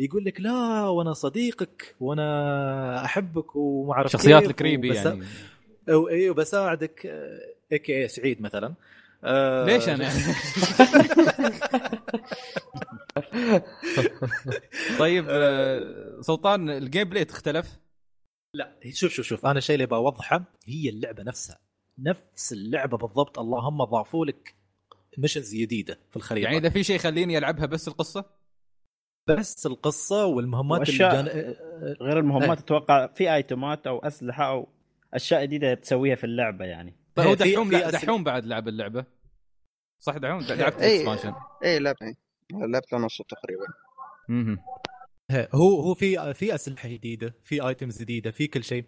[0.00, 5.24] يقول لك لا وأنا صديقك وأنا أحبك وما اعرف شخصيات ال creepy وبس- يعني.
[5.88, 7.06] أيوه بساعدك
[7.72, 8.08] a.k.a.
[8.08, 8.74] سعيد مثلا.
[9.24, 10.08] آه، ليش أنا؟
[14.98, 17.78] طيب آه، سلطان ال gameplay تختلف
[18.54, 21.58] لا شوف شوف شوف أنا الشيء اللي بوضحه هي اللعبة نفسها.
[21.98, 23.38] نفس اللعبة بالضبط.
[23.38, 24.54] اللهم ضافوا لك
[25.18, 28.24] missions جديدة في الخريطة يعني إذا في شيء يخليني ألعبها بس القصة
[29.28, 31.26] بس القصة والمهمات اللي جان...
[32.00, 32.64] غير المهمات إيه.
[32.64, 34.68] أتوقع في آيتمات أو أسلحة أو
[35.14, 37.90] أشياء جديدة تسويها في اللعبة يعني طيب هو إيه، دحوم في.
[37.90, 39.04] دحوم بعد لعب اللعبة
[40.02, 41.02] صح دحوم لعبت إيه.
[41.02, 41.98] ال expansion إيه لعبة
[42.52, 43.66] لعبة نص تقريبا.
[45.30, 48.84] هي- هو هو في في أسلحة جديدة في items جديدة في كل شيء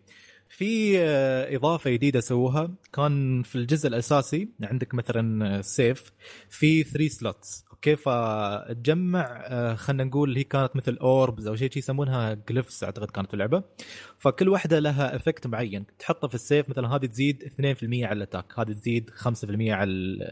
[0.52, 2.70] في آه، إضافة جديدة سووها.
[2.92, 6.12] كان في الجزء الأساسي عندك مثلا سيف
[6.50, 11.78] في 3 slots أوكي فتجمع آه، خلينا نقول هي كانت مثل orbs أو شيء شي
[11.78, 13.62] يسمونها glyphs أعتقد كانت اللعبة.
[14.18, 15.84] فكل واحدة لها effect معين.
[15.98, 20.22] تحطها في السيف مثلا هذه تزيد 2% على ال attack هذه تزيد 5% على ال-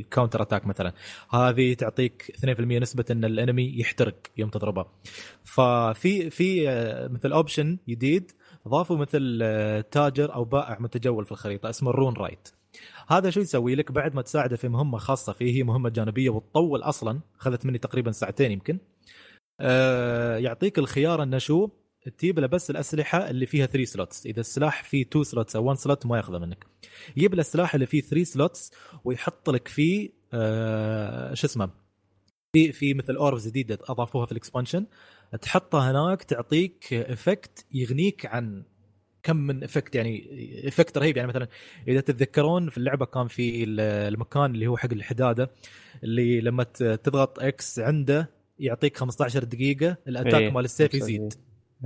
[0.00, 0.92] ال counter attack مثلا.
[1.30, 4.86] هذه تعطيك 2% نسبة إن ال enemy يحترق يوم تضربه
[5.44, 8.30] ففي في آه، مثل option جديد.
[8.68, 12.48] ضافوا مثل آه، تاجر أو بائع متجول في الخريطة اسمه ال runewright.
[13.08, 16.82] هذا شو يسوي لك؟ بعد ما تساعده في مهمة خاصة فيه هي مهمة جانبية وتطول
[16.82, 18.78] أصلا أخذت مني تقريبا ساعتين يمكن
[19.60, 21.68] آه، يعطيك الخيار إنه شو؟
[22.18, 25.78] تجيب له بس الأسلحة اللي فيها 3 slots إذا السلاح فيه 2 slots أو 1
[25.78, 26.66] slot ما يأخذه منك.
[27.16, 28.72] يجيب له السلاح اللي فيه 3 slots
[29.04, 31.70] ويحط لك فيه آه شو اسمه؟
[32.54, 34.86] في في مثل orbs جديده أضافوها في ال expansion
[35.42, 38.64] تحطها هناك تعطيك effect يغنيك عن
[39.22, 40.24] كم من effect يعني
[40.68, 41.16] effect رهيب.
[41.16, 41.48] يعني مثلا
[41.88, 45.50] إذا تتذكرون في اللعبة كان في ال- المكان اللي هو حق الحدادة
[46.04, 46.62] اللي لما
[47.02, 51.32] تضغط X عنده يعطيك 15 دقيقة ال attack إيه، مال السيف يزيد.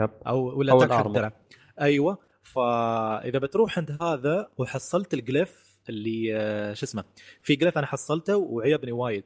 [0.00, 0.10] yep.
[0.26, 1.06] أو ولا attack حق.
[1.06, 1.32] الدرع
[1.80, 2.18] أيوه.
[2.42, 7.04] فإذا بتروح عند هذا وحصلت ال glyph اللي آه، شو اسمه
[7.42, 9.24] في glyph أنا حصلته وعجبني وايد.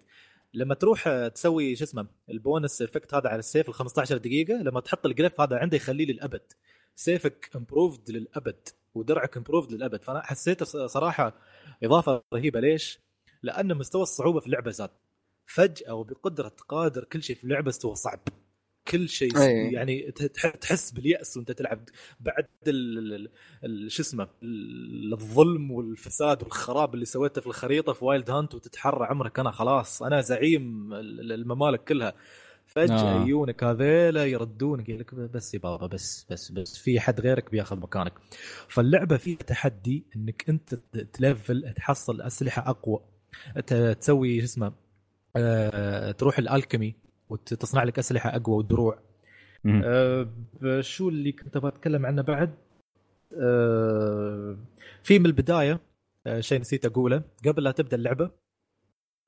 [0.54, 4.80] لما تروح تسوي شو اسمه ال bonus effect هذا على السيف ال 15 دقيقة لما
[4.80, 6.42] تحط ال glyph هذا عنده يخليه للأبد.
[6.94, 10.02] سيفك improved للأبد ودرعك improved للأبد.
[10.02, 11.34] فأنا حسيت صراحة
[11.82, 12.60] إضافة رهيبة.
[12.60, 12.98] ليش؟
[13.42, 14.90] لأن مستوى الصعوبة في اللعبة زاد.
[15.46, 18.20] فجأة وبقدرة قادر كل شيء في اللعبة استوى صعب.
[18.88, 19.72] كل شيء أي.
[19.72, 21.80] يعني تح- تحس باليأس وانت تلعب.
[22.20, 23.28] بعد ال- ال-
[23.64, 29.06] ال- شو اسمه؟ ال- الظلم والفساد والخراب اللي سويته في الخريطة في وايلد هانت وتتحرى
[29.06, 32.14] عمرك أنا خلاص أنا زعيم ال- الممالك كلها.
[32.66, 33.22] فجأة آه.
[33.24, 37.76] يجونك هذيلا يردونك يقول لك بس يا بابا بس بس بس في حد غيرك بياخذ
[37.80, 38.12] مكانك.
[38.68, 40.74] فاللعبة فيها تحدي إنك أنت
[41.12, 43.00] تلفل تحصل أسلحة أقوى
[44.00, 44.72] تسوي شو اسمه؟
[45.36, 46.94] آه، تروح ال alchemy
[47.32, 48.98] وتصنع لك أسلحة أقوى ودروع.
[49.66, 50.28] أه
[50.80, 52.54] شو اللي كنت أبغى أتكلم عنه بعد؟
[53.40, 54.56] أه
[55.02, 55.80] في من البداية
[56.26, 57.22] أه شيء نسيت أقوله.
[57.46, 58.30] قبل لا تبدأ اللعبة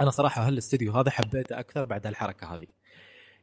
[0.00, 2.66] أنا صراحة هالاستديو هذا حبيته أكثر بعد هالحركه هذه.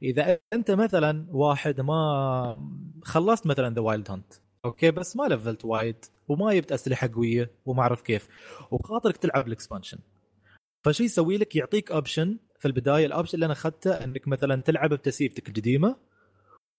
[0.03, 2.57] إذا أنت مثلا واحد ما
[3.03, 4.33] خلصت مثلا the Wild Hunt
[4.65, 8.27] okay بس ما لفلت وايد وما جبت أسلحة قوية وما أعرف كيف
[8.71, 9.97] وبخاطرك تلعب ال expansion.
[10.83, 13.05] فشو يسوي لك يعطيك option في البداية.
[13.05, 15.95] ال option اللي أنا أخذته إنك مثلا تلعب بتسييفتك القديمة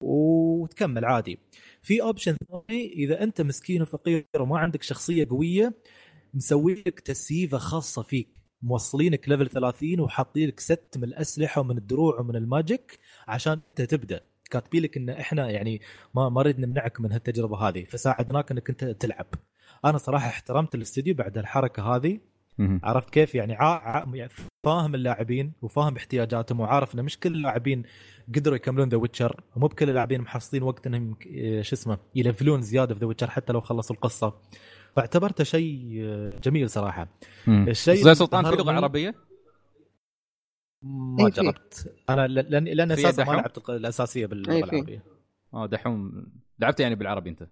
[0.00, 1.38] وتكمل عادي.
[1.82, 5.74] في option ثاني إذا أنت مسكين وفقير وما عندك شخصية قوية
[6.34, 8.28] مسوي لك تسييفة خاصة فيك.
[8.62, 12.98] موصلينك level 30 وحاطين لك set من الأسلحة ومن الدروع ومن ال magic
[13.28, 14.20] عشان أنت تبدأ.
[14.50, 15.80] كاتبين لك إن إحنا يعني
[16.14, 19.26] ما ما نريد نمنعك من هالتجربة هذه فساعدناك إنك أنت تلعب.
[19.84, 22.20] أنا صراحة احترمت الاستديو بعد الحركه هذه.
[22.82, 23.64] عرفت كيف؟ يعني, عا...
[23.74, 24.06] ع...
[24.14, 24.32] يعني
[24.66, 27.82] فاهم اللاعبين وفاهم احتياجاتهم وعارف انه مش كل اللاعبين
[28.34, 32.94] قدروا يكملون The Witcher ومو بكل اللاعبين محصلين وقت إنهم ي- شو اسمه يلفلون زيادة
[32.94, 34.34] في The Witcher حتى لو خلصوا القصة.
[34.96, 37.08] فاعتبرته شيء آه، جميل صراحة.
[37.46, 37.68] مم.
[37.68, 39.14] الشيء زي سلطان في لغة عربية؟
[40.82, 41.30] ما إيه،.
[41.32, 41.94] جربت.
[42.10, 44.64] أنا ل- لأن لأن في أساسا ما؟ لعبت الأساسية باللغة إيه،.
[44.64, 45.04] العربيه
[45.54, 46.26] آه دحوم.
[46.58, 47.48] لعبت يعني بالعربي أنت؟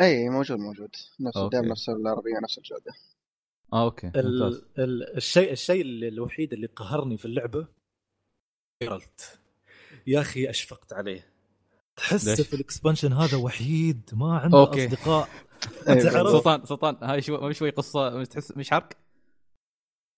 [0.00, 0.90] اي موجود موجود.
[1.20, 1.38] نفس.
[1.52, 2.92] دائما نفس العربية نفس الجودة.
[3.72, 4.42] آه okay ال...
[4.78, 5.16] ال...
[5.16, 7.66] الشيء الشيء الوحيد اللي قهرني في اللعبة
[8.82, 9.40] جيرالت
[10.06, 11.26] يا أخي أشفقت عليه.
[11.96, 14.86] تحس ليش؟ في ال expansion هذا وحيد ما عنده okay.
[14.86, 15.28] أصدقاء.
[15.88, 16.30] أي تعرف-.
[16.30, 18.88] سلطان سلطان هاي شوي ما شوي قصة تحس مش حرق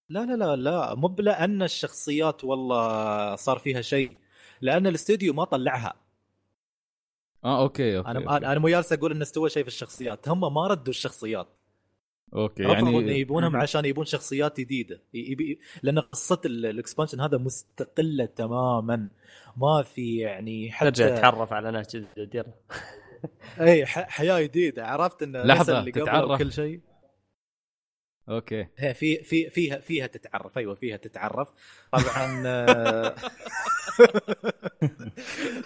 [0.08, 4.16] لا لا لا لا مو لأن الشخصيات والله صار فيها شيء
[4.60, 5.94] لأن الاستوديو ما طلعها.
[7.44, 10.28] آه أوكي أوكي أنا أوكي, أنا مو جالس أقول إنه استوى شيء في الشخصيات.
[10.28, 11.48] هم ما ردوا الشخصيات.
[12.78, 15.00] انه يعني يبونهم عشان يبون شخصيات جديدة.
[15.14, 19.08] يبي لأن قصة ال- الإكسبانشن هذا مستقلة تماما.
[19.56, 22.52] ما في يعني حتى ترجع تتعرف على ناس جدد يلا
[23.60, 24.86] اي ح- حياة جديدة.
[24.86, 26.30] عرفت ان لحظة، نسأل اللي تتعرف.
[26.30, 26.80] وكل شيء.
[28.28, 28.66] أوكي.
[28.78, 30.58] هي في في فيها فيها تتعرف.
[30.58, 31.48] أيوه فيها تتعرف.
[31.92, 32.42] طبعا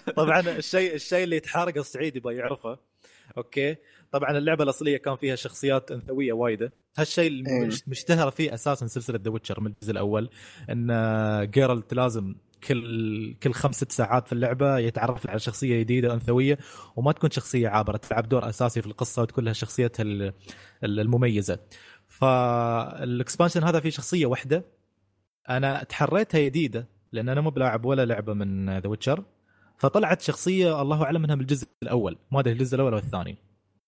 [0.17, 2.79] طبعا الشيء الشيء اللي يتحارق الصعيد يبغى يعرفه.
[3.37, 3.75] أوكي.
[4.11, 6.73] طبعا اللعبة الأصلية كان فيها شخصيات انثويه وايدة.
[6.97, 7.69] هالشيء اللي إيه.
[7.87, 10.29] مشتهره فيه أساسا سلسلة ذا ويتشر من الجزء الأول
[10.69, 12.35] إن آه، جيرالت لازم
[12.67, 16.57] كل كل خمس ست ساعات في اللعبة يتعرف على شخصية جديدة انثويه
[16.95, 20.33] وما تكون شخصية عابرة تلعب دور أساسي في القصة وتكون لها شخصيتها ال-
[20.83, 21.59] ال- المميزة.
[22.07, 24.65] فال expansion هذا فيه شخصية واحدة.
[25.49, 29.23] أنا تحريتها جديده لأن أنا مو بلاعب ولا لعبة من The Witcher
[29.77, 32.17] فطلعت شخصية الله أعلم منها من الجزء الأول.
[32.31, 33.37] ما أدري الجزء الأول أو الثاني.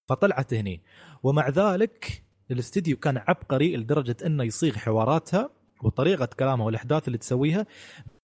[0.09, 0.81] فطلعت هني.
[1.23, 5.49] ومع ذلك الاستديو كان عبقري لدرجة إنه يصيغ حواراتها
[5.83, 7.65] وطريقة كلامها والأحداث اللي تسويها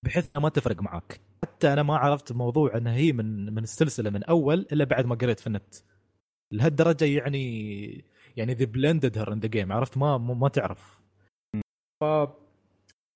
[0.04, 4.24] بحيث ما تفرق معك حتى أنا ما عرفت موضوع إنها هي من من السلسلة من
[4.24, 5.76] أول إلا بعد ما قريت في النت.
[6.52, 8.06] لهالدرجة يعني
[8.38, 11.02] يعني they blended her in the game عرفت؟ ما ما تعرف.
[12.04, 12.06] ف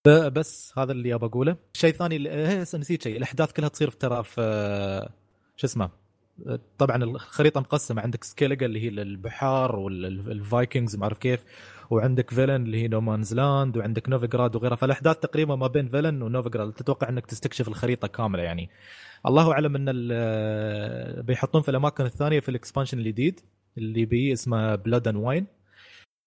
[0.10, 1.56] بس هذا اللي ابى أقوله.
[1.73, 3.18] شيء ثاني اللي- إيه، نسيت شيء.
[3.18, 5.10] الأحداث كلها تصير في ترى في
[5.57, 5.90] شو اسمه؟
[6.77, 8.02] طبعا الخريطة مقسمة.
[8.02, 11.44] عندك سكيلجا اللي هي البحار والفايكنجز ما أعرف كيف.
[11.90, 14.76] وعندك فيلن اللي هي no man's land وعندك نوفيغراد وغيرها.
[14.76, 18.69] فالأحداث تقريبا ما بين فيلن ونوفيغراد تتوقع إنك تستكشف الخريطة كاملة يعني.
[19.26, 19.86] الله أعلم إن
[21.22, 23.40] بيحطون في الأماكن الثانية في ال expansion الجديد
[23.77, 25.45] اللي بي اسمه Blood and Wine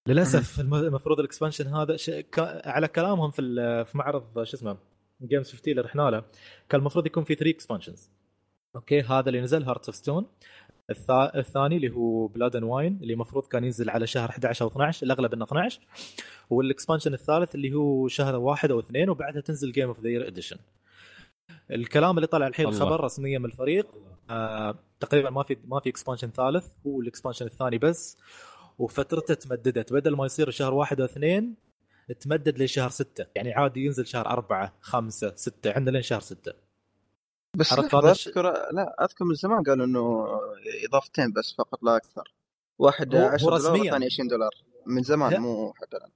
[0.08, 0.60] للأسف.
[0.60, 2.10] الم- المفروض ال expansion هذا ش...
[2.10, 2.38] ك...
[2.64, 4.76] على كلامهم في ال- في معرض شو اسمه
[5.22, 6.22] Games 15 اللي رحنا له
[6.68, 8.10] كان المفروض يكون في 3 expansions
[8.76, 10.26] okay هذا اللي نزل Hearts of Stone
[10.90, 11.38] الثا...
[11.38, 15.06] الثاني اللي هو Blood and Wine اللي المفروض كان ينزل على شهر 11 أو 12
[15.06, 15.80] الأغلب إنه 12
[16.50, 20.26] وال expansion الثالث اللي هو شهر واحد أو اثنين وبعدها تنزل Game of the Year
[20.26, 20.56] Edition
[21.70, 22.66] الكلام اللي طلع الحين.
[22.68, 23.86] الخبر رسميا من الفريق
[24.30, 28.18] آه تقريبا ما في ما في expansion ثالث هو ال expansion الثاني بس.
[28.78, 29.92] وفترته تمددت.
[29.92, 31.54] بدل ما يصير شهر واحد أو اثنين
[32.20, 33.26] تمدد لشهر ستة.
[33.34, 35.72] يعني عادي ينزل شهر أربعة خمسة ستة.
[35.72, 36.52] عندنا لين شهر ستة.
[37.56, 40.26] بس اذكر لا أذكر من زمان قالوا إنه
[40.88, 42.34] إضافتين بس فقط لا أكثر.
[42.78, 43.72] واحد هو- هو 10 دولار.
[43.80, 44.50] والثاني 20 دولار.
[44.86, 45.02] من لا.
[45.02, 46.10] زمان مو حتى الآن.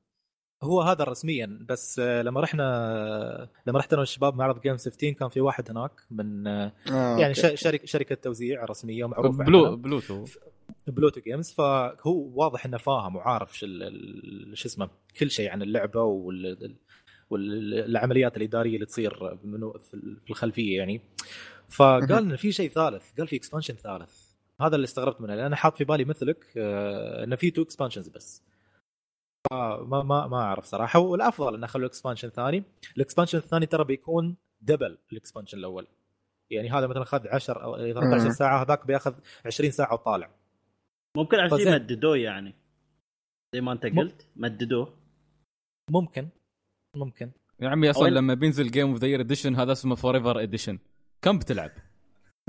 [0.63, 1.59] هو هذا رسميا.
[1.69, 5.93] بس آه، لما رحنا لما رحت أنا والشباب معرض Game 15 كان في واحد هناك
[6.11, 7.57] من آه، آه يعني okay.
[7.57, 9.77] ش- شركه شركة توزيع رسمية ومعروفة بلو.
[9.77, 10.25] Pluto
[10.87, 13.67] Pluto Games فهو واضح إنه فاهم وعارف شو
[14.67, 14.91] اسمه
[15.21, 16.77] كل شيء عن اللعبة وال
[17.31, 21.01] والعمليات الإدارية اللي تصير في ال- في الخلفية يعني.
[21.69, 24.27] فقال إنه في شيء ثالث قال في expansion ثالث.
[24.61, 28.09] هذا اللي استغربت منه لأن أنا حاط في بالي مثلك آه، إنه في two expansions
[28.09, 28.43] بس.
[29.53, 30.99] ما ما ما أعرف صراحة.
[30.99, 32.63] والأفضل إنه خلوا expansion ثاني.
[32.97, 35.87] ال expansion الثاني ترى بيكون double ال expansion الأول.
[36.51, 38.31] يعني هذا مثلا اخذ 10 أو 13 مم.
[38.31, 39.15] ساعة هذاك بيأخذ
[39.47, 40.31] 20 ساعة وطالع.
[41.17, 41.73] ممكن عشان فزين.
[41.73, 42.55] يمددوه يعني
[43.55, 43.99] زي ما انت مم.
[43.99, 44.99] قلت مددوه
[45.91, 46.29] ممكن
[46.97, 47.31] ممكن
[47.61, 50.79] يا عمي أصلا؟ لما بينزل Game of the Year Edition هذا اسمه forever edition
[51.23, 51.71] كم بتلعب؟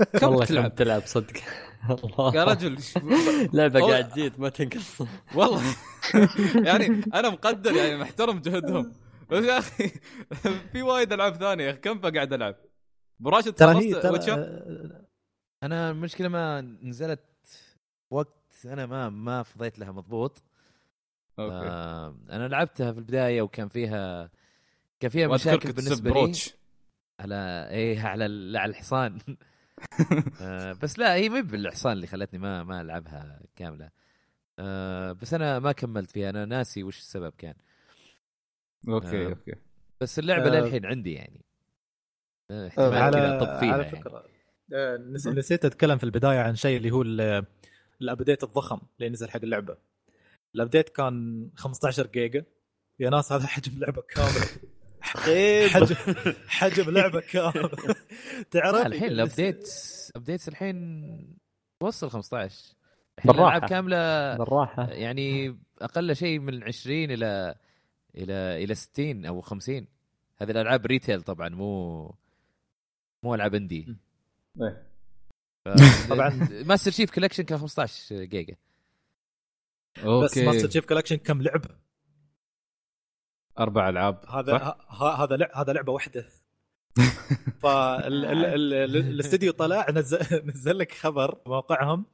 [0.20, 1.36] كم والله كم بتلعب؟ تلعب صدق
[1.90, 2.78] الله يا رجل
[3.52, 5.00] لعبة قاعد تزيد ما تنقص
[5.34, 5.62] والله
[6.68, 8.92] يعني أنا مقدر يعني محترم جهدهم
[9.30, 9.88] بس يا أخي
[10.72, 12.56] في وايد ألعاب ثانية يا أخي كم قاعد ألعب؟
[13.20, 14.18] براشد ترى هي ترى؟
[15.62, 17.24] أنا المشكلة ما نزلت
[18.12, 20.42] وقت أنا ما ما فضيت لها مضبوط.
[21.38, 21.54] أوكي.
[21.68, 24.30] آه أنا لعبتها في البداية وكان فيها
[25.00, 26.32] كان فيها مشاكل بالنسبة لي.
[27.20, 29.18] على إيه على ال- على الحصان.
[30.40, 33.90] آه بس لا هي مي بالحصان اللي خلتني ما ما ألعبها كاملة.
[34.58, 36.30] آه بس أنا ما كملت فيها.
[36.30, 37.54] أنا ناسي وش السبب كان.
[38.88, 39.28] okay آه.
[39.28, 39.54] okay.
[40.00, 40.60] بس اللعبة آه.
[40.60, 41.44] للحين عندي يعني.
[42.50, 43.96] آه، احتمال على- كذا طب فيها على يعني.
[43.96, 44.24] فكرة.
[44.74, 47.02] آه، نس- نسيت أتكلم في البداية عن شيء اللي هو
[48.00, 49.76] ال update الضخم اللي نزل حق اللعبة.
[50.54, 52.44] ال update كان 15 جيجا.
[53.00, 54.46] يا ناس هذا حجم لعبة كامله
[55.68, 55.96] حجم
[56.48, 57.70] حجم لعبة كامله
[58.50, 59.68] تعرف؟ الحين ال update
[60.16, 61.38] updates الحين
[61.80, 62.74] توصل 15
[63.18, 63.30] الحين.
[63.30, 64.90] الألعاب كاملة بالراحة.
[64.90, 67.54] يعني أقل شيء من 20 إلى
[68.14, 69.86] إلى إلى 60 أو 50
[70.36, 72.14] هذه الألعاب retail طبعا مو
[73.22, 73.96] مو ألعاب indie.
[76.10, 76.48] طبعاً.
[76.66, 78.54] Master Chief Collection كان 15 جيجا.
[79.96, 81.68] بس Master okay Chief Collection كم لعبه
[83.58, 84.24] أربع ألعاب.
[84.28, 86.26] هذا؟ ه- ه- هذا لع- هذا لعبة واحدة
[87.62, 90.18] فالاستديو طلع نزل
[90.50, 92.04] نزل لك خبر موقعهم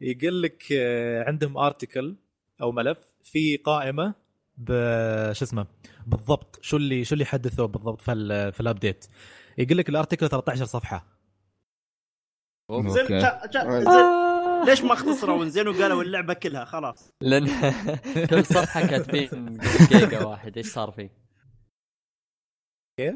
[0.00, 2.16] يقول لك آه، عندهم article
[2.60, 4.14] أو ملف في قائمة
[4.56, 4.68] ب
[5.32, 5.66] شو اسمه؟
[6.06, 6.58] بالضبط.
[6.62, 9.04] شو اللي شو اللي حدثوه بالضبط في ال- في ال update
[9.58, 11.21] يقول لك ال article 13 صفحة.
[12.80, 13.20] زين okay.
[13.20, 14.64] شا- شا- زين.
[14.70, 17.10] ليش ما اختصروا زين وقالوا اللعبة كلها؟ خلاص.
[17.20, 17.46] لأن
[18.30, 19.58] كل صفحة كاتبين
[19.92, 20.56] جيجا واحد.
[20.56, 21.10] إيش صار فيه؟
[23.00, 23.14] كيف؟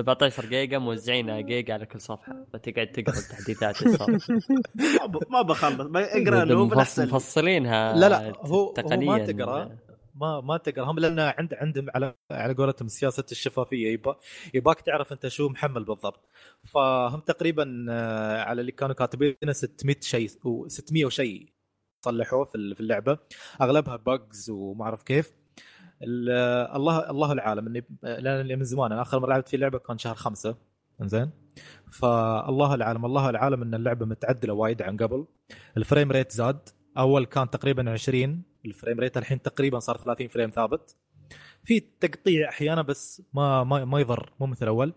[0.00, 2.46] 17 جيجا موزعينها جيجا على كل صفحة.
[2.52, 4.18] فتقعد تقرا التحديثات إيش صار.
[5.30, 5.80] ما بخلص.
[5.96, 6.66] أقرأ له
[6.98, 9.76] مفصلينها لا لا هو هو ما تقرأ.
[10.20, 10.84] ما ما تقرأ.
[10.84, 13.92] هم لأن عند عندهم على على قولتهم سياسه الشفافية.
[13.92, 14.16] يبا
[14.54, 16.28] يباك تعرف أنت شو محمل بالضبط.
[16.74, 21.52] فهم تقريبا آه، على اللي كانوا كاتبينه 600 شيء و600 وشيء
[22.04, 23.18] صلحوه في ال- في اللعبة.
[23.62, 25.32] أغلبها bugs وما أعرف كيف.
[26.02, 26.30] ال-
[26.76, 27.66] الله الله العالم.
[27.66, 30.56] إني لأن اللي من زمان أنا آخر مرة لعبت في اللعبة كان شهر خمسة.
[31.02, 31.30] إنزين.
[31.92, 35.26] فالله العالم الله العالم إن اللعبة متعدلة وايد عن قبل.
[35.76, 36.68] ال frame rate زاد.
[36.98, 40.96] أول كان تقريبا 20 ال frame rate الحين تقريبا صار 30 frame ثابت.
[41.64, 44.92] في تقطيع أحيانا بس ما ما ما يضر مو مثل اول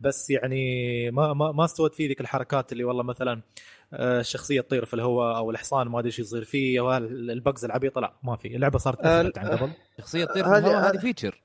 [0.00, 3.42] بس يعني ما ما ما استوت فيه ذيك الحركات اللي والله مثلا
[3.92, 7.64] آه، الشخصية تطير في الهواء أو الحصان ما أدري إيش يصير فيه أو ال bugs
[7.64, 8.56] العبيطة لا ما في.
[8.56, 9.70] اللعبة صارت آه، عن قبل.
[9.98, 11.42] شخصيه تطير في هذه- الهواء هذه feature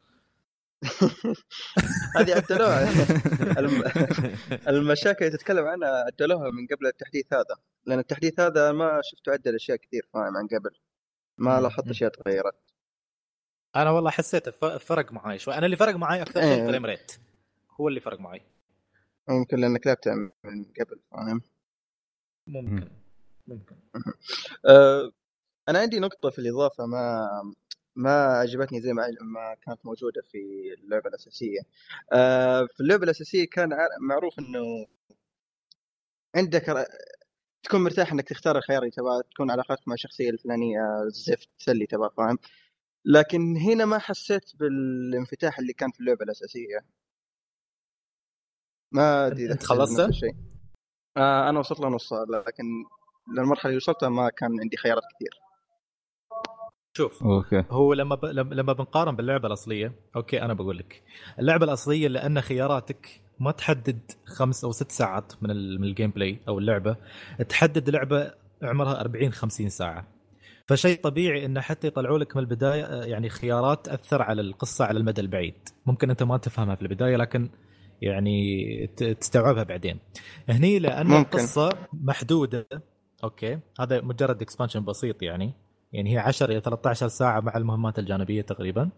[2.17, 2.89] هذه عدلوها
[3.59, 3.83] الم-
[4.67, 7.55] المشاكل اللي تتكلم عنها عدلوها من قبل التحديث هذا.
[7.85, 10.71] لأن التحديث هذا ما شفته عدل اشياء كثير فاهم عن قبل.
[11.41, 11.61] ما.
[11.61, 12.55] لاحظت أشياء تغيرت.
[13.75, 14.49] أنا والله حسيت
[14.79, 15.53] فرق معاي شوي.
[15.53, 16.61] أنا اللي فرق معاي أكثر شيء إيه.
[16.61, 17.11] الفريم rate.
[17.79, 18.41] هو اللي فرق معاي.
[19.29, 21.41] ممكن لأنك لعبتها من قبل فاهم؟
[22.47, 22.89] ممكن.
[23.47, 23.75] ممكن.
[24.69, 25.11] أه
[25.69, 27.27] أنا عندي نقطة في الإضافة ما
[27.95, 30.37] ما عجبتني زي ما ما كانت موجودة في
[30.77, 31.59] اللعبة الأساسية.
[32.13, 34.87] أه في اللعبة الأساسية كان ع- معروف إنه
[36.35, 36.69] عندك
[37.63, 42.09] تكون مرتاح إنك تختار الخيار اللي تبغاه تكون علاقتك مع الشخصية الفلانية زفت اللي تبغاه
[42.17, 42.37] فاهم؟
[43.05, 46.85] لكن هنا ما حسيت بالانفتاح اللي كان في اللعبة الأساسية.
[48.91, 49.99] ما أدري حسيت خلصت؟
[51.17, 52.63] آه أنا وصلت لنصها لكن
[53.37, 55.39] للمرحلة اللي وصلتها ما كان عندي خيارات كثير.
[56.97, 57.63] شوف okay.
[57.69, 58.25] هو لما ب...
[58.25, 61.03] لما لما بنقارن باللعبة الأصلية okay أنا بقول لك.
[61.39, 65.49] اللعبة الأصلية لأن خياراتك ما تحدد خمس أو ست ساعات من.
[65.79, 66.95] من ال gameplay أو اللعبة.
[67.49, 68.31] تحدد لعبة
[68.63, 70.07] عمرها 40 50 ساعة.
[70.67, 74.99] فشيء طبيعي انه حتى يطلعوا لك من البداية آه، يعني خيارات تاثر على القصة على
[74.99, 75.55] المدى البعيد.
[75.85, 77.49] ممكن أنت ما تفهمها في البداية لكن
[78.01, 79.99] يعني تستوعبها بعدين.
[80.49, 81.39] هني لأن ممكن.
[81.39, 82.67] القصة محدودة.
[83.23, 83.59] okay.
[83.79, 85.53] هذا مجرد expansion بسيط يعني.
[85.93, 88.89] يعني هي 10 إلى 13 ساعة مع المهمات الجانبية تقريبا.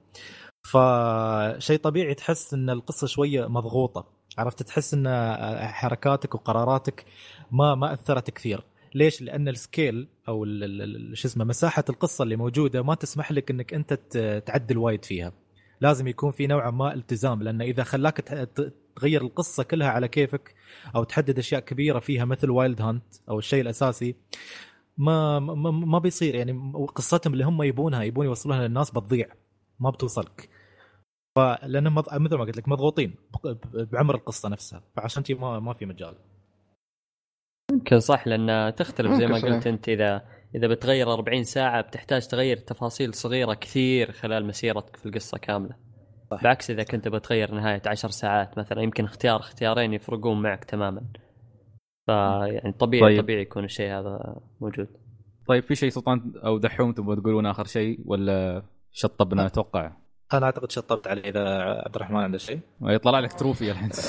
[0.64, 4.23] فشيء طبيعي تحس إن القصة شوية مضغوطة.
[4.38, 5.08] عرفت؟ تحس إن
[5.68, 7.06] حركاتك وقراراتك
[7.52, 8.64] ما ما أثرت كثير.
[8.96, 10.46] ليش؟ لأن scale أو
[11.14, 13.94] شو اسمه مساحة القصة اللي موجودة ما تسمح لك إنك أنت
[14.46, 15.32] تعدل وايد فيها.
[15.82, 18.18] لازم يكون في نوعا ما التزام لأن إذا خلاك
[18.96, 20.56] تغير القصة كلها على كيفك
[20.96, 24.16] أو تحدد أشياء كبيرة فيها مثل Wild Hunt أو الشيء الأساسي
[24.98, 26.36] ما ما, ما بيصير.
[26.36, 29.28] يعني قصتهم اللي هم يبونها يبون يوصلونها للناس بتضيع
[29.80, 30.50] ما بتوصلك.
[31.36, 35.60] فلانهم مض- مثل ما قلت لك مضغوطين ب- ب- بعمر القصة نفسها فعشان شي ما
[35.60, 36.16] ما في مجال
[37.72, 39.36] يمكن صح لأن تختلف زي ما.
[39.36, 40.22] قلت أنت إذا
[40.56, 45.76] إذا بتغير 40 ساعة بتحتاج تغير تفاصيل صغيرة كثير خلال مسيرتك في القصة كاملة
[46.32, 46.44] صح.
[46.44, 51.02] بعكس إذا كنت بتغير نهاية 10 ساعات مثلا يمكن اختيار اختيارين يفرقون معك تماما
[52.06, 53.22] فيعني طبيعي طيب.
[53.24, 54.88] طبيعي يكون الشيء هذا موجود
[55.48, 59.92] طيب في شيء سلطان أو دحوم تبغوا تقولون آخر شيء ولا شطبنا أتوقع
[60.34, 62.60] أنا أعتقد شطبت علي إذا عبد الرحمن عنده شيء.
[62.82, 63.90] يطلع لك trophy الحين.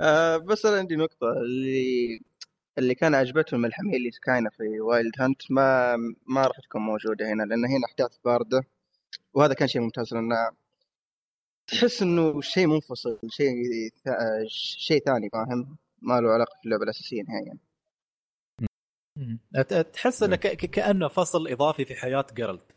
[0.00, 2.20] آه بس أنا عندي نقطة اللي
[2.78, 5.96] اللي كان عجبتهم ملحمية اللي سكاينا في Wild Hunt ما
[6.26, 8.64] ما راح تكون موجودة هنا لأن هنا أحداث باردة
[9.34, 10.30] وهذا كان شيء ممتاز لأن
[11.66, 13.54] تحس إنه شيء منفصل شيء
[13.90, 14.46] ث-
[14.78, 17.56] شيء ثاني فاهم؟ ما له علاقة في اللعبة الأساسية نهائيا.
[19.92, 22.71] تحس إنه ك- ك- كأنه فصل إضافي في حياة جيرالت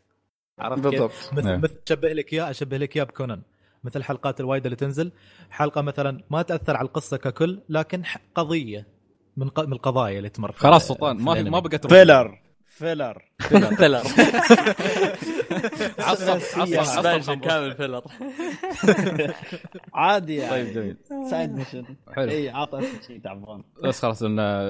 [0.58, 1.60] عرفت كيف؟ بالضبط مثل نعم.
[1.60, 3.42] مثل شبه لك اياه أشبه لك اياه بكونان
[3.84, 5.12] مثل حلقات الوايد اللي تنزل
[5.50, 8.02] حلقة مثلا ما تأثر على القصة ككل لكن
[8.34, 8.86] قضية
[9.36, 11.42] من من القضايا اللي تمر خلاص سلطان ما.
[11.42, 12.38] ما تروفي فيلر
[12.78, 13.22] فيلر.
[13.78, 14.02] فيلر.
[15.98, 17.40] عصب عصب.
[17.40, 18.02] كامل filler.
[19.94, 20.50] عادي يعني.
[20.50, 20.96] طيب جميل.
[21.30, 21.84] side mission.
[22.16, 22.30] حلو.
[22.30, 23.62] إي عطى شيء تعبان.
[23.82, 24.66] بس خلاص لأن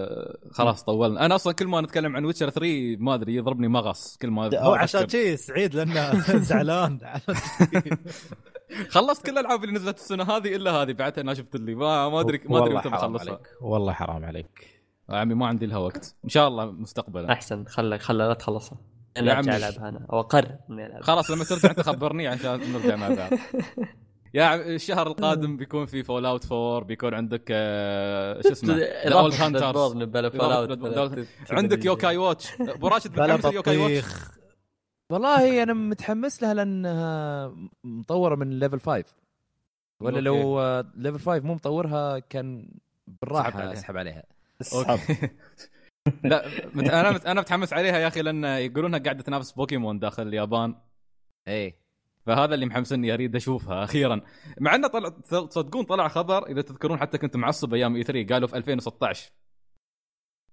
[0.52, 1.26] خلاص طولنا.
[1.26, 4.74] أنا أصلا كل ما نتكلم عن ويتشر 3 ما أدري يضربني مغص كل ما هو.
[4.74, 6.20] عشان شيء سعيد لأنه
[6.50, 6.98] زعلان.
[8.88, 10.92] خلصت كل الألعاب اللي نزلت السنة هذه إلا هذه.
[10.92, 13.32] بعدها أنا شفت اللي ما ما ادري ما أدري والله متى حرام بخلصها.
[13.34, 13.46] عليك.
[13.60, 14.75] والله حرام عليك.
[15.10, 16.16] يا عمي ما عندي لها وقت.
[16.24, 17.32] إن شاء الله مستقبلا.
[17.32, 17.64] أحسن.
[17.64, 18.78] خلك خلها لا تخلصها.
[19.16, 19.38] أنا عمي.
[19.54, 20.06] ارجع ألعبها أنا.
[20.12, 23.30] أو أقرر إني العب خلاص لما ترجع أنت خبرني عشان نرجع مع بعض.
[24.34, 31.26] يا الشهر القادم بيكون في Fallout 4 بيكون عندك آه، شو اسمه؟ The Old Hunters.
[31.50, 34.04] عندك Yo-kai Watch ابو راشد متحمس ل Yo-kai Watch
[35.10, 37.52] والله أنا متحمس لها لانها
[37.84, 39.04] مطورة من Level 5
[40.00, 42.68] ولا لو آه، Level 5 مو مطورها كان
[43.06, 43.72] بالراحة عليها.
[43.72, 44.22] اسحب عليها.
[46.24, 46.88] لا مت...
[46.90, 47.26] أنا مت...
[47.26, 50.74] أنا متحمس عليها يا أخي لأن يقولونها قاعدة تنافس بوكيمون داخل اليابان.
[51.48, 51.86] إيه.
[52.26, 54.20] فهذا اللي محمسني أريد أشوفها أخيرا.
[54.60, 58.48] مع انه طلع تصدقون طلع خبر إذا تذكرون حتى كنت معصب أيام إي 3 قالوا
[58.48, 59.30] في 2016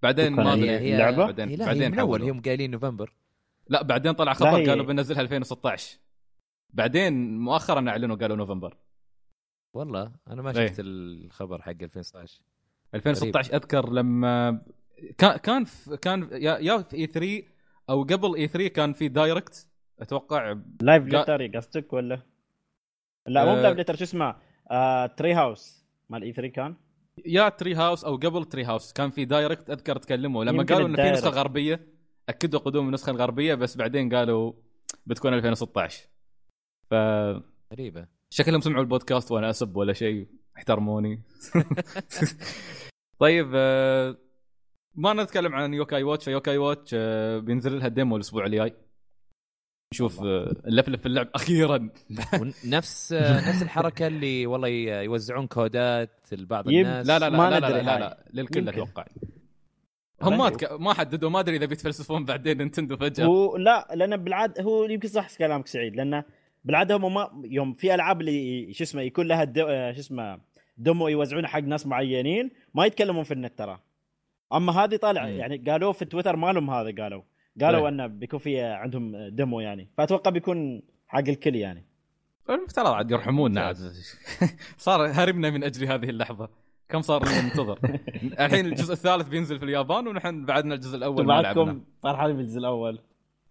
[0.04, 0.70] بعدين ما هي- أدري.
[0.70, 2.36] هي اللعبة؟ بعدين هي لا هي بعدين من أول حولوا.
[2.36, 3.14] هم قايلين نوفمبر.
[3.70, 5.98] لا بعدين طلع خبر هي- قالوا بننزلها 2016
[6.74, 8.78] بعدين مؤخرا أعلنوا قالوا نوفمبر.
[9.76, 10.68] والله أنا ما إيه.
[10.68, 12.42] شفت الخبر حق 2016
[12.96, 14.62] 2016 أذكر لما
[15.18, 17.44] كان كان في- كان يا يا في اي 3
[17.90, 19.68] أو قبل E3 كان في Direct
[20.00, 22.22] أتوقع Live Letter قصدك ولا؟
[23.28, 23.62] لا مو آه.
[23.62, 24.36] Live Letter شو اسمه؟
[24.72, 26.76] آه، Treehouse مال E3 كان
[27.26, 31.30] يا Treehouse أو قبل Treehouse كان في Direct أذكر تكلموا لما قالوا إنه في نسخة.
[31.30, 31.88] غربية
[32.30, 34.54] أكدوا قدوم النسخة الغربية بس بعدين قالوا
[35.06, 36.08] بتكون 2016
[36.90, 36.94] ف
[37.74, 41.22] غريبة شكلهم سمعوا البودكاست وأنا أسب ولا شيء احترموني.
[43.20, 44.18] طيب آه،
[44.96, 46.26] ما نتكلم عن Yo-kai Watch.
[46.26, 48.74] ف Yo-kai Watch آه، بينزل لها demo الأسبوع الجاي.
[49.94, 51.90] نشوف آه، نلفلف في اللعب أخيرا.
[52.34, 57.08] ونفس نفس الحركة اللي والله يوزعون كودات لبعض الناس.
[57.08, 58.00] لا لا لا ما لا لا, لا, هاي.
[58.00, 58.70] لا للكل.
[58.70, 59.06] أتوقع.
[60.22, 60.72] هم ما تك...
[60.72, 63.58] ما حددوا ما أدري إذا بيتفلسفون بعدين نينتندو فجأة.
[63.58, 66.24] لا لأن بالعادة هو يمكن صح كلامك سعيد لأن
[66.66, 69.54] بالعادة هم ما يوم في ألعاب اللي شو اسمه يكون لها.
[69.58, 70.40] آه، شو اسمه
[70.78, 73.80] دمو يوزعونها حق ناس معينين ما يتكلمون في النت ترى.
[74.54, 75.28] أما هذه طالع.
[75.28, 77.22] يعني قالوا في تويتر مالهم هذا قالوا.
[77.62, 77.90] قالوا.
[77.90, 79.90] إنه بيكون في عندهم دمو يعني.
[79.98, 81.86] فأتوقع بيكون حق الكل يعني.
[82.50, 83.78] المفترض عاد يرحمونا عاد.
[84.78, 86.50] صار هربنا من أجل هذه اللحظة.
[86.90, 87.80] كم صار ننتظر؟
[88.40, 91.64] الحين الجزء الثالث بينزل في اليابان ونحن بعدنا الجزء الأول ما لعبنا.
[91.64, 93.00] بعدكم فرحانين بالجزء الأول.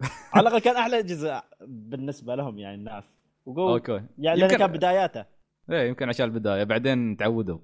[0.34, 3.04] على الأقل كان أحلى جزء بالنسبة لهم يعني الناس.
[3.46, 4.06] وقول okay.
[4.18, 5.24] يعني يمكن- كان بداياته.
[5.70, 6.64] إيه يمكن عشان البداية.
[6.64, 7.58] بعدين تعودوا.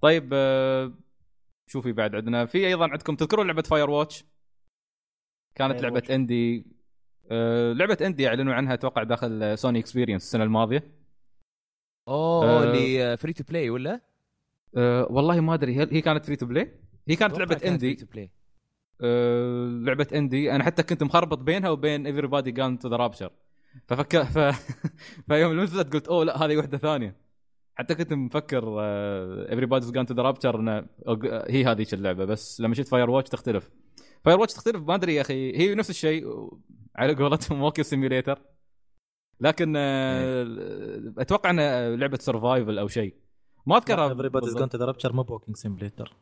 [0.00, 0.92] طيب آه،
[1.70, 2.46] شوفي بعد عندنا.
[2.46, 4.24] في أيضا عندكم تذكرون لعبة Firewatch
[5.54, 5.82] كانت Firewatch.
[5.82, 6.66] لعبه indie
[7.30, 10.82] آه، لعبة indie أعلنوا عنها أتوقع داخل سوني Experience السنة الماضية.
[12.08, 12.62] أوه آه.
[12.64, 14.00] اللي free to play ولا؟
[14.76, 15.74] أه والله ما أدري.
[15.76, 16.72] هل هي كانت free to play؟
[17.08, 18.30] هي كانت لعبة indie free to play
[19.02, 23.30] أه لعبة indie أنا حتى كنت مخربط بينها وبين Everybody's Gone to the Rapture
[23.86, 24.38] ففك ف...
[25.28, 27.16] فيوم نزلت قلت أوه لا هذه واحدة ثانية.
[27.74, 28.80] حتى كنت مفكر
[29.50, 30.84] Everybody's Gone to the Rapture
[31.48, 32.24] هي هذيك اللعبة.
[32.24, 33.70] بس لما شفت Firewatch تختلف.
[34.24, 36.26] Firewatch تختلف ما أدري يا أخي هي نفس الشيء
[36.96, 38.38] على قولتهم walking simulator
[39.40, 40.46] لكن أه
[41.18, 43.14] أتوقع إنها لعبة survival أو شيء.
[43.66, 44.76] ما أذكرها everybody's بالضبط.
[44.76, 46.16] gone to the rapture مو walking simulator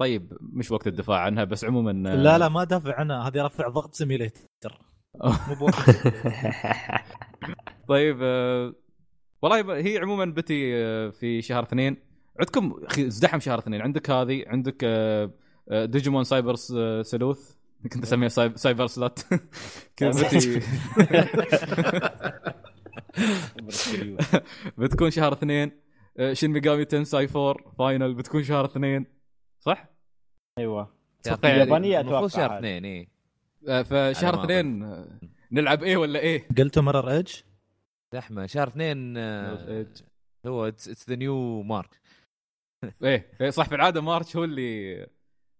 [0.00, 3.28] طيب مش وقت الدفاع عنها بس عموما لا لا ما دافع عنها.
[3.28, 4.44] هذه رفع ضغط simulator
[7.88, 8.74] طيب آه،
[9.42, 11.96] والله هي عموما بتي آه، في شهر اثنين.
[12.40, 13.80] عندكم ازدحم شهر اثنين.
[13.82, 15.30] عندك هذه عندك آه،
[15.70, 17.54] آه، ديجيمون سايبر آه، Sleuth
[17.92, 19.18] كنت أسميها Cyb- Cyber Sleuth
[19.98, 20.60] كنت بتي
[24.78, 25.72] بتكون شهر اثنين.
[26.18, 29.19] آه، شين ميجامي تنساي 4 Final بتكون شهر اثنين.
[29.60, 29.88] صح؟
[30.58, 30.94] أيوه
[31.26, 31.54] اثنين.
[31.54, 32.58] اليابانية المفروض أتوقع شهر.
[32.58, 33.08] اثنين اي
[33.84, 34.96] فشهر اثنين
[35.52, 37.34] نلعب إيه ولا إيه؟ قلتوا مرر إيدج
[38.14, 39.86] زحمة شهر اثنين آه،
[40.46, 42.00] هو اتس ذا نيو مارك
[43.02, 45.06] إيه إيه، صح في العادة مارش هو اللي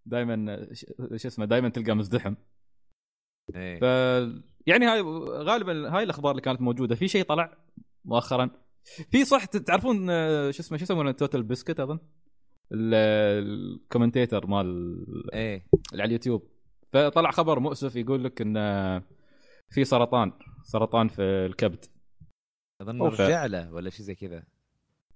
[0.06, 0.68] دائما
[1.16, 2.34] شو اسمه دائما تلقى مزدحم
[3.54, 3.80] إيه.
[3.80, 3.82] ف
[4.66, 5.00] يعني هاي
[5.30, 7.58] غالبا هاي الأخبار اللي كانت موجودة في شيء طلع
[8.04, 8.50] مؤخرا
[9.10, 11.98] في صح تعرفون آه، شو اسمه شو يسمونه TotalBiscuit أظن
[12.72, 15.66] ال commentator مال إيه.
[15.92, 16.50] اللي على اليوتيوب.
[16.92, 19.02] فطلع خبر مؤسف يقول لك إن آه،
[19.70, 20.32] في سرطان
[20.62, 21.84] سرطان في الكبد.
[22.80, 23.02] أظن.
[23.02, 24.44] رجع له ولا شيء زي كذا.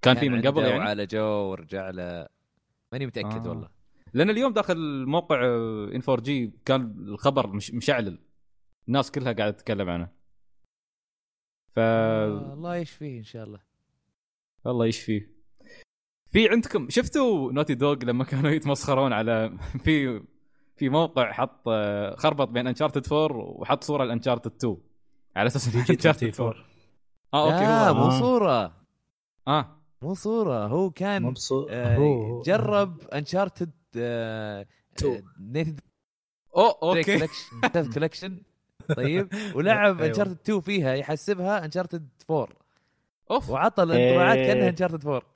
[0.02, 2.28] كان في من عنده قبل يعني؟ وعالجوه ورجع له.
[2.92, 3.48] ماني متأكد آه.
[3.48, 3.68] والله.
[4.14, 5.44] لأن اليوم داخل موقع
[5.94, 8.18] N4G كان الخبر مش مشعلل.
[8.88, 10.08] الناس كلها قاعدة تتكلم عنه.
[11.72, 13.60] ف آه، الله يشفيه إن شاء الله.
[14.66, 15.33] الله يشفيه.
[16.34, 20.22] في عندكم شفتوا Naughty Dog لما كانوا يتمسخرون على في
[20.76, 24.76] في موقع حط آه، خربط بين Uncharted 4 وحط صورة ل Uncharted 2
[25.36, 26.64] على أساس جي Uncharted 4 4
[27.34, 28.20] آه okay لا مو آه.
[28.20, 28.72] صورة.
[29.48, 29.80] آه.
[30.02, 30.66] مو صورة.
[30.66, 33.70] هو كان مبسوط آه هو- جرب Uncharted
[35.02, 35.06] Two.
[35.40, 35.76] نيثن
[36.56, 37.18] اوه okay.
[37.18, 38.40] Collection Collection
[38.96, 39.28] طيب.
[39.56, 40.02] ولعب.
[40.02, 42.48] Uncharted 2 فيها يحسبها Uncharted 4
[43.30, 43.50] أوف.
[43.50, 44.46] وعطى الانطباعات إيه.
[44.46, 45.33] كأنها Uncharted 4 أيوه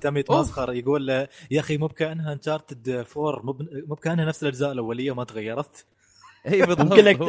[0.00, 0.72] تم يتمسخر.
[0.72, 1.08] يقول
[1.50, 3.52] يا أخي مو بكأنها Uncharted 4 مو
[3.94, 5.84] بكأنها نفس الأجزاء الأولية ما تغيرت.
[6.52, 6.92] إي بالضبط.
[6.92, 7.20] لك.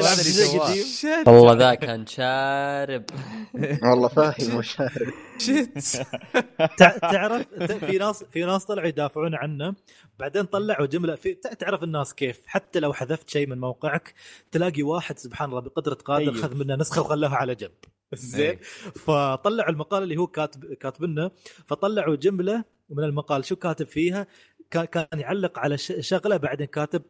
[1.28, 3.04] والله ذا كان شارب
[3.84, 5.14] والله فاهم وش عارف.
[5.38, 5.80] شيت
[6.78, 9.76] تع- تعرف في ناس في ناس طلعوا يدافعون عنه
[10.20, 14.14] بعدين طلعوا جملة في تع- تعرف الناس كيف؟ حتى لو حذفت شيء من موقعك
[14.52, 16.42] تلاقي واحد سبحان الله بقدرة قادر طيب.
[16.42, 17.72] خذ منه نسخة وخلاها على جنب.
[18.14, 18.42] زين.
[18.42, 18.60] إيه.
[18.96, 21.32] فطلعوا المقال اللي هو كاتب كاتبنه
[21.66, 24.28] فطلعوا جملة من المقال شو كاتب فيها؟
[24.72, 27.02] كا- كان يعلق على ش- شغلة بعدين كاتب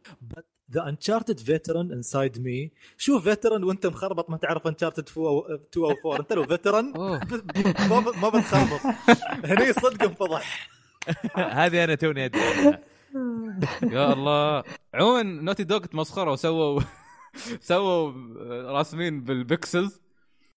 [0.72, 5.84] ذا Uncharted veteran inside me شو veteran وانت مخربط ما تعرف Uncharted 2 أو 2
[5.86, 6.92] أو 4 انت لو veteran.
[8.22, 8.80] ما بتخربط.
[9.50, 10.68] هني صدق انفضح.
[11.60, 12.40] هذه أنا توني أدري.
[13.82, 14.64] يا الله.
[14.94, 16.80] عموما Naughty Dog تمسخروا وسووا
[17.60, 18.12] سووا
[18.72, 20.00] راسمين بال pixels.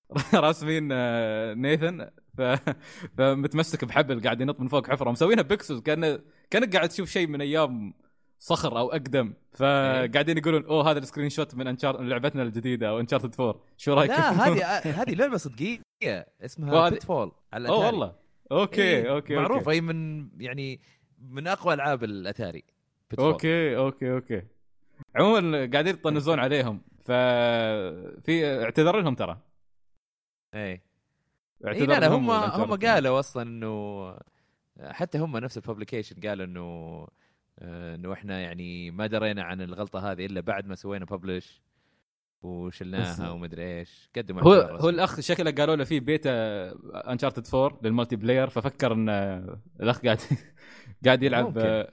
[0.34, 2.10] راسمين آه، Nathan.
[3.18, 6.20] فمتمسك بحبل قاعد ينط من فوق حفره مسوينها pixels كان
[6.50, 7.94] كأنك قاعد تشوف شيء من أيام
[8.40, 9.34] صخر أو أقدم.
[9.54, 14.14] فقاعدين يقولون أوه هذا ال screenshot من Uncharted لعبتنا الجديدة أو Uncharted 4 شو رايكم؟
[14.14, 15.82] لا هذه هذه لعبة صدقية
[16.42, 17.86] اسمها Pitfall على أوه.
[17.86, 18.16] والله.
[18.52, 20.82] أوكي إيه، أوكي معروفة هي من يعني
[21.30, 22.64] من أقوى ألعاب الأتاري.
[23.20, 24.42] أوكي أوكي أوكي.
[25.16, 26.82] عموما قاعدين يطنزون عليهم.
[27.06, 29.49] ففي اعتذر لهم ترى.
[30.56, 30.82] اي
[31.66, 32.30] اعتذر لا لا هم.
[32.32, 34.16] هم قالوا أصلا إنه
[34.82, 37.08] حتى هم نفس ال publication قالوا إنه
[37.60, 41.62] آه، إنه إحنا يعني ما درينا عن الغلطة هذه إلا بعد ما سوينا publish
[42.42, 44.90] وشلناها ومدري إيش قدموا هو هو.
[44.90, 46.32] الأخ شكله قالوا له في beta
[47.12, 49.10] Uncharted 4 لل multiplayer ففكر إن
[49.82, 50.20] الأخ قاعد
[51.06, 51.86] قاعد يلعب ممكن.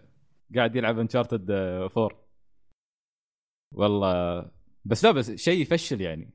[0.56, 2.10] قاعد يلعب Uncharted 4
[3.74, 4.50] والله
[4.84, 6.30] بس لا بس شيء يفشل يعني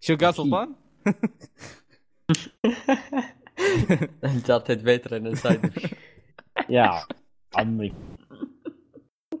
[0.00, 0.74] شو قال سلطان؟
[4.24, 5.72] Uncharted veteran inside
[6.70, 6.90] يا
[7.54, 7.94] عمي.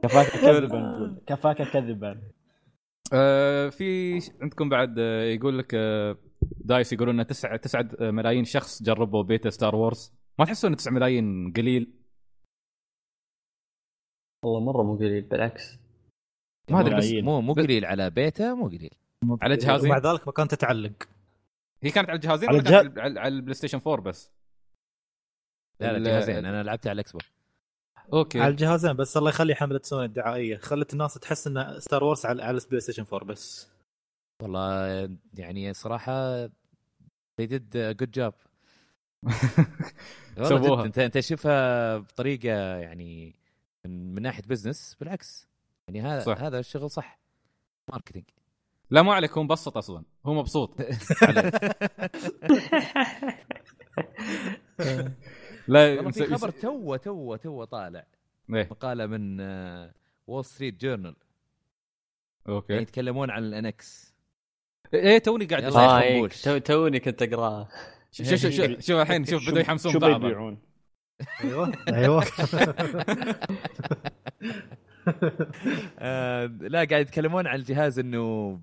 [0.02, 1.16] كفاك كذبا.
[1.26, 2.20] كفاك كذبا.
[3.12, 8.82] آه في عندكم بعد آه يقول لك آه DICE يقولون إن 9 9 ملايين شخص
[8.82, 10.12] جربوا beta Star Wars.
[10.38, 11.92] ما تحسون إن 9 ملايين قليل؟
[14.44, 15.78] والله مرة مو قليل بالعكس.
[16.70, 17.12] ما أدري بس.
[17.12, 18.90] مو مو قليل على بيتا مو قليل.
[19.42, 21.08] على جهازين ومع ذلك ما تتعلق.
[21.82, 24.30] هي كانت على الجهازين على الجهاز- على, ال PlayStation 4 بس؟
[25.80, 27.26] لا لا ال- جهازين أنا لعبتها على ال Xbox
[28.12, 28.40] أوكي.
[28.40, 30.56] على الجهازين بس الله يخلي حملة سوني الدعائية.
[30.56, 33.70] خلت الناس تحس إن Star Wars على على ال PlayStation 4 بس.
[34.42, 36.46] والله يعني صراحة
[37.40, 38.32] they did a good job.
[40.48, 40.84] سووها.
[40.84, 43.36] انت أنت تشوفها بطريقة يعني
[43.86, 45.48] من, من ناحية business بالعكس.
[45.88, 46.38] يعني هذا صح.
[46.40, 47.20] هذا الشغل صح.
[47.90, 48.24] marketing
[48.94, 50.04] لا ما عليك هو مبسط أصلا.
[50.26, 50.80] هو مبسوط.
[55.68, 58.06] لا في خبر تو تو تو طالع.
[58.54, 59.40] إيه، مقالة من
[60.26, 61.04] Wall Street Journal
[62.46, 62.74] يعني أوكي.
[62.74, 64.14] يتكلمون عن ال NX
[64.94, 66.48] إيه توني قاعد يخربوش.
[66.48, 67.68] إيه، تو- توني كنت أقرأه.
[68.10, 70.20] شوف شوف شوف شوف الحين شوف بدوا يحمسون بعض.
[70.20, 70.58] بيبيعون؟
[71.44, 71.72] أيوه.
[71.88, 72.24] أيوه.
[75.98, 78.60] آه لا قاعد يتكلمون عن الجهاز إنه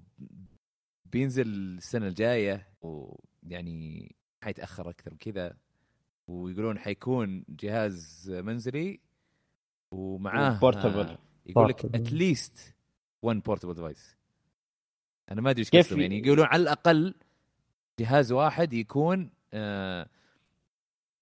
[1.12, 5.58] بينزل السنة الجاية ويعني حيتأخر أكثر من كذا
[6.28, 9.00] ويقولون حيكون جهاز منزلي
[9.92, 10.60] ومعاه.
[11.02, 11.96] آه، يقول لك Portable.
[11.95, 12.76] at least
[13.22, 14.18] one portable device
[15.32, 17.14] أنا ما أدري إيش كيف قصدهم يعني يقولون على الأقل
[18.00, 20.08] جهاز واحد يكون آه،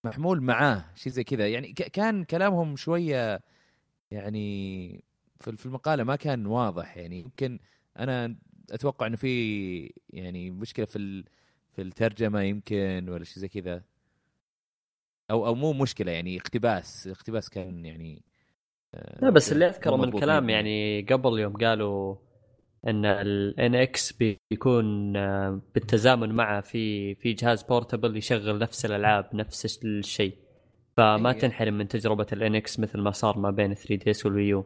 [0.04, 3.40] محمول معاه شيء زي كذا يعني ك- كان كلامهم شوية
[4.12, 4.90] يعني
[5.40, 7.60] في في المقالة ما كان واضح يعني يمكن
[8.00, 8.36] أنا
[8.72, 11.26] أتوقع إنه في يعني مشكلة في ال-
[11.76, 13.84] في الترجمة يمكن ولا شيء زي كذا
[15.32, 18.22] أو أو مو مشكلة يعني اقتباس اقتباس كان يعني
[18.96, 20.50] آه، لا بس اللي أذكره من الكلام 100%.
[20.50, 22.16] يعني قبل يوم قالوا
[22.88, 24.12] إن ال NX
[24.52, 30.34] بيكون آه، بالتزامن معه في في جهاز portable يشغل نفس الألعاب نفس الشيء
[30.98, 31.40] فما إيه.
[31.40, 34.66] تنحرم من تجربة ال NX مثل ما صار ما بين 3DS وال Wii U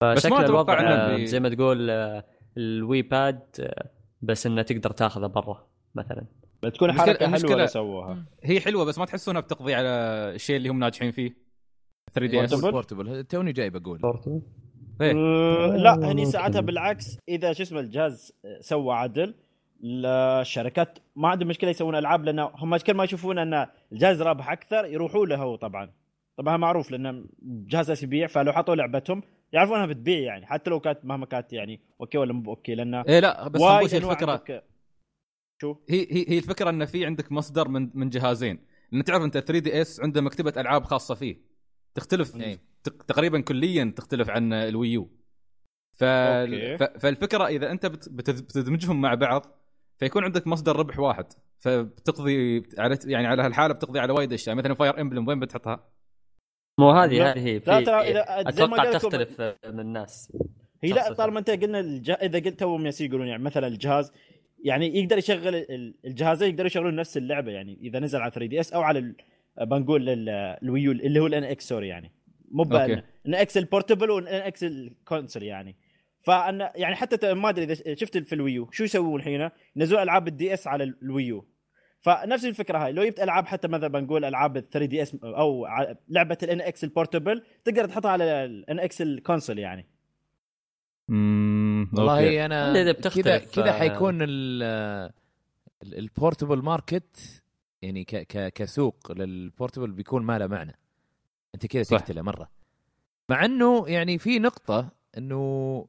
[0.00, 2.24] فشكل أتوقع الوضع آه، بي- زي ما تقول آه،
[2.56, 3.88] ال Wii Pad آه،
[4.22, 6.26] بس إنه تقدر تاخذه برا مثلا.
[6.62, 8.24] بتكون حركة حلوة المشكلة- لو سووها.
[8.42, 9.88] هي حلوة بس ما تحسونها بتقضي على
[10.34, 11.36] الشيء اللي هم ناجحين فيه؟
[12.14, 14.00] 3DS؟ Portable توني جاي بقول.
[15.00, 15.12] إيه.
[15.76, 19.34] لا هني ساعتها بالعكس إذا شو اسمه الجهاز سوى عدل
[19.84, 24.84] الشركات ما عندهم مشكلة يسوون ألعاب لأن هم كل ما يشوفون إن الجهاز رابح أكثر
[24.84, 25.90] يروحوا له هو طبعا.
[26.36, 29.22] طبعا معروف لأن جهاز يبيع فلو حطوا لعبتهم
[29.52, 32.94] يعرفون أنها بتبيع يعني حتى لو كانت مهما كانت يعني أوكي ولا مو أوكي لأن
[32.94, 34.64] إيه لا بس أنواع الفكرة عندك-
[35.62, 38.58] شو؟ هي هي هي الفكرة إن في عندك مصدر من من جهازين.
[38.92, 41.36] لأن تعرف أنت 3DS عنده مكتبة ألعاب خاصة فيه.
[41.94, 42.36] تختلف.
[42.84, 45.10] تق- تقريبا كليا تختلف عن ال Wii U.
[45.98, 46.04] ف...
[46.04, 46.82] ف...
[46.82, 47.86] فالفكرة إذا أنت.
[47.86, 49.46] بت- بتدمجهم مع بعض
[49.98, 51.26] فيكون عندك مصدر ربح واحد.
[51.58, 54.56] فبتقضي على يعني على هالحالة بتقضي على وايد أشياء.
[54.56, 55.88] مثلا Fire Emblem وين بتحطها؟
[56.78, 57.30] مو هذه.
[57.30, 60.32] هذه هي لا في- ترى أتوقع تختلف من الناس.
[60.82, 62.10] هي لا طالما أنت قلنا الج...
[62.10, 64.12] إذا قلت تو يقولون يعني مثلا الجهاز
[64.64, 68.82] يعني يقدر يشغل ال- الجهازين يقدروا يشغلون نفس اللعبة يعني إذا نزل على 3DS أو
[68.82, 69.14] على ال...
[69.60, 70.28] بنقول ال-
[70.62, 72.12] ال Wii U اللي هو ال NX sorry يعني.
[72.50, 73.02] مو okay.
[73.26, 75.76] NX ال portable وال NX ال console يعني.
[76.22, 80.02] فانا يعني حتى ما أدري إذا شفت في ال Wii U شو يسوون الحين ينزلون
[80.02, 81.44] ألعاب ال DS على ال Wii U.
[82.00, 85.66] فنفس الفكرة هاي لو جبت ألعاب حتى مثلا بنقول ألعاب ال 3DS أو
[86.08, 89.86] لعبة ال NX ال portable تقدر تحطها على ال NX ال console يعني.
[91.10, 94.62] امم والله أنا كذا كذا حيكون ال-
[95.82, 97.42] ال- ال portable market
[97.82, 100.78] يعني ك ك كسوق لل portable بيكون ما له معنى.
[101.54, 101.82] أنت كذا.
[101.82, 102.50] تقتله مرة.
[103.28, 104.88] مع إنه يعني في نقطة
[105.18, 105.86] إنه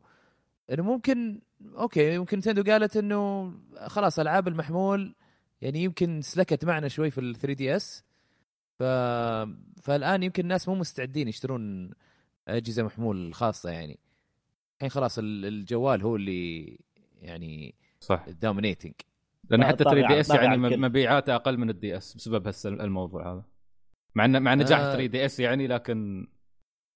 [0.71, 1.41] إنه ممكن
[1.77, 3.51] okay يمكن Nintendo قالت إنه
[3.87, 5.15] خلاص ألعاب المحمول
[5.61, 8.03] يعني يمكن سلكت معنا شوي في ال 3DS
[8.79, 8.83] ف...
[9.83, 11.91] فالآن يمكن الناس مو مستعدين يشترون
[12.47, 13.99] أجهزة محمول خاصة يعني
[14.77, 16.77] الحين خلاص ال- الجوال هو اللي
[17.21, 18.93] يعني صح dominating
[19.49, 20.77] لأن حتى طاغي 3DS يعني.
[20.77, 23.43] مبيعاته أقل من ال DS بسبب هسه الموضوع هذا
[24.15, 24.91] مع انه مع نجاح آه.
[24.93, 26.27] 3DS يعني لكن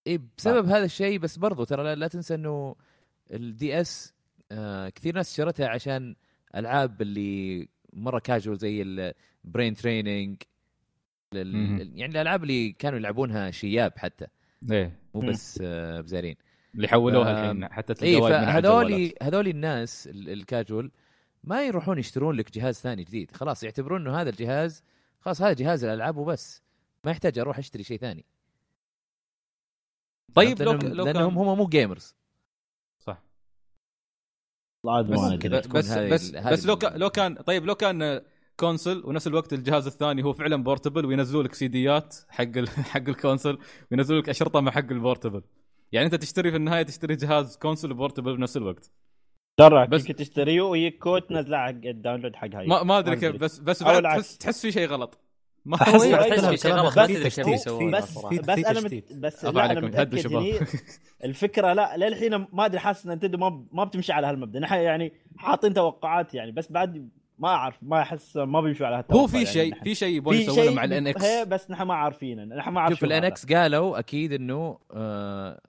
[0.08, 2.76] إي بسبب هذا الشيء بس برضو ترى لا, لا تنسى إنه
[3.32, 4.14] ال DS
[4.52, 6.16] آه كثير ناس شرتها عشان
[6.56, 10.42] ألعاب اللي مرة كاجوال زي ال Brain Training.
[11.34, 14.28] يعني الألعاب اللي كانوا يلعبونها شياب حتى.
[14.72, 15.00] إيه.
[15.14, 15.22] مو.
[15.22, 16.36] بس آه بزارين.
[16.76, 20.92] اللي حولوها الحين حتى وايد من فهذولي هذولي الناس ال- الكاجوال
[21.44, 23.32] ما يروحون يشترون لك جهاز ثاني جديد.
[23.32, 24.84] خلاص يعتبرون إنه هذا الجهاز
[25.20, 26.62] خلاص هذا جهاز الألعاب وبس.
[27.06, 28.26] ما يحتاج أروح أشتري شيء ثاني.
[30.36, 32.16] طيب لو لأنهم هم مو gamers
[34.88, 38.22] عاد بس بس بس بس لو كان لو كان طيب لو كان
[38.58, 42.70] console ونفس الوقت الجهاز الثاني هو فعلا portable وينزلوا لك سيديات حق ال...
[42.94, 43.58] حق ال console
[43.92, 45.42] وينزلوا لك أشرطة مع حق ال portable.
[45.92, 48.92] يعني أنت تشتري في النهاية تشتري جهاز console و portable بنفس الوقت.
[49.58, 53.36] ترى بس- تشتريه ويجيك كود تنزله حق ال download حق هاي ما ما أدري كيف
[53.36, 53.80] بس بس.
[53.80, 55.20] تحس تحس في شيء غلط.
[55.66, 58.82] ما أحس هو غلط، بس بس بس بس أنا.
[58.82, 59.14] مت...
[59.14, 60.68] بس لا أنا متأكد
[61.24, 64.60] الفكرة لا للحين ما أدري حاسس إن Nintendo ما ما بتمشي على هالمبدأ.
[64.60, 67.10] نحن يعني حاطين توقعات يعني بس بعد
[67.40, 69.84] ما أعرف ما أحس ما بيمشوا على هالتوقع هو في يعني شيء.
[69.84, 73.04] في شيء يبون يسوونه مع ال NX؟ بس نحن ما عارفينه نحن ما عارفين شوف
[73.04, 75.62] ال NX قالوا أكيد إنه آه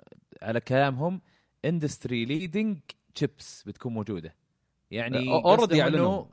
[0.43, 1.21] على كلامهم
[1.65, 2.77] industry leading
[3.15, 4.35] chips بتكون موجودة.
[4.91, 6.23] يعني قصدهم أعلنوا.
[6.23, 6.27] إنه-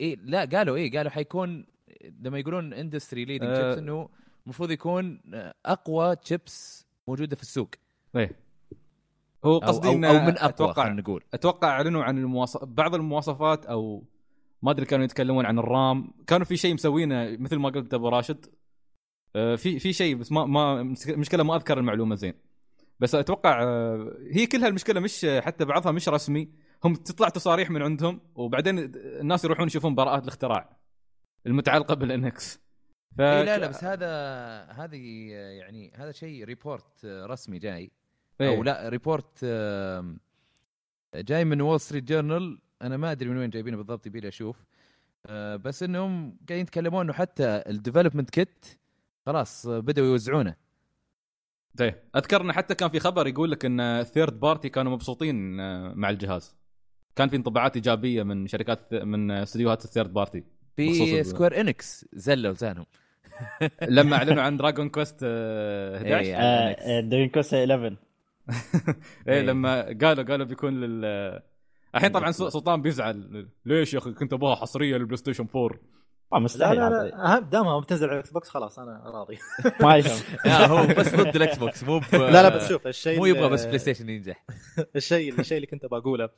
[0.00, 1.66] إيه لا قالوا إيه قالوا حيكون
[2.20, 3.54] لما يقولون industry leading.
[3.54, 4.08] chips إنه
[4.44, 5.20] المفروض يكون
[5.66, 7.70] أقوى تشيبس موجودة في السوق.
[8.16, 8.46] إيه.
[9.44, 11.24] هو قصدي أو, إنه أو من أقوى أتوقع نقول.
[11.34, 12.64] أتوقع أعلنوا عن المواصف...
[12.64, 14.04] بعض المواصفات أو
[14.62, 16.12] ما أدري كانوا يتكلمون عن ال RAM.
[16.26, 18.46] كانوا في شيء مسوينه مثل ما قلت أبو راشد.
[19.36, 22.34] آه، في في شيء بس ما ما مشكلة ما أذكر المعلومة زين.
[23.00, 26.48] بس أتوقع آه، هي كلها المشكلة مش حتى بعضها مش رسمي.
[26.84, 30.75] هم تطلع تصاريح من عندهم وبعدين الناس يروحون يشوفون براءات الاختراع.
[31.46, 32.60] المتعلقة بال NX
[33.16, 33.20] ف...
[33.20, 34.06] إيه لا لا بس هذا
[34.64, 37.90] هذه يعني هذا شيء report رسمي جاي.
[38.40, 38.56] إيه.
[38.56, 39.44] أو لا report
[41.14, 44.64] جاي من Wall Street Journal أنا ما أدري من وين جايبينه بالضبط يبي لي أشوف.
[45.26, 48.64] آه، بس إنهم قاعدين يتكلمون إنه حتى ال development kit
[49.26, 50.54] خلاص بدأوا يوزعونه.
[51.80, 52.04] إيه.
[52.16, 55.92] أذكر إنه حتى كان في خبر يقول لك إن ال third party كانوا مبسوطين آه،
[55.94, 56.56] مع الجهاز.
[57.16, 60.44] كان في انطباعات إيجابية من شركات من استديوهات ال third party
[60.76, 62.86] في Square Enix زلوا لسانهم.
[63.88, 67.08] لما أعلنوا عن Dragon Quest 11 إيه، على ال NX.
[67.10, 67.96] Dragon Quest 11 إيه
[69.28, 69.42] إيه.
[69.42, 71.04] لما قالوا قالوا بيكون لل
[71.94, 73.48] الحين طبعا سلطان بيزعل.
[73.64, 75.78] ليش يا أخي كنت أبغاها حصرية لل PlayStation 4
[76.32, 76.88] آه، لا مستحيل لا.
[77.04, 79.38] لا دامها بتنزل على ال Xbox خلاص أنا راضي.
[79.80, 82.00] ما يفهم لا هو بس ضد ال Xbox مو.
[82.12, 84.44] لا لا بس شوف الشيء مو يبغى بس PlayStation ينجح.
[84.96, 86.28] الشيء الشيء اللي كنت بقوله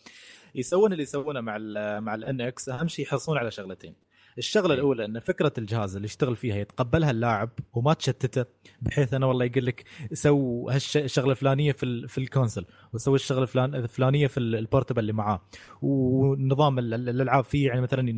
[0.54, 3.94] يسوون اللي يسوونه مع ال مع ال NX أهم شيء يحرصون على شغلتين.
[4.38, 4.74] الشغلة إيه.
[4.80, 8.44] الأولى إن فكرة الجهاز اللي يشتغل فيها يتقبلها اللاعب وما تشتته
[8.82, 13.42] بحيث انه والله يقول لك سو هالشغله الفلانية في ال- في ال console وسوي الشغلة
[13.42, 15.40] الفلان الفلانية في ال- ال portable اللي معاه.
[15.82, 18.10] ونظام ال- ال- الألعاب فيه يعني مثلا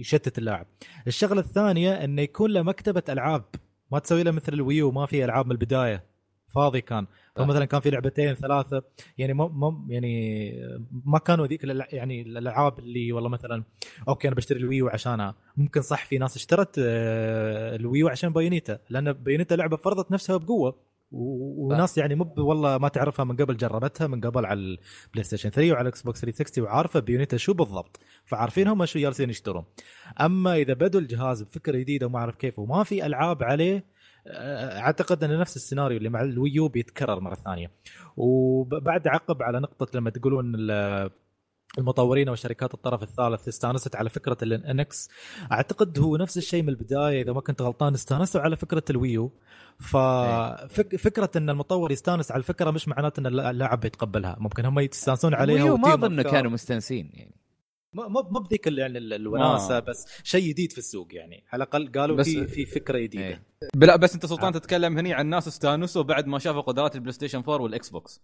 [0.00, 0.66] يشتت اللاعب.
[1.06, 3.44] الشغلة الثانية إنه يكون له مكتبة ألعاب
[3.92, 6.11] ما تسوي له مثل ال Wii U ما في ألعاب من البداية.
[6.54, 7.06] فاضي كان.
[7.36, 8.82] فمثلا كان في لعبتين ثلاثة.
[9.18, 10.52] يعني ما ما يعني
[11.04, 13.64] ما كانوا ذيك يعني الألعاب اللي والله مثلا
[14.08, 15.34] okay أنا بشتري ال Wii U عشانها.
[15.56, 18.78] ممكن صح في ناس اشترت آه، ال Wii U عشان Bayonetta.
[18.90, 20.92] لأن Bayonetta لعبة فرضت نفسها بقوة.
[21.14, 25.50] و- وناس يعني مو والله ما تعرفها من قبل جربتها من قبل على ال PlayStation
[25.50, 28.00] 3 وعلى ال Xbox 360 وعارفة Bayonetta شو بالضبط.
[28.24, 29.64] فعارفين هم شو جالسين يشترون.
[30.20, 33.84] أما إذا بدوا الجهاز بفكرة جديدة وما أعرف كيف وما في ألعاب عليه
[34.26, 37.70] أعتقد أن نفس السيناريو اللي مع ال Wii U بيتكرر مرة ثانية.
[38.16, 41.10] وبعد عقب على نقطة لما تقولون ال-
[41.78, 45.10] المطورين أو شركات الطرف الثالث استانست على فكرة ال NX
[45.52, 47.22] أعتقد هو نفس الشيء من البداية.
[47.22, 49.32] إذا ما كنت غلطان استانسوا على فكرة ال Wii U
[49.78, 55.64] ففكره أن المطور يستانس على الفكرة مش معناته أن اللاعب بيتقبلها ممكن هم يستانسون عليها
[55.64, 56.22] Wii U ما أظن.
[56.22, 57.31] كانوا مستانسين يعني.
[57.94, 59.80] ما ما بذيك ال- يعني ال- الوناسة آه.
[59.80, 61.44] بس شيء جديد في السوق يعني.
[61.52, 63.24] على الأقل قالوا بس- في في فكرة جديدة.
[63.24, 63.42] إيه.
[63.74, 67.38] بلا بس أنت سلطان تتكلم هني عن ناس استانسوا بعد ما شافوا قدرات البلاي ستيشن
[67.38, 68.20] 4 والإكس بوكس.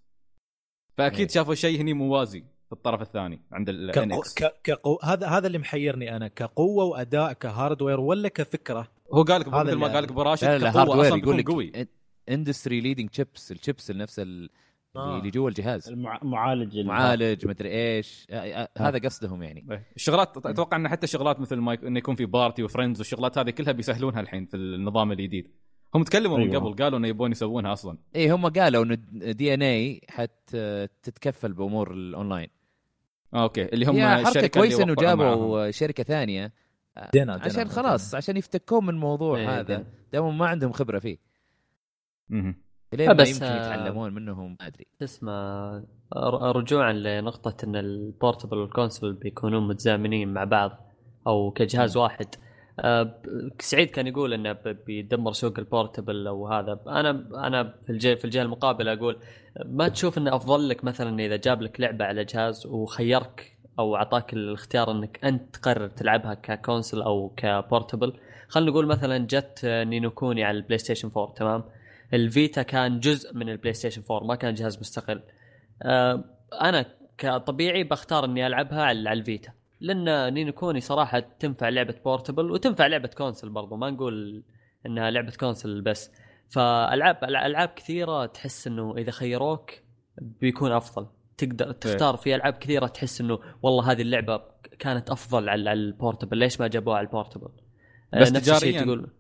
[0.98, 1.28] فأكيد إيه.
[1.28, 4.22] شافوا شيء هني موازي في الطرف الثاني عند ال NX كقو...
[4.64, 4.98] كقو...
[5.02, 6.28] هذا هذا اللي محيرني أنا.
[6.28, 11.00] كقوة وأداء ك hardware ولا كفكرة؟ هو قال لك مثل ما قال لك براشد hardware
[11.08, 11.72] أصلا يقول لك قوي.
[12.28, 14.50] industry leading chips ال chips نفس ال-
[14.98, 15.18] آه.
[15.18, 15.88] اللي جوا الجهاز.
[15.88, 18.26] المعالج معالج مدري إيش.
[18.30, 19.66] آه، آه، هذا قصدهم يعني.
[19.70, 19.86] إيه.
[19.96, 23.50] الشغلات أتوقع إن حتى شغلات مثل ما انه يكون في party و friends والشغلات هذه
[23.50, 25.50] كلها بيسهلونها الحين في النظام الجديد.
[25.94, 26.62] هم تكلموا من أيوة.
[26.62, 27.98] قبل قالوا انه يبون يسوونها أصلا.
[28.16, 30.56] اي هم قالوا انه DeNA حت
[31.02, 32.48] تتكفل بأمور الأونلاين.
[33.34, 33.64] آه أوكي.
[33.64, 34.94] اللي هم حركة الشركة كويسة إنه.
[34.94, 36.52] جابوا شركة ثانية.
[37.12, 39.86] DeNA DeNA عشان خلاص عشان يفتكون من الموضوع إيه، هذا.
[40.12, 41.18] دام ما عندهم خبرة فيه.
[42.92, 44.86] لين ما بس، يمكن آه، يتعلمون منهم ما أدري.
[45.02, 45.84] اسمه
[46.52, 50.94] رجوعا لنقطة إن ال portable وال console بيكونون متزامنين مع بعض
[51.26, 52.26] أو كجهاز واحد.
[52.80, 53.14] آه،
[53.60, 54.56] سعيد كان يقول إنه
[54.86, 56.80] بيدمر سوق ال portable أو هذا.
[56.86, 57.10] أنا
[57.46, 59.16] أنا في الجهة في الجهة المقابلة أقول
[59.64, 64.32] ما تشوف انه أفضل لك مثلا إذا جاب لك لعبة على جهاز وخيرك أو أعطاك
[64.32, 68.12] الاختيار إنك أنت تقرر تلعبها ك console أو ك portable
[68.48, 71.64] خلينا نقول مثلا جت نينو كوني على البلاي ستيشن 4 تمام؟
[72.14, 75.22] الفيتا كان جزء من البلاي ستيشن 4 ما كان جهاز مستقل.
[75.82, 76.24] آه،
[76.62, 76.84] أنا
[77.18, 83.08] كطبيعي بختار إني ألعبها على الفيتا لأن نينو كوني صراحة تنفع لعبة portable وتنفع لعبة
[83.08, 84.42] console برضو ما نقول
[84.86, 86.12] إنها لعبة console بس.
[86.48, 89.70] فالعاب ألعاب كثيرة تحس إنه إذا خيروك
[90.18, 91.06] بيكون أفضل.
[91.38, 94.40] تقدر تختار في ألعاب كثيرة تحس إنه والله هذه اللعبة
[94.78, 97.50] كانت أفضل على ال portable ليش ما جابوها على ال portable؟
[98.14, 99.10] آه، بس تجارياً تقول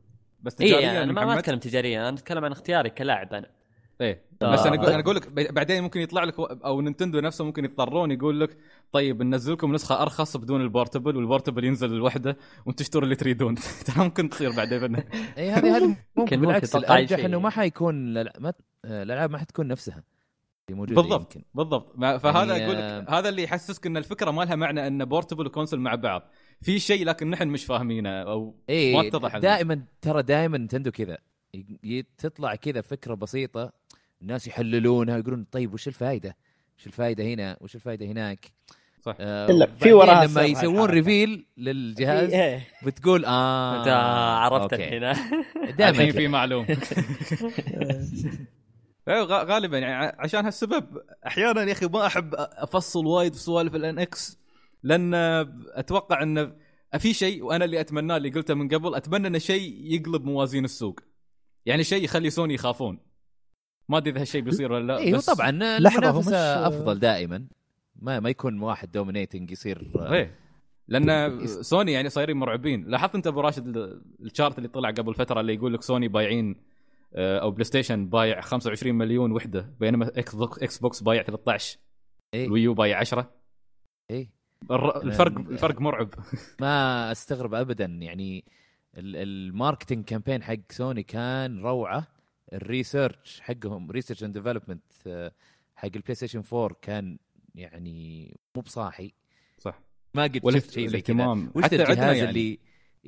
[0.40, 3.50] بس اي تجاريا يعني أنا ما, أتكلم تجاريا أنا أتكلم عن اختياري كلاعب أنا.
[4.00, 4.22] إيه.
[4.42, 4.52] آه.
[4.52, 8.10] بس أنا أقول أنا أقول لك بعدين ممكن يطلع لك أو نينتندو نفسه ممكن يضطرون
[8.10, 8.56] يقول لك
[8.92, 12.36] طيب ننزل لكم نسخة أرخص بدون ال portable وال portable ينزل لوحده
[12.66, 13.54] وأنتم تشتروا اللي تريدون.
[13.86, 14.96] ترى ممكن تصير بعدين.
[15.38, 17.24] اي هذه هذه ممكن بالعكس الارجح.
[17.24, 18.18] إنه ما حيكون
[18.84, 20.02] الألعاب ما حتكون نفسها.
[20.70, 21.48] موجودة بالضبط يمكن.
[21.54, 21.96] بالضبط.
[21.96, 25.46] فهذا يعني، أقول لك آه، هذا اللي يحسسك إن الفكرة ما لها معنى إن portable
[25.46, 26.30] و console مع بعض.
[26.62, 29.36] في شيء لكن نحن مش فاهمينه أو ما اي اتضح.
[29.38, 31.18] دائما ترى دائما نينتندو كذا
[32.18, 33.72] تطلع كذا فكرة بسيطة
[34.22, 36.36] الناس يحللونها ويقولون طيب وش الفائده؟
[36.78, 38.52] وش الفائده هنا؟ وش الفائده هناك؟
[39.02, 39.16] صح.
[39.20, 40.90] آه في وراها لما يسوون.
[40.98, 42.66] reveal للجهاز إيه.
[42.86, 44.72] بتقول آه أنت عرفت.
[44.74, 45.00] الحين
[45.78, 46.12] دائما.
[46.12, 46.66] في معلوم
[49.08, 50.84] أيوة، غالبا يعني ع- عشان هالسبب
[51.26, 54.38] أحيانا يا أخي ما أحب أفصل وايد في سوالف ال NX
[54.82, 55.14] لأن
[55.74, 56.56] أتوقع أن
[56.98, 61.00] في شيء وأنا اللي أتمناه اللي قلته من قبل أتمنى انه شيء يقلب موازين السوق.
[61.66, 62.98] يعني شيء يخلي سوني يخافون.
[63.88, 66.34] ما أدري إذا هالشيء بيصير ولا لا اي هو بس- طبعا المنافسة مش-
[66.74, 67.46] أفضل دائما.
[67.96, 70.34] ما ما يكون واحد dominating يصير إيه.
[70.88, 72.84] لأن سوني يعني صايرين مرعبين.
[72.84, 76.08] لاحظت أنت أبو راشد ال- ال chart اللي طلع قبل فترة اللي يقول لك سوني
[76.08, 76.56] بايعين
[77.14, 81.78] آه، أو بلاي ستيشن بايع 25 مليون وحدة بينما إكس بوكس بايع 13
[82.34, 83.30] اي ال Wii U بايع 10
[84.10, 84.28] اي
[84.62, 86.14] الفرق أنا- الفرق مرعب
[86.60, 88.44] ما أستغرب ابدا يعني
[88.96, 92.06] ال- ال marketing campaign حق سوني كان روعة
[92.52, 94.82] ال research حقهم research and development
[95.76, 97.18] حق البلاي ستيشن 4 كان
[97.54, 99.12] يعني مو بصاحي
[99.58, 99.80] صح
[100.14, 101.26] ما قد شفت شيء زي كذا.
[101.54, 102.28] وش ذا الجهاز يعني.
[102.30, 102.58] اللي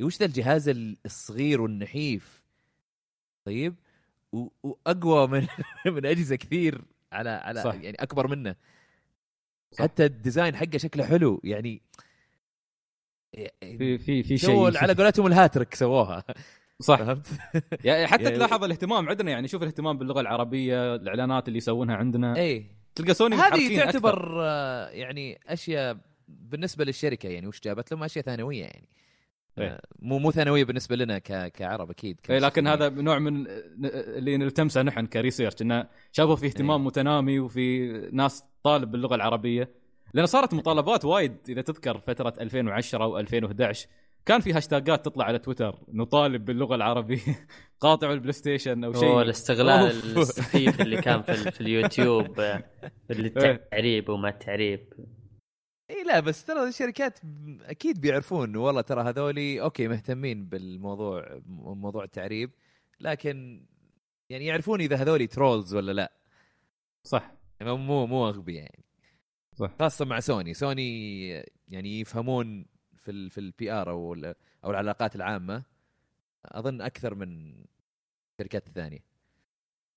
[0.01, 2.43] وش ذا الجهاز ال- الصغير والنحيف
[3.45, 3.75] طيب.
[4.63, 5.47] وأقوى من
[5.95, 6.83] من أجهزة كثير
[7.13, 7.75] على على صح.
[7.75, 8.55] يعني أكبر منه
[9.73, 9.83] صح.
[9.85, 11.83] حتى ال design حقه شكله حلو يعني
[13.61, 14.79] في في في شيء.
[14.79, 16.25] على قولتهم الهاتريك سووها.
[16.81, 16.99] صح.
[16.99, 17.27] فهمت؟
[17.85, 22.37] يعني حتى يعني- تلاحظ الاهتمام عندنا يعني شوف الاهتمام باللغة العربية الإعلانات اللي يسوونها عندنا.
[22.37, 22.67] إي.
[22.95, 23.93] تلقى سوني هذه متحركين أكثر.
[23.93, 25.99] تعتبر آه، يعني أشياء
[26.29, 28.89] بالنسبة للشركة يعني وش جابت لهم؟ أشياء ثانوية يعني.
[29.99, 31.53] مو مو ثانوية بالنسبة لنا ك...
[31.53, 32.21] كعرب أكيد.
[32.31, 32.67] إيه لكن.
[32.67, 33.47] هذا نوع من
[33.85, 36.87] اللي نلتمسه نحن ك research إنه شافوا في اهتمام إيه.
[36.87, 39.71] متنامي وفي ناس طالب باللغة العربية.
[40.15, 43.79] لأن صارت مطالبات وايد إذا تذكر فترة 2010 و2011
[44.27, 47.47] كان في هاشتاجات تطلع على تويتر نطالب باللغة العربية.
[47.81, 50.19] قاطعوا البلاي ستيشن أو هو شيء الاستغلال أوف.
[50.19, 52.65] السخيف اللي كان في, في اليوتيوب آه،
[53.11, 54.93] التعريب وما التعريب.
[55.91, 57.19] اي لا بس ترى الشركات
[57.63, 62.51] أكيد بيعرفون والله ترى هذولي أوكي مهتمين بالموضوع موضوع التعريب
[63.01, 63.67] لكن
[64.31, 66.13] يعني يعرفون إذا هذولي trolls ولا لا.
[67.05, 67.33] صح.
[67.61, 68.85] يعني مو مو أغبياء يعني.
[69.55, 69.71] صح.
[69.79, 70.55] خاصة مع سوني.
[70.55, 71.29] سوني
[71.69, 74.35] يعني يفهمون في ال في ال PR أو ال-
[74.65, 75.63] أو العلاقات العامة.
[76.45, 77.55] أظن أكثر من
[78.33, 79.05] الشركات الثانية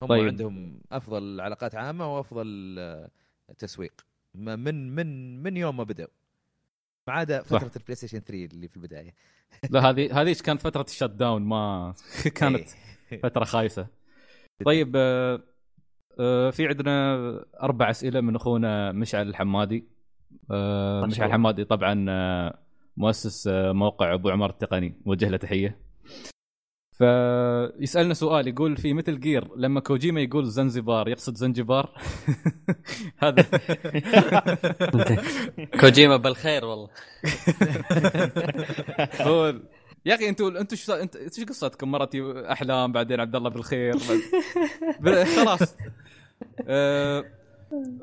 [0.02, 0.26] هم طيب.
[0.26, 3.10] عندهم أفضل علاقات عامة وأفضل آه،
[3.58, 4.06] تسويق.
[4.34, 6.08] من من من يوم ما بدأوا؟
[7.08, 7.58] ما عدا صح.
[7.58, 9.14] فترة البلاي ستيشن 3 اللي في البداية.
[9.70, 11.94] لا هذه هذه كانت فترة ال shutdown؟ ما
[12.36, 12.68] كانت
[13.12, 13.20] إيه.
[13.20, 13.86] فترة خايسة.
[14.64, 15.42] طيب آه،
[16.20, 17.14] آه، في عندنا
[17.62, 19.84] أربع أسئلة من أخونا مشعل الحمادي.
[20.50, 21.26] آه، مشعل.
[21.26, 21.94] الحمادي طبعا
[22.96, 24.94] مؤسس موقع أبو عمر التقني.
[25.06, 25.78] وجه له تحية.
[26.98, 31.90] فيسألنا سؤال يقول في Metal Gear لما كوجيما يقول زنزبار يقصد زنجبار؟
[33.22, 33.42] هذا.
[35.80, 36.88] كوجيما بالخير والله.
[39.20, 39.54] هو
[40.06, 43.94] يا أخي أنتوا أنتوا شو أنت شو قصتكم؟ مرتي أحلام بعدين عبد الله بالخير.
[45.36, 45.76] خلاص.
[46.68, 47.24] آه،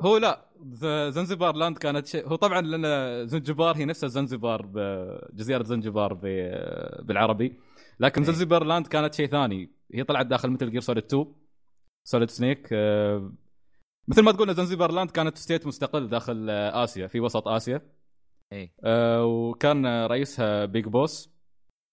[0.00, 5.62] هو لا ز- Zanzibar Land كانت شيء هو طبعا لأن زنجبار هي نفسها زنزبار بجزيره
[5.62, 6.14] زنجبار
[7.02, 7.52] بالعربي.
[8.00, 8.30] لكن إيه.
[8.30, 9.70] Zanzibar Land كانت شيء ثاني.
[9.94, 11.26] هي طلعت داخل Metal Gear Solid 2
[12.04, 13.32] Solid Snake آه،
[14.08, 17.82] مثل ما تقولنا Zanzibar Land كانت state مستقل داخل آه، آسيا في وسط آسيا.
[18.52, 21.32] اي آه، وكان رئيسها Big Boss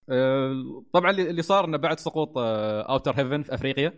[0.10, 3.94] آه، طبعا اللي صار إنه بعد سقوط Outer Heaven في أفريقيا.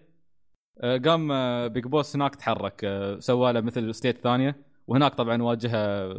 [0.81, 4.55] آه، قام آه، Big Boss هناك تحرك آه، سوى له مثل state ثانية.
[4.87, 6.13] وهناك طبعا واجهه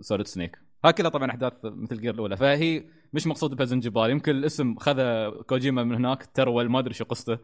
[0.00, 2.36] Solid Snake هاي كلها طبعا أحداث Metal Gear الأولى.
[2.36, 7.04] فهي مش مقصود بها زنجبار يمكن الاسم خذ كوجيما من هناك troll ما أدري شو
[7.04, 7.38] قصته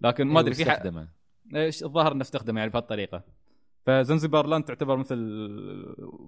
[0.00, 1.08] لكن ما أدري في استخدمه
[1.54, 3.22] إيش الظاهر إنه استخدمه يعني بهالطريقة
[3.86, 5.18] ف Zanzibar Land تعتبر مثل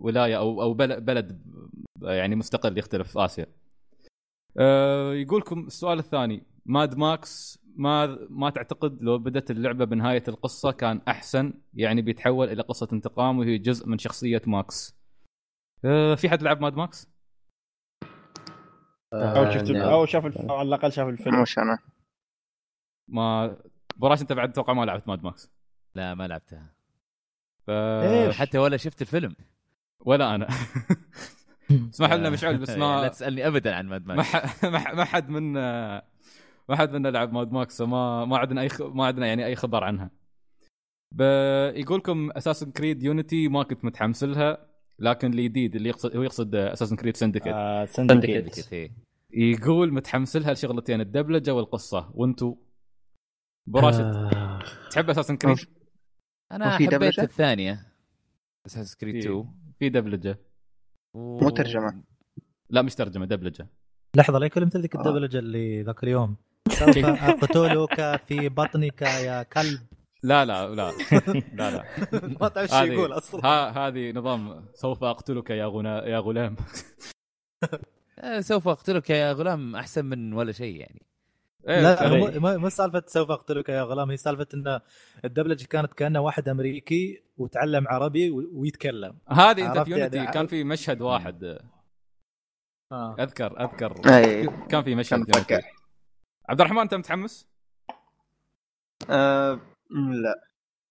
[0.00, 1.42] ولاية أو أو بل- بلد
[2.02, 3.46] يعني مستقل يختلف في آسيا.
[4.58, 11.00] أه يقولكم السؤال الثاني Mad Max ما ما تعتقد لو بدت اللعبة بنهاية القصة كان
[11.08, 14.96] أحسن يعني بيتحول إلى قصة انتقام وهي جزء من شخصية ماكس.
[15.84, 17.12] أه في حد لعب Mad Max؟
[19.12, 19.88] أو شفت نعم.
[19.88, 20.50] أو شاف الف...
[20.50, 21.78] على الأقل شاف الفيلم مش أنا
[23.08, 23.56] ما
[23.96, 25.50] براش أنت بعد أتوقع ما لعبت Mad Max.
[25.94, 26.74] لا ما لعبتها
[27.66, 27.70] ف...
[27.70, 29.36] إيش؟ حتى ولا شفت الفيلم
[30.00, 30.48] ولا أنا
[31.94, 35.52] اسمح لنا مشعل بس لا ما تسألني ابدا عن Mad ما Max ما حد من
[36.68, 38.82] ما حد منا لعب Mad Max وما ما عندنا أي خ...
[38.82, 40.10] ما عندنا يعني أي خبر عنها.
[41.14, 41.22] ب...
[41.74, 44.71] يقول لكم Assassin's Creed Unity ما كنت متحمس لها
[45.02, 48.66] لكن الجديد اللي يقصد هو يقصد Assassin's Creed Syndicate آه Syndicate.
[49.30, 52.56] يقول متحمس لها لشغلتين الدبلجة والقصة وأنت
[53.66, 54.62] بو راشد آه.
[54.90, 55.58] تحب Assassin's Creed؟
[56.52, 57.86] أنا حبيت دبلجة؟ الثانية
[58.66, 59.44] Assassin's Creed في 2
[59.78, 60.38] في دبلجة
[61.14, 61.40] و...
[61.40, 62.02] مو ترجمة.
[62.70, 63.68] لا مش ترجمة دبلجة
[64.16, 65.00] لحظة لا يكون مثل ذيك آه.
[65.00, 66.36] الدبلجة اللي ذاك اليوم
[66.70, 69.80] أقتلك في بطنك يا كلب
[70.22, 70.92] لا لا لا.
[71.58, 71.84] لا لا.
[72.40, 73.46] ما تعرف شو هذه- يقول أصلا.
[73.46, 76.56] ها هذه نظام سوف أقتلك يا غنا يا غلام.
[78.18, 81.02] آه، سوف أقتلك يا غلام أحسن من ولا شيء يعني.
[81.68, 84.80] إيه، لا مو- سالفة سوف أقتلك يا غلام هي سالفة إن
[85.24, 89.18] الدبلجة كانت كأنه واحد أمريكي وتعلم عربي ويتكلم.
[89.28, 91.58] هذه أنت في يونيتي يعني- كان في مشهد واحد.
[92.92, 93.16] آه.
[93.20, 94.14] أذكر أذكر.
[94.16, 94.46] أي.
[94.68, 95.24] كان في مشهد.
[96.48, 97.48] عبد الرحمن أنت متحمس؟
[99.10, 99.60] آه
[100.22, 100.34] لا.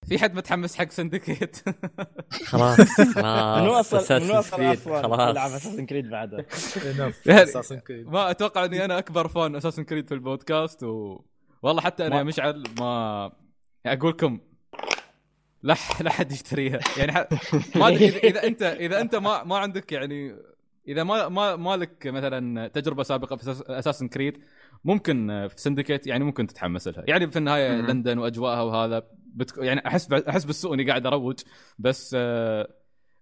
[0.07, 1.57] في حد متحمس حق سندكيت
[2.45, 2.77] خلاص
[3.15, 3.61] خلاص.
[3.61, 5.37] منو أصلا Assassin's منو أصلا خلاص.
[5.37, 6.37] اساسن كريد بعده.
[6.51, 7.15] Enough.
[7.27, 8.09] يعني- Assassin's Creed.
[8.11, 11.21] ما أتوقع إني أنا أكبر فان اساسن كريد في البودكاست و...
[11.63, 13.31] والله حتى أنا يا مشعل ما
[13.85, 14.39] أقول لكم
[15.63, 16.79] لا لا حد يشتريها.
[16.97, 17.17] يعني ح...
[17.75, 20.35] ما أدري اذا, إذا انت إذا أنت ما ما عندك يعني
[20.87, 24.43] إذا ما ما ما لك مثلا تجربة سابقة في اساسن كريد
[24.83, 27.03] ممكن في سندكيت يعني ممكن تتحمس لها.
[27.07, 27.87] يعني في النهاية مم.
[27.87, 29.03] لندن وأجواءها وهذا
[29.33, 29.57] بتك...
[29.57, 30.13] يعني أحس ب...
[30.13, 31.39] أحس بالسوء إني قاعد أروج
[31.79, 32.67] بس آه...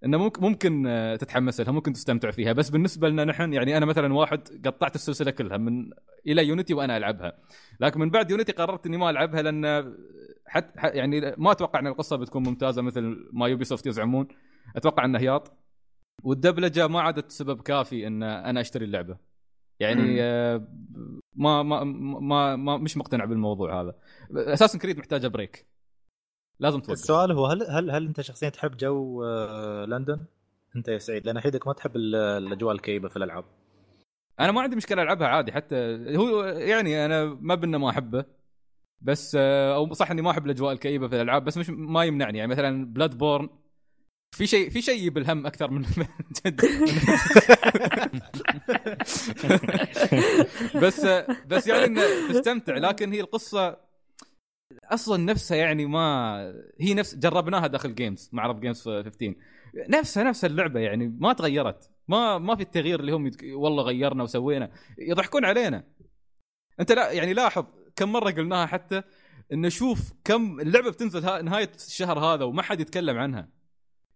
[0.06, 2.54] إنه ممكن ممكن آه، تتحمس لها ممكن تستمتع فيها.
[2.54, 5.90] بس بالنسبة لنا نحن يعني أنا مثلا واحد قطعت السلسلة كلها من
[6.28, 7.38] إلى يونيتي وأنا ألعبها.
[7.80, 9.96] لكن من بعد يونيتي قررت إني ما ألعبها لأن
[10.46, 14.28] حتى يعني ما أتوقع إن القصة بتكون ممتازة مثل ما Ubisoft يزعمون.
[14.76, 15.52] أتوقع انه هياط.
[16.24, 19.29] والدبلجة ما عادت سبب كافي إن أنا أشتري اللعبة.
[19.80, 20.68] يعني آه،
[21.36, 23.96] ما ما ما, ما مش مقتنع بالموضوع هذا.
[24.36, 25.66] Assassin's Creed محتاجة break
[26.60, 26.92] لازم توقف.
[26.92, 30.26] السؤال هو هل هل هل أنت شخصيا تحب جو آه، لندن؟
[30.76, 33.46] أنت يا سعيد لأن أحيدك ما تحب ال- الأجواء الكئيبة في الألعاب.
[34.40, 35.76] أنا ما عندي مشكلة ألعبها عادي حتى
[36.18, 38.26] هو يعني أنا ما بنا ما أحبه
[39.02, 42.38] بس آه، أو صح إني ما أحب الأجواء الكئيبة في الألعاب بس مش ما يمنعني.
[42.38, 43.50] يعني مثلا Bloodborne
[44.32, 45.82] في شيء في شيء يجيب الهم أكثر من
[46.46, 46.62] جد.
[50.84, 51.06] بس
[51.48, 53.78] بس يعني إنه تستمتع لكن هي القصة
[54.84, 56.38] أصلا نفسها يعني ما
[56.80, 59.36] هي نفس جربناها داخل Games معرض Games 15
[59.90, 61.92] نفسها نفس اللعبة يعني ما تغيرت.
[62.08, 63.44] ما ما في التغيير اللي هم يتك...
[63.54, 64.72] والله غيرنا وسوينا.
[64.98, 65.84] يضحكون علينا.
[66.80, 67.66] أنت لا يعني لاحظ
[67.96, 69.02] كم مرة قلناها حتى
[69.54, 71.42] انه شوف كم اللعبة بتنزل ها...
[71.42, 73.59] نهاية الشهر هذا وما حد يتكلم عنها.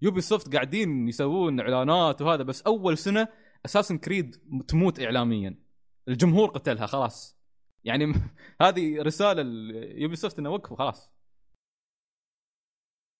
[0.03, 3.27] Ubisoft قاعدين يسوون إعلانات وهذا بس أول سنة
[3.65, 4.35] Assassin's Creed
[4.67, 5.55] تموت اعلاميا.
[6.07, 7.37] الجمهور قتلها خلاص.
[7.83, 8.13] يعني
[8.61, 9.41] هذه رسالة
[9.95, 11.13] Ubisoft إنه وقفوا خلاص.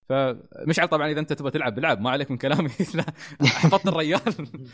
[0.09, 2.69] فمشعل طبعا إذا أنت تبغى تلعب العب ما عليك من كلامي.
[2.95, 3.03] لا
[3.41, 4.21] حبطت الريال.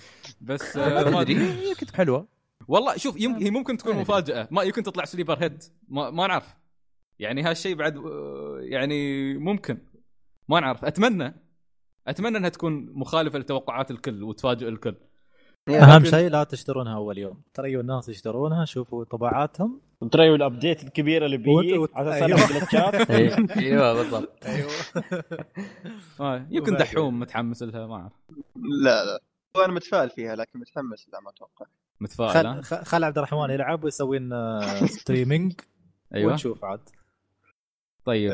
[0.41, 1.76] بس آه، ما أدري.
[1.80, 2.27] كنت حلوة.
[2.68, 3.36] والله شوف يم...
[3.36, 3.95] هي ممكن تكون.
[3.95, 4.48] مفاجأة.
[4.52, 5.64] ما يمكن تطلع sleeper hit.
[5.88, 6.56] ما, ما نعرف.
[7.19, 9.77] يعني هالشيء بعد آه، يعني ممكن.
[10.48, 10.86] ما نعرف.
[10.86, 11.48] أتمنى
[12.07, 14.95] أتمنى أنها تكون مخالفة لتوقعات الكل وتفاجئ الكل.
[15.69, 17.41] أهم شيء لا تشترونها أول يوم.
[17.53, 19.81] ترى الناس يشترونها شوفوا انطباعاتهم.
[20.11, 22.35] تريوا ال update الكبيره اللي بيجي وت- على أيوه.
[22.39, 24.45] أساس glitch ات إيه، أيوه بالضبط.
[24.45, 24.69] أيوه.
[26.19, 26.76] آه يمكن.
[26.76, 28.11] دحوم متحمس لها ما أعرف.
[28.84, 29.19] لا لا.
[29.57, 31.65] هو أنا متفائل فيها لكن متحمس لا ما أتوقع.
[32.01, 34.61] متفائل خل خل عبد الرحمن يلعب ويسوي لنا
[34.99, 35.53] streaming
[36.15, 36.31] أيوه.
[36.31, 36.89] ونشوف عاد.
[38.05, 38.31] طيب.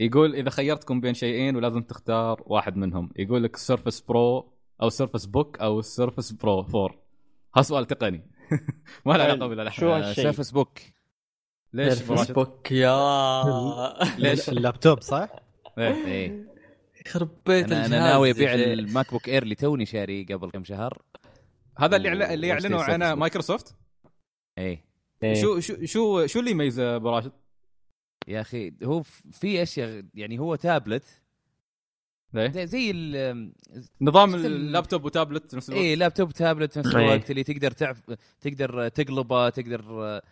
[0.00, 4.52] يقول إذا خيرتكم بين شيئين ولازم تختار واحد منهم يقول لك Surface Pro
[4.82, 6.90] أو Surface Book أو Surface Pro 4
[7.56, 8.30] ها سؤال تقني
[9.06, 10.78] ما له علاقة بالألعاب شو هالشيء؟ Surface Book
[11.74, 12.94] ليش Surface Book يا
[14.22, 15.28] ليش؟ اللابتوب صح؟
[15.78, 16.06] إيه.
[16.06, 16.54] إيه
[17.06, 18.54] يخرب بيت أنا, أنا ناوي أبيع.
[18.54, 21.02] ال MacBook Air اللي توني شاري قبل كم شهر
[21.78, 23.18] هذا اللي اللي واشتري يعلنوا عنه Surface Book.
[23.18, 23.76] Microsoft
[24.58, 24.84] إيه
[25.22, 25.34] إيه.
[25.34, 27.32] شو شو شو شو اللي يميزه أبو راشد؟
[28.28, 29.02] يا أخي هو
[29.32, 31.22] في أشياء يعني هو تابلت
[32.36, 33.52] إيه؟ زي, زي ال
[34.00, 37.04] نظام ال laptop و tablet نفس الوقت اي laptop tablet في نفس إيه.
[37.04, 38.02] الوقت اللي تقدر تعرف
[38.40, 40.22] تقدر تقلبه تقدر آه،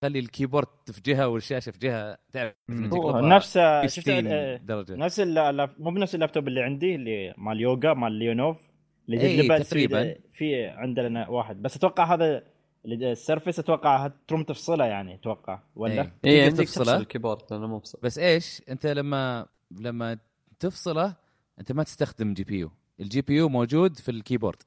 [0.00, 5.33] تخلي ال keyboard في جهة والشاشة في جهة تعرف نفس شفت 60 درجة نفس ال
[5.33, 8.68] lap مو بنفس اللابتوب اللي عندي اللي مال يوغا مال Lenovo
[9.08, 10.14] اللي إيه، تقريباً.
[10.32, 12.42] في عندنا واحد بس أتوقع هذا
[12.84, 15.62] ال Surface أتوقع تروم تفصله يعني أتوقع.
[15.76, 16.12] ولا؟ إيه.
[16.24, 16.84] إيه تقدر عندك تفصله.
[16.84, 20.18] تفصل ال keyboard لأنه مو بص- بس إيش؟ أنت لما لما
[20.58, 21.16] تفصله
[21.60, 22.70] أنت ما تستخدم GPU.
[23.00, 24.62] ال GPU موجود في ال keyboard.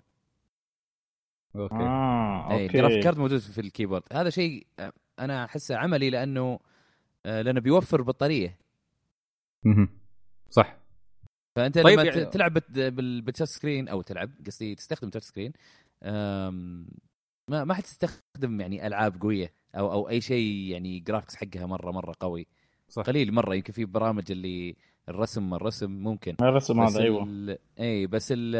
[1.56, 1.76] Okay.
[1.76, 2.78] آه اي okay.
[2.78, 4.04] Graphic card موجود في ال keyboard.
[4.14, 6.60] هذا شيء آه، أنا أحسه عملي لأنه
[7.26, 8.58] آه، لأنه بيوفر بطارية.
[9.64, 9.90] مهم.
[10.50, 10.78] صح.
[11.56, 15.54] فأنت طيب لما يعني- تلعب بال touch screen أو تلعب قصدي تستخدم touch screen
[17.52, 22.14] ما ما حتستخدم يعني ألعاب قوية أو أو أي شيء يعني graphics حقها مرة مرة
[22.20, 22.48] قوي.
[22.88, 23.04] صح.
[23.04, 23.56] قليل مرة.
[23.56, 24.76] يمكن في برامج اللي
[25.10, 26.36] الرسم الرسم ممكن.
[26.42, 27.24] الرسم هذا أيوه.
[27.24, 27.58] ال...
[27.80, 28.52] اي بس ال...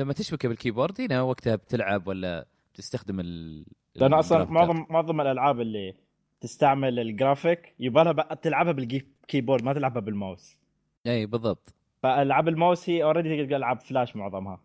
[0.00, 3.64] لما تشبكه بال keyboard هنا وقتها بتلعب ولا تستخدم ال
[3.94, 4.44] لأن أصلا.
[4.44, 5.94] معظم معظم الألعاب اللي
[6.40, 10.58] تستعمل الجرافيك يبغى لها تلعبها بال keyboard ما تلعبها بالماوس.
[11.06, 11.74] اي بالضبط.
[12.02, 14.60] فألعاب الماوس هي already تلقى العاب فلاش معظمها.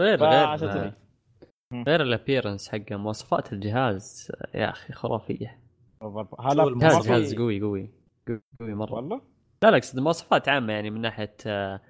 [0.00, 1.09] غير غير.
[1.72, 5.58] غير ال appearance حق مواصفات الجهاز يا أخي خرافية.
[6.40, 7.90] هلا جهاز جهاز قوي قوي
[8.60, 8.94] قوي مرة.
[8.94, 9.20] والله؟
[9.62, 11.80] لا لا أقصد مواصفات عامة يعني من ناحية آه،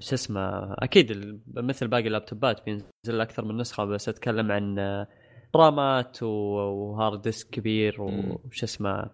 [0.00, 5.08] شو اسمه أكيد ال- مثل باقي اللابتوبات بينزل أكثر من نسخة بس أتكلم عن آه،
[5.56, 8.02] رامات و- و hard disk كبير.
[8.02, 9.10] وش اسمه تخلي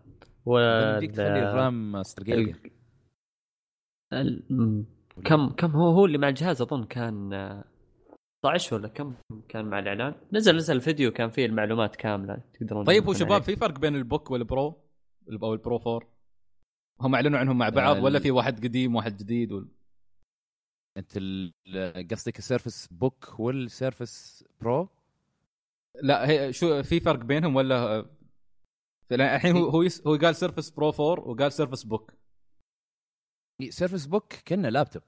[0.47, 1.97] وال ال RAM
[4.13, 4.85] ال- ال-.
[5.25, 7.65] كم كم هو هو اللي مع الجهاز أظن كان آه،
[8.47, 9.15] 16 ولا كم
[9.49, 13.33] كان مع الإعلان؟ نزل نزل الفيديو كان فيه المعلومات كاملة تقدرون طيب هو تدخلون شباب
[13.33, 13.45] عليه.
[13.45, 14.83] في فرق بين ال Book وال Pro؟
[15.43, 16.01] أو ال Pro 4
[17.01, 19.69] هم أعلنوا عنهم مع بعض ال- ولا في واحد قديم واحد جديد؟ ولا
[20.97, 21.53] أنت ال-
[22.11, 24.89] قصدك ال Surface Book وال Surface Pro؟
[26.03, 28.07] لا هي شو في فرق بينهم ولا؟
[29.13, 32.13] الحين هو هو يس- هو قال Surface Pro 4 وقال Surface Book.
[33.69, 35.03] Surface Book كانه laptop.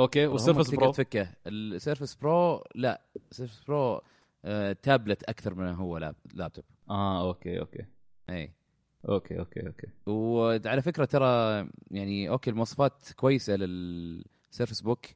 [0.00, 4.00] Okay وال Surface Pro؟ تفكه ال Surface Pro لا ال Surface Pro
[4.44, 6.64] آه تابلت أكثر من هو lap laptop.
[6.90, 7.86] آه okay okay.
[8.30, 8.52] إي.
[9.08, 9.86] Okay okay okay.
[10.06, 11.26] وعلى فكرة ترى
[11.90, 15.06] يعني okay المواصفات كويسة لل Surface Book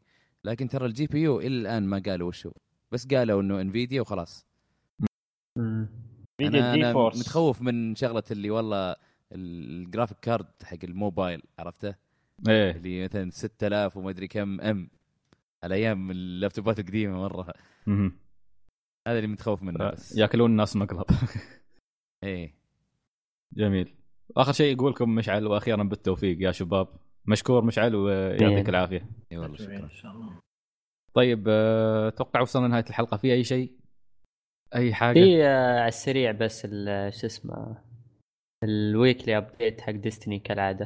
[0.45, 2.53] لكن ترى ال GPU إلى الآن ما قالوا وش هو.
[2.93, 4.47] بس قالوا إنه NVIDIA وخلاص.
[6.41, 8.97] أنا, أنا متخوف من شغلة اللي والله
[9.33, 11.95] ال graphic card حق الموبايل عرفته؟
[12.49, 12.71] إيه.
[12.71, 14.91] اللي مثلا 6000 وما أدري كم أم
[15.65, 17.55] على أيام اللابتوبات القديمة مرة.
[17.87, 18.19] مهم.
[19.09, 20.17] هذا اللي متخوف منه بس.
[20.17, 21.05] ياكلون الناس مقلب
[22.25, 22.55] إيه.
[23.53, 23.95] جميل.
[24.37, 26.89] آخر شيء يقول لكم مشعل وأخيرا بالتوفيق يا شباب.
[27.27, 28.69] مشكور مشعل ويعطيك إيه.
[28.69, 29.07] العافية.
[29.33, 29.79] إي والله شكرا.
[29.85, 30.41] ان شاء الله
[31.15, 33.17] طيب آه، أتوقع وصلنا لنهاية الحلقة.
[33.17, 33.73] في أي شيء؟
[34.75, 37.83] أي حاجة؟ في آه، على السريع بس ال- شو اسمه
[38.65, 40.85] ال weekly update حق Destiny كالعادة.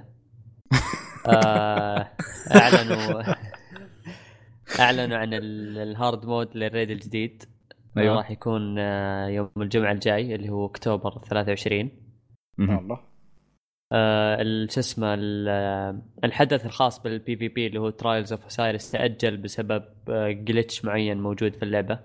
[0.73, 0.77] آه،
[1.27, 3.23] اعلنوا
[4.81, 7.43] أعلنوا عن ال- ال hard mode لل raid الجديد.
[7.99, 8.17] أيوة.
[8.17, 11.91] راح يكون آه، يوم الجمعة الجاي اللي هو أكتوبر 23
[12.59, 12.77] مهم.
[12.77, 13.01] والله
[13.93, 18.91] آه، ال- شو اسمه ال- آه، الحدث الخاص بال PvP اللي هو Trials of Osiris
[18.91, 19.85] تأجل بسبب
[20.45, 21.99] glitch معين موجود في اللعبة.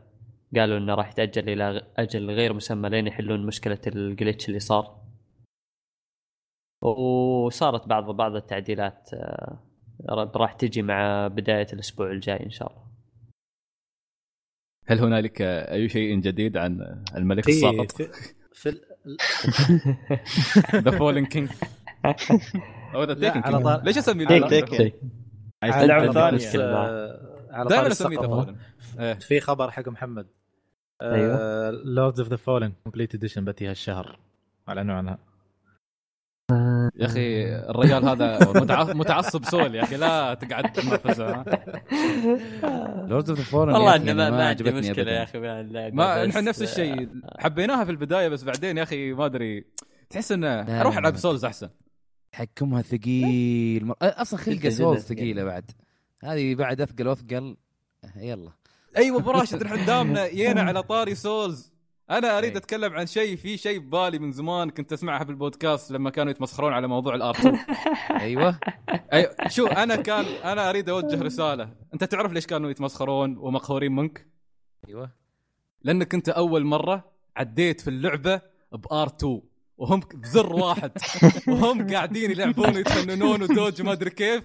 [0.55, 5.06] قالوا إنه راح يتأجل إلى أجل غير مسمى لين يحلون مشكلة ال glitch اللي صار.
[6.81, 9.59] وصارت بعض بعض التعديلات آه،
[10.35, 12.87] راح تجي مع بداية الأسبوع الجاي إن شاء الله
[14.87, 17.91] هل هنالك أي شيء جديد عن الملك الساقط
[18.53, 18.81] في,
[20.75, 21.49] ذا فولن كينج
[22.95, 24.75] أو ذا تيكن على طار- ليش أسميه تيك ذا تيك.
[24.75, 24.93] شيء.
[25.63, 26.33] على طار-.
[26.55, 28.55] آه، دائما أسميه ذا فولن
[28.99, 29.13] إيه.
[29.13, 30.27] في خبر حق محمد
[31.01, 31.69] أيوة.
[31.71, 34.19] لورد اوف ذا فولن كومبليت اديشن بتي هالشهر
[34.69, 35.17] اعلنوا عنها
[36.51, 41.43] يا أخي الرجال هذا متع- متعصب Souls يا أخي لا تقعد تنافسه ها؟
[43.07, 46.61] Lords of the Fallen والله إنه ما, ما عندي مشكلة يا أخي ما نحن نفس
[46.61, 47.09] الشيء.
[47.39, 49.65] حبيناها في البداية بس بعدين يا أخي ما أدري.
[50.09, 50.47] تحس إنه
[50.81, 51.17] أروح ألعب.
[51.17, 51.69] Souls أحسن.
[52.31, 53.85] تحكمها ثقيل.
[53.85, 53.95] مر...
[54.01, 55.17] أصلا خلقة Souls ثقيل.
[55.17, 55.71] ثقيلة بعد.
[56.23, 57.55] هذه بعد أثقل وأثقل.
[58.15, 58.51] يلا.
[58.97, 61.73] أيوه ابو راشد نحن دامنا يينا على طاري Souls
[62.11, 62.57] أنا أريد أي.
[62.57, 66.73] أتكلم عن شيء في شيء ببالي من زمان كنت أسمعها في البودكاست لما كانوا يتمسخرون
[66.73, 67.57] على موضوع ال R2
[68.21, 68.59] أيوه.
[69.13, 71.69] أيوة شو أنا كان أنا أريد أوجه رسالة.
[71.93, 74.27] أنت تعرف ليش كانوا يتمسخرون ومقهورين منك؟
[74.87, 75.11] أيوه.
[75.81, 78.41] لأنك أنت أول مرة عديت في اللعبة
[78.71, 79.41] ب R2
[79.77, 80.91] وهم بزر واحد.
[81.47, 84.43] وهم قاعدين يلعبون ويتفننون و dodge ما أدري كيف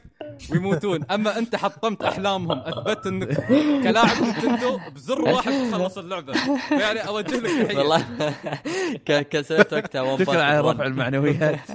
[0.50, 1.04] ويموتون.
[1.04, 2.59] أما أنت حطمت أحلامهم.
[2.59, 3.46] أثبت أنك
[3.82, 6.34] كلاعب نينتندو بزر واحد تخلص اللعبة.
[6.70, 7.78] يعني أوجه لك تحية.
[7.78, 8.06] والله
[9.42, 10.60] سويت وقتها شكرا على.
[10.60, 11.59] رفع المعنويات.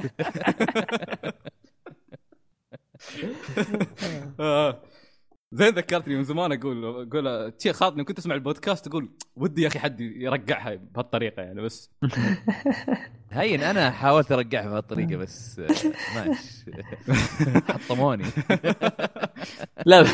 [4.39, 4.81] آه.
[5.51, 9.79] زين ذكرتني من زمان أقول أقول شي خاطني كنت أسمع البودكاست أقول ودي يا أخي
[9.79, 11.91] حد يرقعها بهالطريقة يعني بس.
[13.31, 15.67] هين أنا حاولت ارجعها بهالطريقة بس آه،
[16.15, 16.71] ماشي
[17.73, 18.23] حطموني.
[19.85, 20.05] لا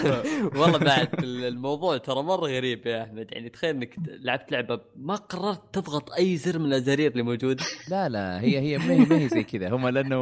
[0.55, 3.27] والله بعد الموضوع ترى مرة غريب يا أحمد.
[3.31, 8.09] يعني تخيل إنك لعبت لعبة ما قررت تضغط أي زر من الازارير اللي موجوده لا
[8.09, 9.69] لا هي هي ما هي ما هي زي كذا.
[9.69, 10.17] هم لأنه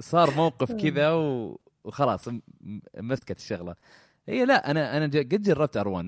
[0.00, 2.28] صار موقف كذا و- وخلاص
[2.96, 3.74] مسكت الشغلة.
[4.28, 6.06] هي لا أنا أنا قد جربت ار1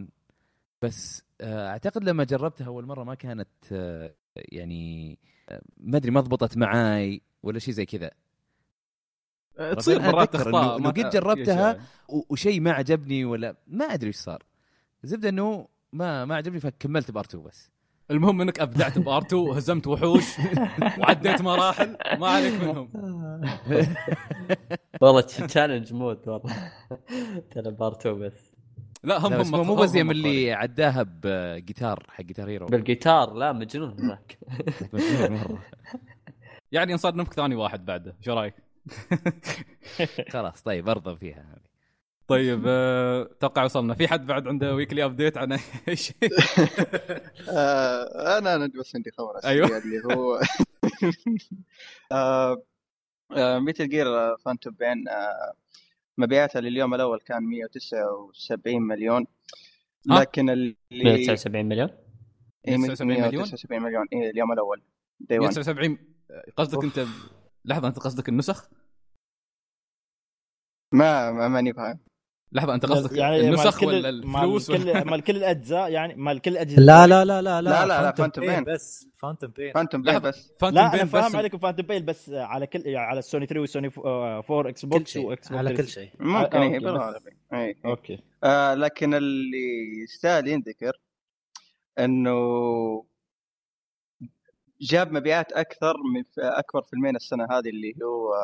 [0.82, 5.18] بس آه، أعتقد لما جربتها أول مرة ما كانت آه، يعني
[5.48, 8.10] آه، ما أدري ما ضبطت معاي ولا شيء زي كذا.
[9.76, 14.42] تصير مرات اخطاء إنه قد جربتها وشيء ما عجبني ولا ما أدري إيش صار.
[15.02, 17.70] زبده إنه ما ما عجبني فكملت ب R2 بس.
[18.10, 20.24] المهم انك ابدعت ب R2 وهزمت وحوش
[20.98, 22.90] وعديت مراحل ما عليك منهم.
[25.02, 26.72] والله challenge mode والله.
[27.50, 28.52] ترى ب R2 بس.
[29.04, 33.34] لا هم لا، هم بس مو بس هم اللي عداها بجيتار حق Guitar Hero بالجيتار
[33.34, 34.38] لا مجنون ذاك
[34.92, 35.58] مجنون مرة.
[36.72, 38.54] يعني نصنفك ثاني واحد بعده شو رأيك؟
[40.30, 41.44] خلاص طيب ارضى فيها.
[41.52, 41.67] هذه
[42.28, 45.52] طيب آه، أتوقع وصلنا في حد بعد عنده weekly update عن
[45.88, 46.14] أي شيء
[47.48, 49.38] آه أنا أنا بس عندي خبر.
[49.44, 49.78] أيوه.
[49.78, 50.40] اللي هو
[52.12, 52.62] آه
[53.36, 55.52] آه Metal Gear Phantom Pain آه
[56.18, 59.26] مبيعاتها لليوم الأول كان 179 مليون؟
[60.06, 61.88] لكن اللي 179 مليون
[62.68, 64.82] إيه، 179 مليون؟ 179 مليون إيه اليوم الأول
[65.20, 65.98] دي 1 179
[66.56, 67.08] قصدك أنت
[67.64, 68.70] لحظة أنت قصدك النسخ؟
[70.92, 72.07] ما ما ماني فاهم
[72.52, 75.90] لحظة أنت قصدك يعني مال النسخ كل- ولا مال الفلوس كل ولا؟ مال كل الأجزاء
[75.90, 78.74] يعني مال كل الاجهزه لا لا لا لا لا، لا، لا، فانتوم فانتوم بين بين.
[78.74, 80.18] بس فانتوم بين فانتوم بين.
[80.18, 80.52] بس.
[80.60, 83.46] فانتوم لا أنا بين فاهم بس عليكم فانتوم بيل بس على كل يعني على السوني
[83.46, 86.10] 3 والسوني 4 إكس كل بوكس واكس بوكس على كل شيء.
[86.20, 87.22] ممكن آه، إيه أوكي، بالغالب.
[87.52, 87.76] إيه.
[87.84, 88.18] okay.
[88.44, 90.92] آه لكن اللي يستاهل ينذكر
[91.98, 92.34] إنه
[94.80, 98.34] جاب مبيعات أكثر من أكبر فيلمين السنة هذه اللي هو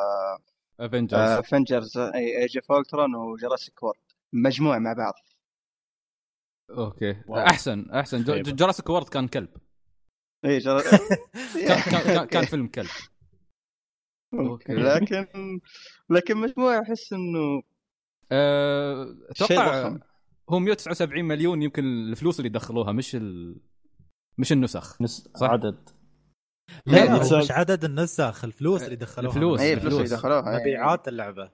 [0.79, 3.99] Avengers Avengers Age of Ultron و Jurassic World
[4.33, 5.13] مجموع مع بعض.
[6.69, 7.21] okay.
[7.27, 7.45] wow.
[7.45, 8.23] أحسن أحسن.
[8.41, 9.49] Jurassic World كان كلب.
[10.45, 10.81] إي Jur...
[11.67, 12.89] كان, كان, كان, فيلم كلب.
[14.33, 14.73] okay.
[14.73, 15.27] لكن
[16.09, 17.61] لكن مجموع أحس إنه
[18.31, 19.99] أه، شيء أتوقع ضخم.
[20.49, 23.61] هو 179 مليون يمكن الفلوس اللي دخلوها مش ال...
[24.37, 25.01] مش النسخ.
[25.01, 25.29] نس...
[25.35, 25.49] صح.
[25.49, 25.89] عدد.
[26.85, 29.59] لا يعني لا مش عدد النسخ الفلوس اللي دخلوها الفلوس.
[29.59, 30.07] اي الفلوس اللي.
[30.09, 30.61] دخلوها إيه.
[30.61, 31.49] مبيعات اللعبة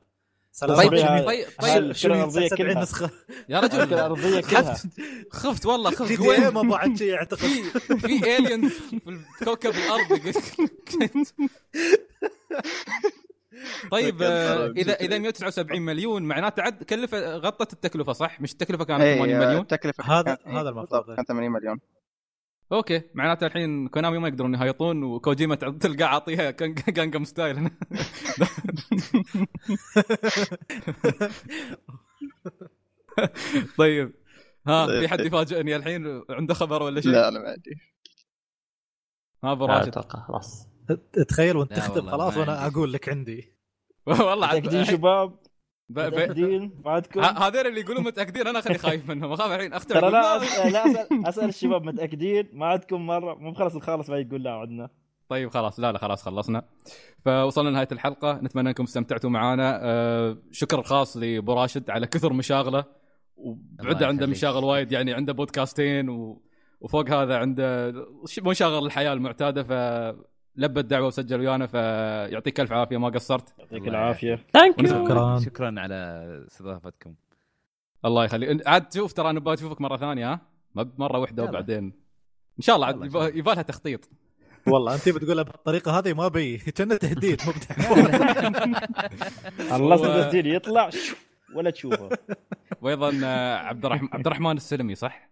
[0.61, 2.81] طيب طيب، طيب طيب، طيب 70 كلها.
[2.81, 3.09] نسخة
[3.49, 4.87] يا رجل الأرضية كلها خفت
[5.31, 9.69] خفت والله جي خفت اي وين ما بعد شيء أعتقد في في الين في كوكب
[9.71, 10.21] الأرض
[13.91, 19.01] طيب آه، إذا إذا 179 مليون معناته عد كلف غطت التكلفة صح؟ مش التكلفة كانت
[19.01, 20.89] إيه، 80 آه، مليون؟ التكلفه هذا- كانت- إيه، هذا المفروض.
[21.01, 21.79] بالضبط، كان 80 مليون
[22.71, 23.01] okay.
[23.13, 26.51] معناته الحين Konami ما يقدرون يهيطون وكوجيما تلقى عاطيها
[26.97, 27.69] Gangnam Style.
[33.77, 34.13] طيب.
[34.67, 37.75] ها في حد يفاجئني الحين؟ عنده خبر ولا شيء؟ لا أنا ما عندي
[39.43, 40.67] ها أبو لا راشد أتوقع خلاص.
[41.27, 42.67] تخيل وأنت لا تختم خلاص وأنا.
[42.67, 43.53] أقول لك عندي.
[44.07, 45.39] والله عاد شباب.
[45.91, 49.31] متأكدين؟ بعدكم؟ هذول اللي يقولون متأكدين أنا خلي خايف منهم.
[49.31, 52.49] أخاف الحين اختم ترى لا أسأل لا اسال أسأل الشباب متأكدين.
[52.53, 54.89] ما عندكم مره مو بخلص الخالص بعد يقول لا عندنا.
[55.29, 55.79] طيب خلاص.
[55.79, 56.63] لا لا خلاص خلصنا.
[57.25, 58.39] فوصلنا لنهاية الحلقة.
[58.43, 62.83] نتمنى أنكم استمتعتوا معنا آه شكر خاص لأبو راشد على كثر مشاغلة.
[63.35, 64.27] وبعده الله عنده.
[64.27, 66.41] مشاغل وايد يعني عنده بودكاستين و...
[66.81, 67.93] وفوق هذا عنده
[68.41, 69.61] مشاغل الحياة المعتادة
[70.55, 73.53] فلبى الدعوة وسجل ويانا فيعطيك ألف عافية ما قصرت.
[73.59, 74.45] يعطيك العافية.
[74.53, 75.95] ثانك شكرا شكرا على
[76.47, 77.13] استضافتكم.
[78.05, 80.41] الله يخليك عاد تشوف ترى أنا بشوفك اشوفك مرة ثانية ها؟
[80.75, 81.43] ما بمره واحدة.
[81.43, 81.93] وبعدين.
[82.57, 83.35] إن شاء الله عاد.
[83.35, 84.09] يبالها تخطيط.
[84.67, 86.57] والله أنت بتقولها بالطريقة هذه ما بي.
[86.75, 87.53] كأنه تهديد مو.
[89.69, 91.15] خلصت التسجيل يطلع شو،
[91.55, 92.09] ولا تشوفه.
[92.81, 95.30] وأيضا آه، عبد الرحمن عبد الرحمن السلمي صح؟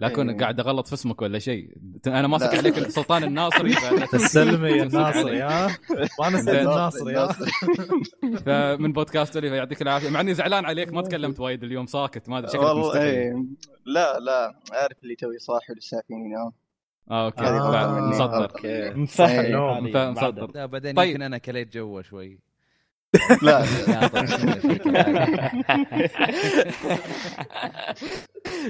[0.00, 0.38] لا أكون إيه.
[0.38, 1.70] قاعد أغلط في اسمك ولا شيء
[2.06, 2.54] أنا ماسك.
[2.54, 5.42] عليك سلطان الناصري فلا تس- السلمي تمسك الناصري.
[5.42, 5.76] ها
[6.20, 7.28] ما نسيت الناصري ها
[8.46, 12.38] فمن بودكاست لي فيعطيك العافية مع إني زعلان عليك ما تكلمت وايد اليوم ساكت ما
[12.38, 13.32] أدري شكلك والله إيه.
[13.86, 16.52] لا لا عارف اللي توي صاحي ولسه فيني نوم
[17.10, 17.42] آه okay.
[18.00, 18.52] مصدر.
[18.64, 18.94] يا.
[20.10, 20.50] مصدر.
[20.54, 21.08] لا بعدين طيب.
[21.10, 22.38] يمكن أنا كليت جوه شوي
[23.42, 23.64] لا.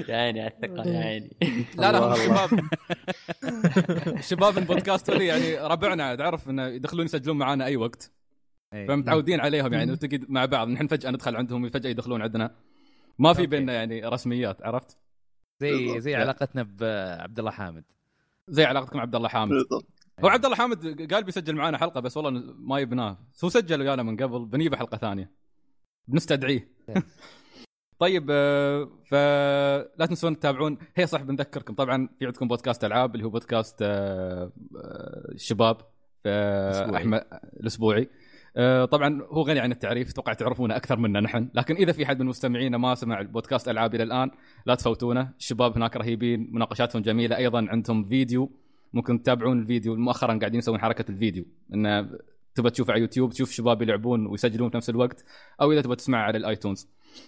[0.07, 1.37] يا عيني على الثقة يا عيني.
[1.75, 2.61] لا لا هم شباب.
[4.21, 8.11] شباب من بودكاست لي يعني ربعنا تعرف انه يدخلون يسجلون معنا أي وقت.
[8.73, 8.87] إيه.
[8.87, 10.67] فمتعودين عليهم يعني نلتقي مع بعض.
[10.67, 12.55] نحن فجأة ندخل عندهم فجاه يدخلون عندنا.
[13.19, 13.45] ما في.
[13.45, 14.97] بيننا يعني رسميات عرفت؟
[15.59, 17.83] زي زي علاقتنا بعبد الله حامد.
[18.47, 19.51] زي علاقتكم عبد الله حامد.
[19.51, 19.96] بالضبط.
[20.23, 23.17] هو عبد الله حامد قال بيسجل معنا حلقة بس والله ما يبناه.
[23.43, 25.31] هو سجل ويانا من قبل بنيبه حلقه ثانية.
[26.07, 26.69] بنستدعيه.
[27.99, 30.77] طيب آه، فلا تنسون تتابعون.
[30.95, 35.77] هي صح بنذكركم طبعا في عندكم بودكاست ألعاب اللي هو بودكاست آه، آه، الشباب.
[36.95, 37.23] أحمد
[37.59, 38.09] الأسبوعي.
[38.91, 41.49] طبعا هو غني عن التعريف أتوقع تعرفونه أكثر منا نحن.
[41.53, 44.31] لكن إذا في حد من مستمعينا ما سمع البودكاست ألعاب إلى الآن
[44.65, 45.33] لا تفوتونه.
[45.39, 48.51] الشباب هناك رهيبين مناقشاتهم جميلة أيضا عندهم فيديو
[48.93, 51.45] ممكن تتابعون الفيديو مؤخرا قاعدين يسوون حركة الفيديو.
[51.73, 52.09] انه
[52.55, 55.25] تبى تشوف على يوتيوب تشوف شباب يلعبون ويسجلون في نفس الوقت
[55.61, 56.87] أو إذا تبى تسمع على ال iTunes.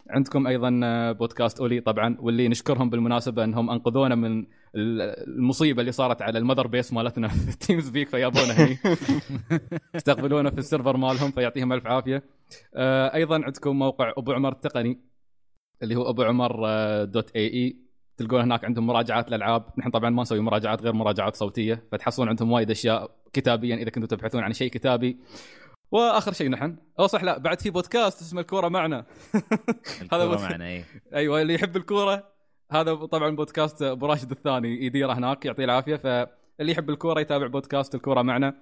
[0.09, 0.69] عندكم أيضا
[1.11, 4.39] بودكاست أولي طبعا واللي نشكرهم بالمناسبة إنهم أنقذونا من
[4.75, 5.01] ال-
[5.37, 8.77] المصيبة اللي صارت على ال Mother Base مالتنا في TeamSpeak فيابونا هني.
[9.95, 12.23] استقبلونا في ال server مالهم فيعطيهم ألف عافية.
[12.75, 14.99] آه، أيضا عندكم موقع أبو عمر التقني
[15.83, 17.88] اللي هو أبو عمر آه، dot ae
[18.19, 22.51] تلقون هناك عندهم مراجعات الالعاب نحن طبعا ما نسوي مراجعات غير مراجعات صوتية فتحصلون عندهم
[22.51, 25.17] وايد أشياء كتابيا إذا كنتم تبحثون عن شيء كتابي.
[25.91, 26.77] وآخر شيء نحن.
[26.99, 29.05] أو صح لا بعد في بودكاست اسمه الكورة معنا.
[30.13, 30.85] هذا معنا اي
[31.15, 32.23] أيوه اللي يحب الكورة.
[32.71, 35.95] هذا طبعا بودكاست أبو راشد الثاني يديره هناك يعطيه العافية.
[35.95, 38.53] فاللي يحب الكورة يتابع بودكاست الكورة معنا.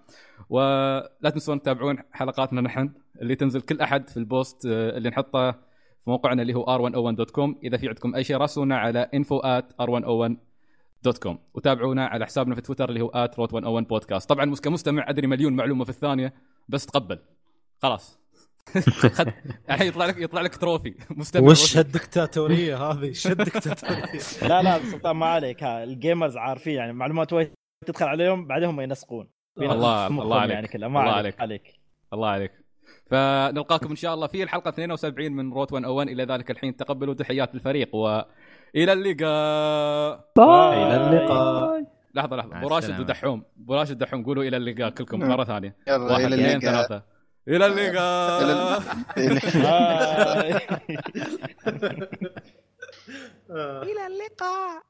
[0.50, 5.68] ولا تنسون تتابعون حلقاتنا نحن اللي تنزل كل أحد في البوست آه، اللي نحطه.
[6.08, 12.26] في موقعنا اللي هو r101.com إذا في عندكم أي شيء راسلونا على info@r101.com وتابعونا على
[12.26, 16.34] حسابنا في تويتر اللي هو @rot101 بودكاست طبعا مس- كمستمع أدري مليون معلومة في الثانية
[16.70, 17.20] بس تقبل.
[17.82, 18.20] خلاص.
[19.70, 21.78] الحين يطلع لك يطلع لك trophy مستمع وش.
[21.78, 24.04] هالدكتاتوريه هذه؟ وش هالدكتاتوريه؟
[24.50, 25.64] لا لا سلطان ما عليك.
[25.64, 27.52] ها ال gamers عارفين يعني معلومات وايد
[27.86, 29.28] تدخل عليهم بعدين هم ينسقون.
[29.58, 30.54] الله- الله عليك.
[30.54, 31.42] يعني الله عليك.
[31.42, 31.80] عليك.
[32.14, 32.52] الله عليك.
[33.12, 37.56] فنلقاكم إن شاء الله في الحلقة 72 من روت 101 إلى ذلك الحين تقبلوا تحيات
[37.56, 40.74] الفريق وإلى اللقاء.
[40.74, 41.84] إلى اللقاء.
[42.16, 42.58] لحظة لحظة.
[42.60, 43.00] ابو راشد.
[43.00, 43.44] ودحوم.
[43.64, 45.76] ابو راشد ودحوم قولوا إلى اللقاء كلكم مرة ثانية.
[45.88, 47.04] يلا واحد إلى اثنين ثلاثة.
[47.48, 48.42] إلى اللقاء.
[49.16, 50.54] إلى- bye.
[53.84, 54.84] إلى اللقاء.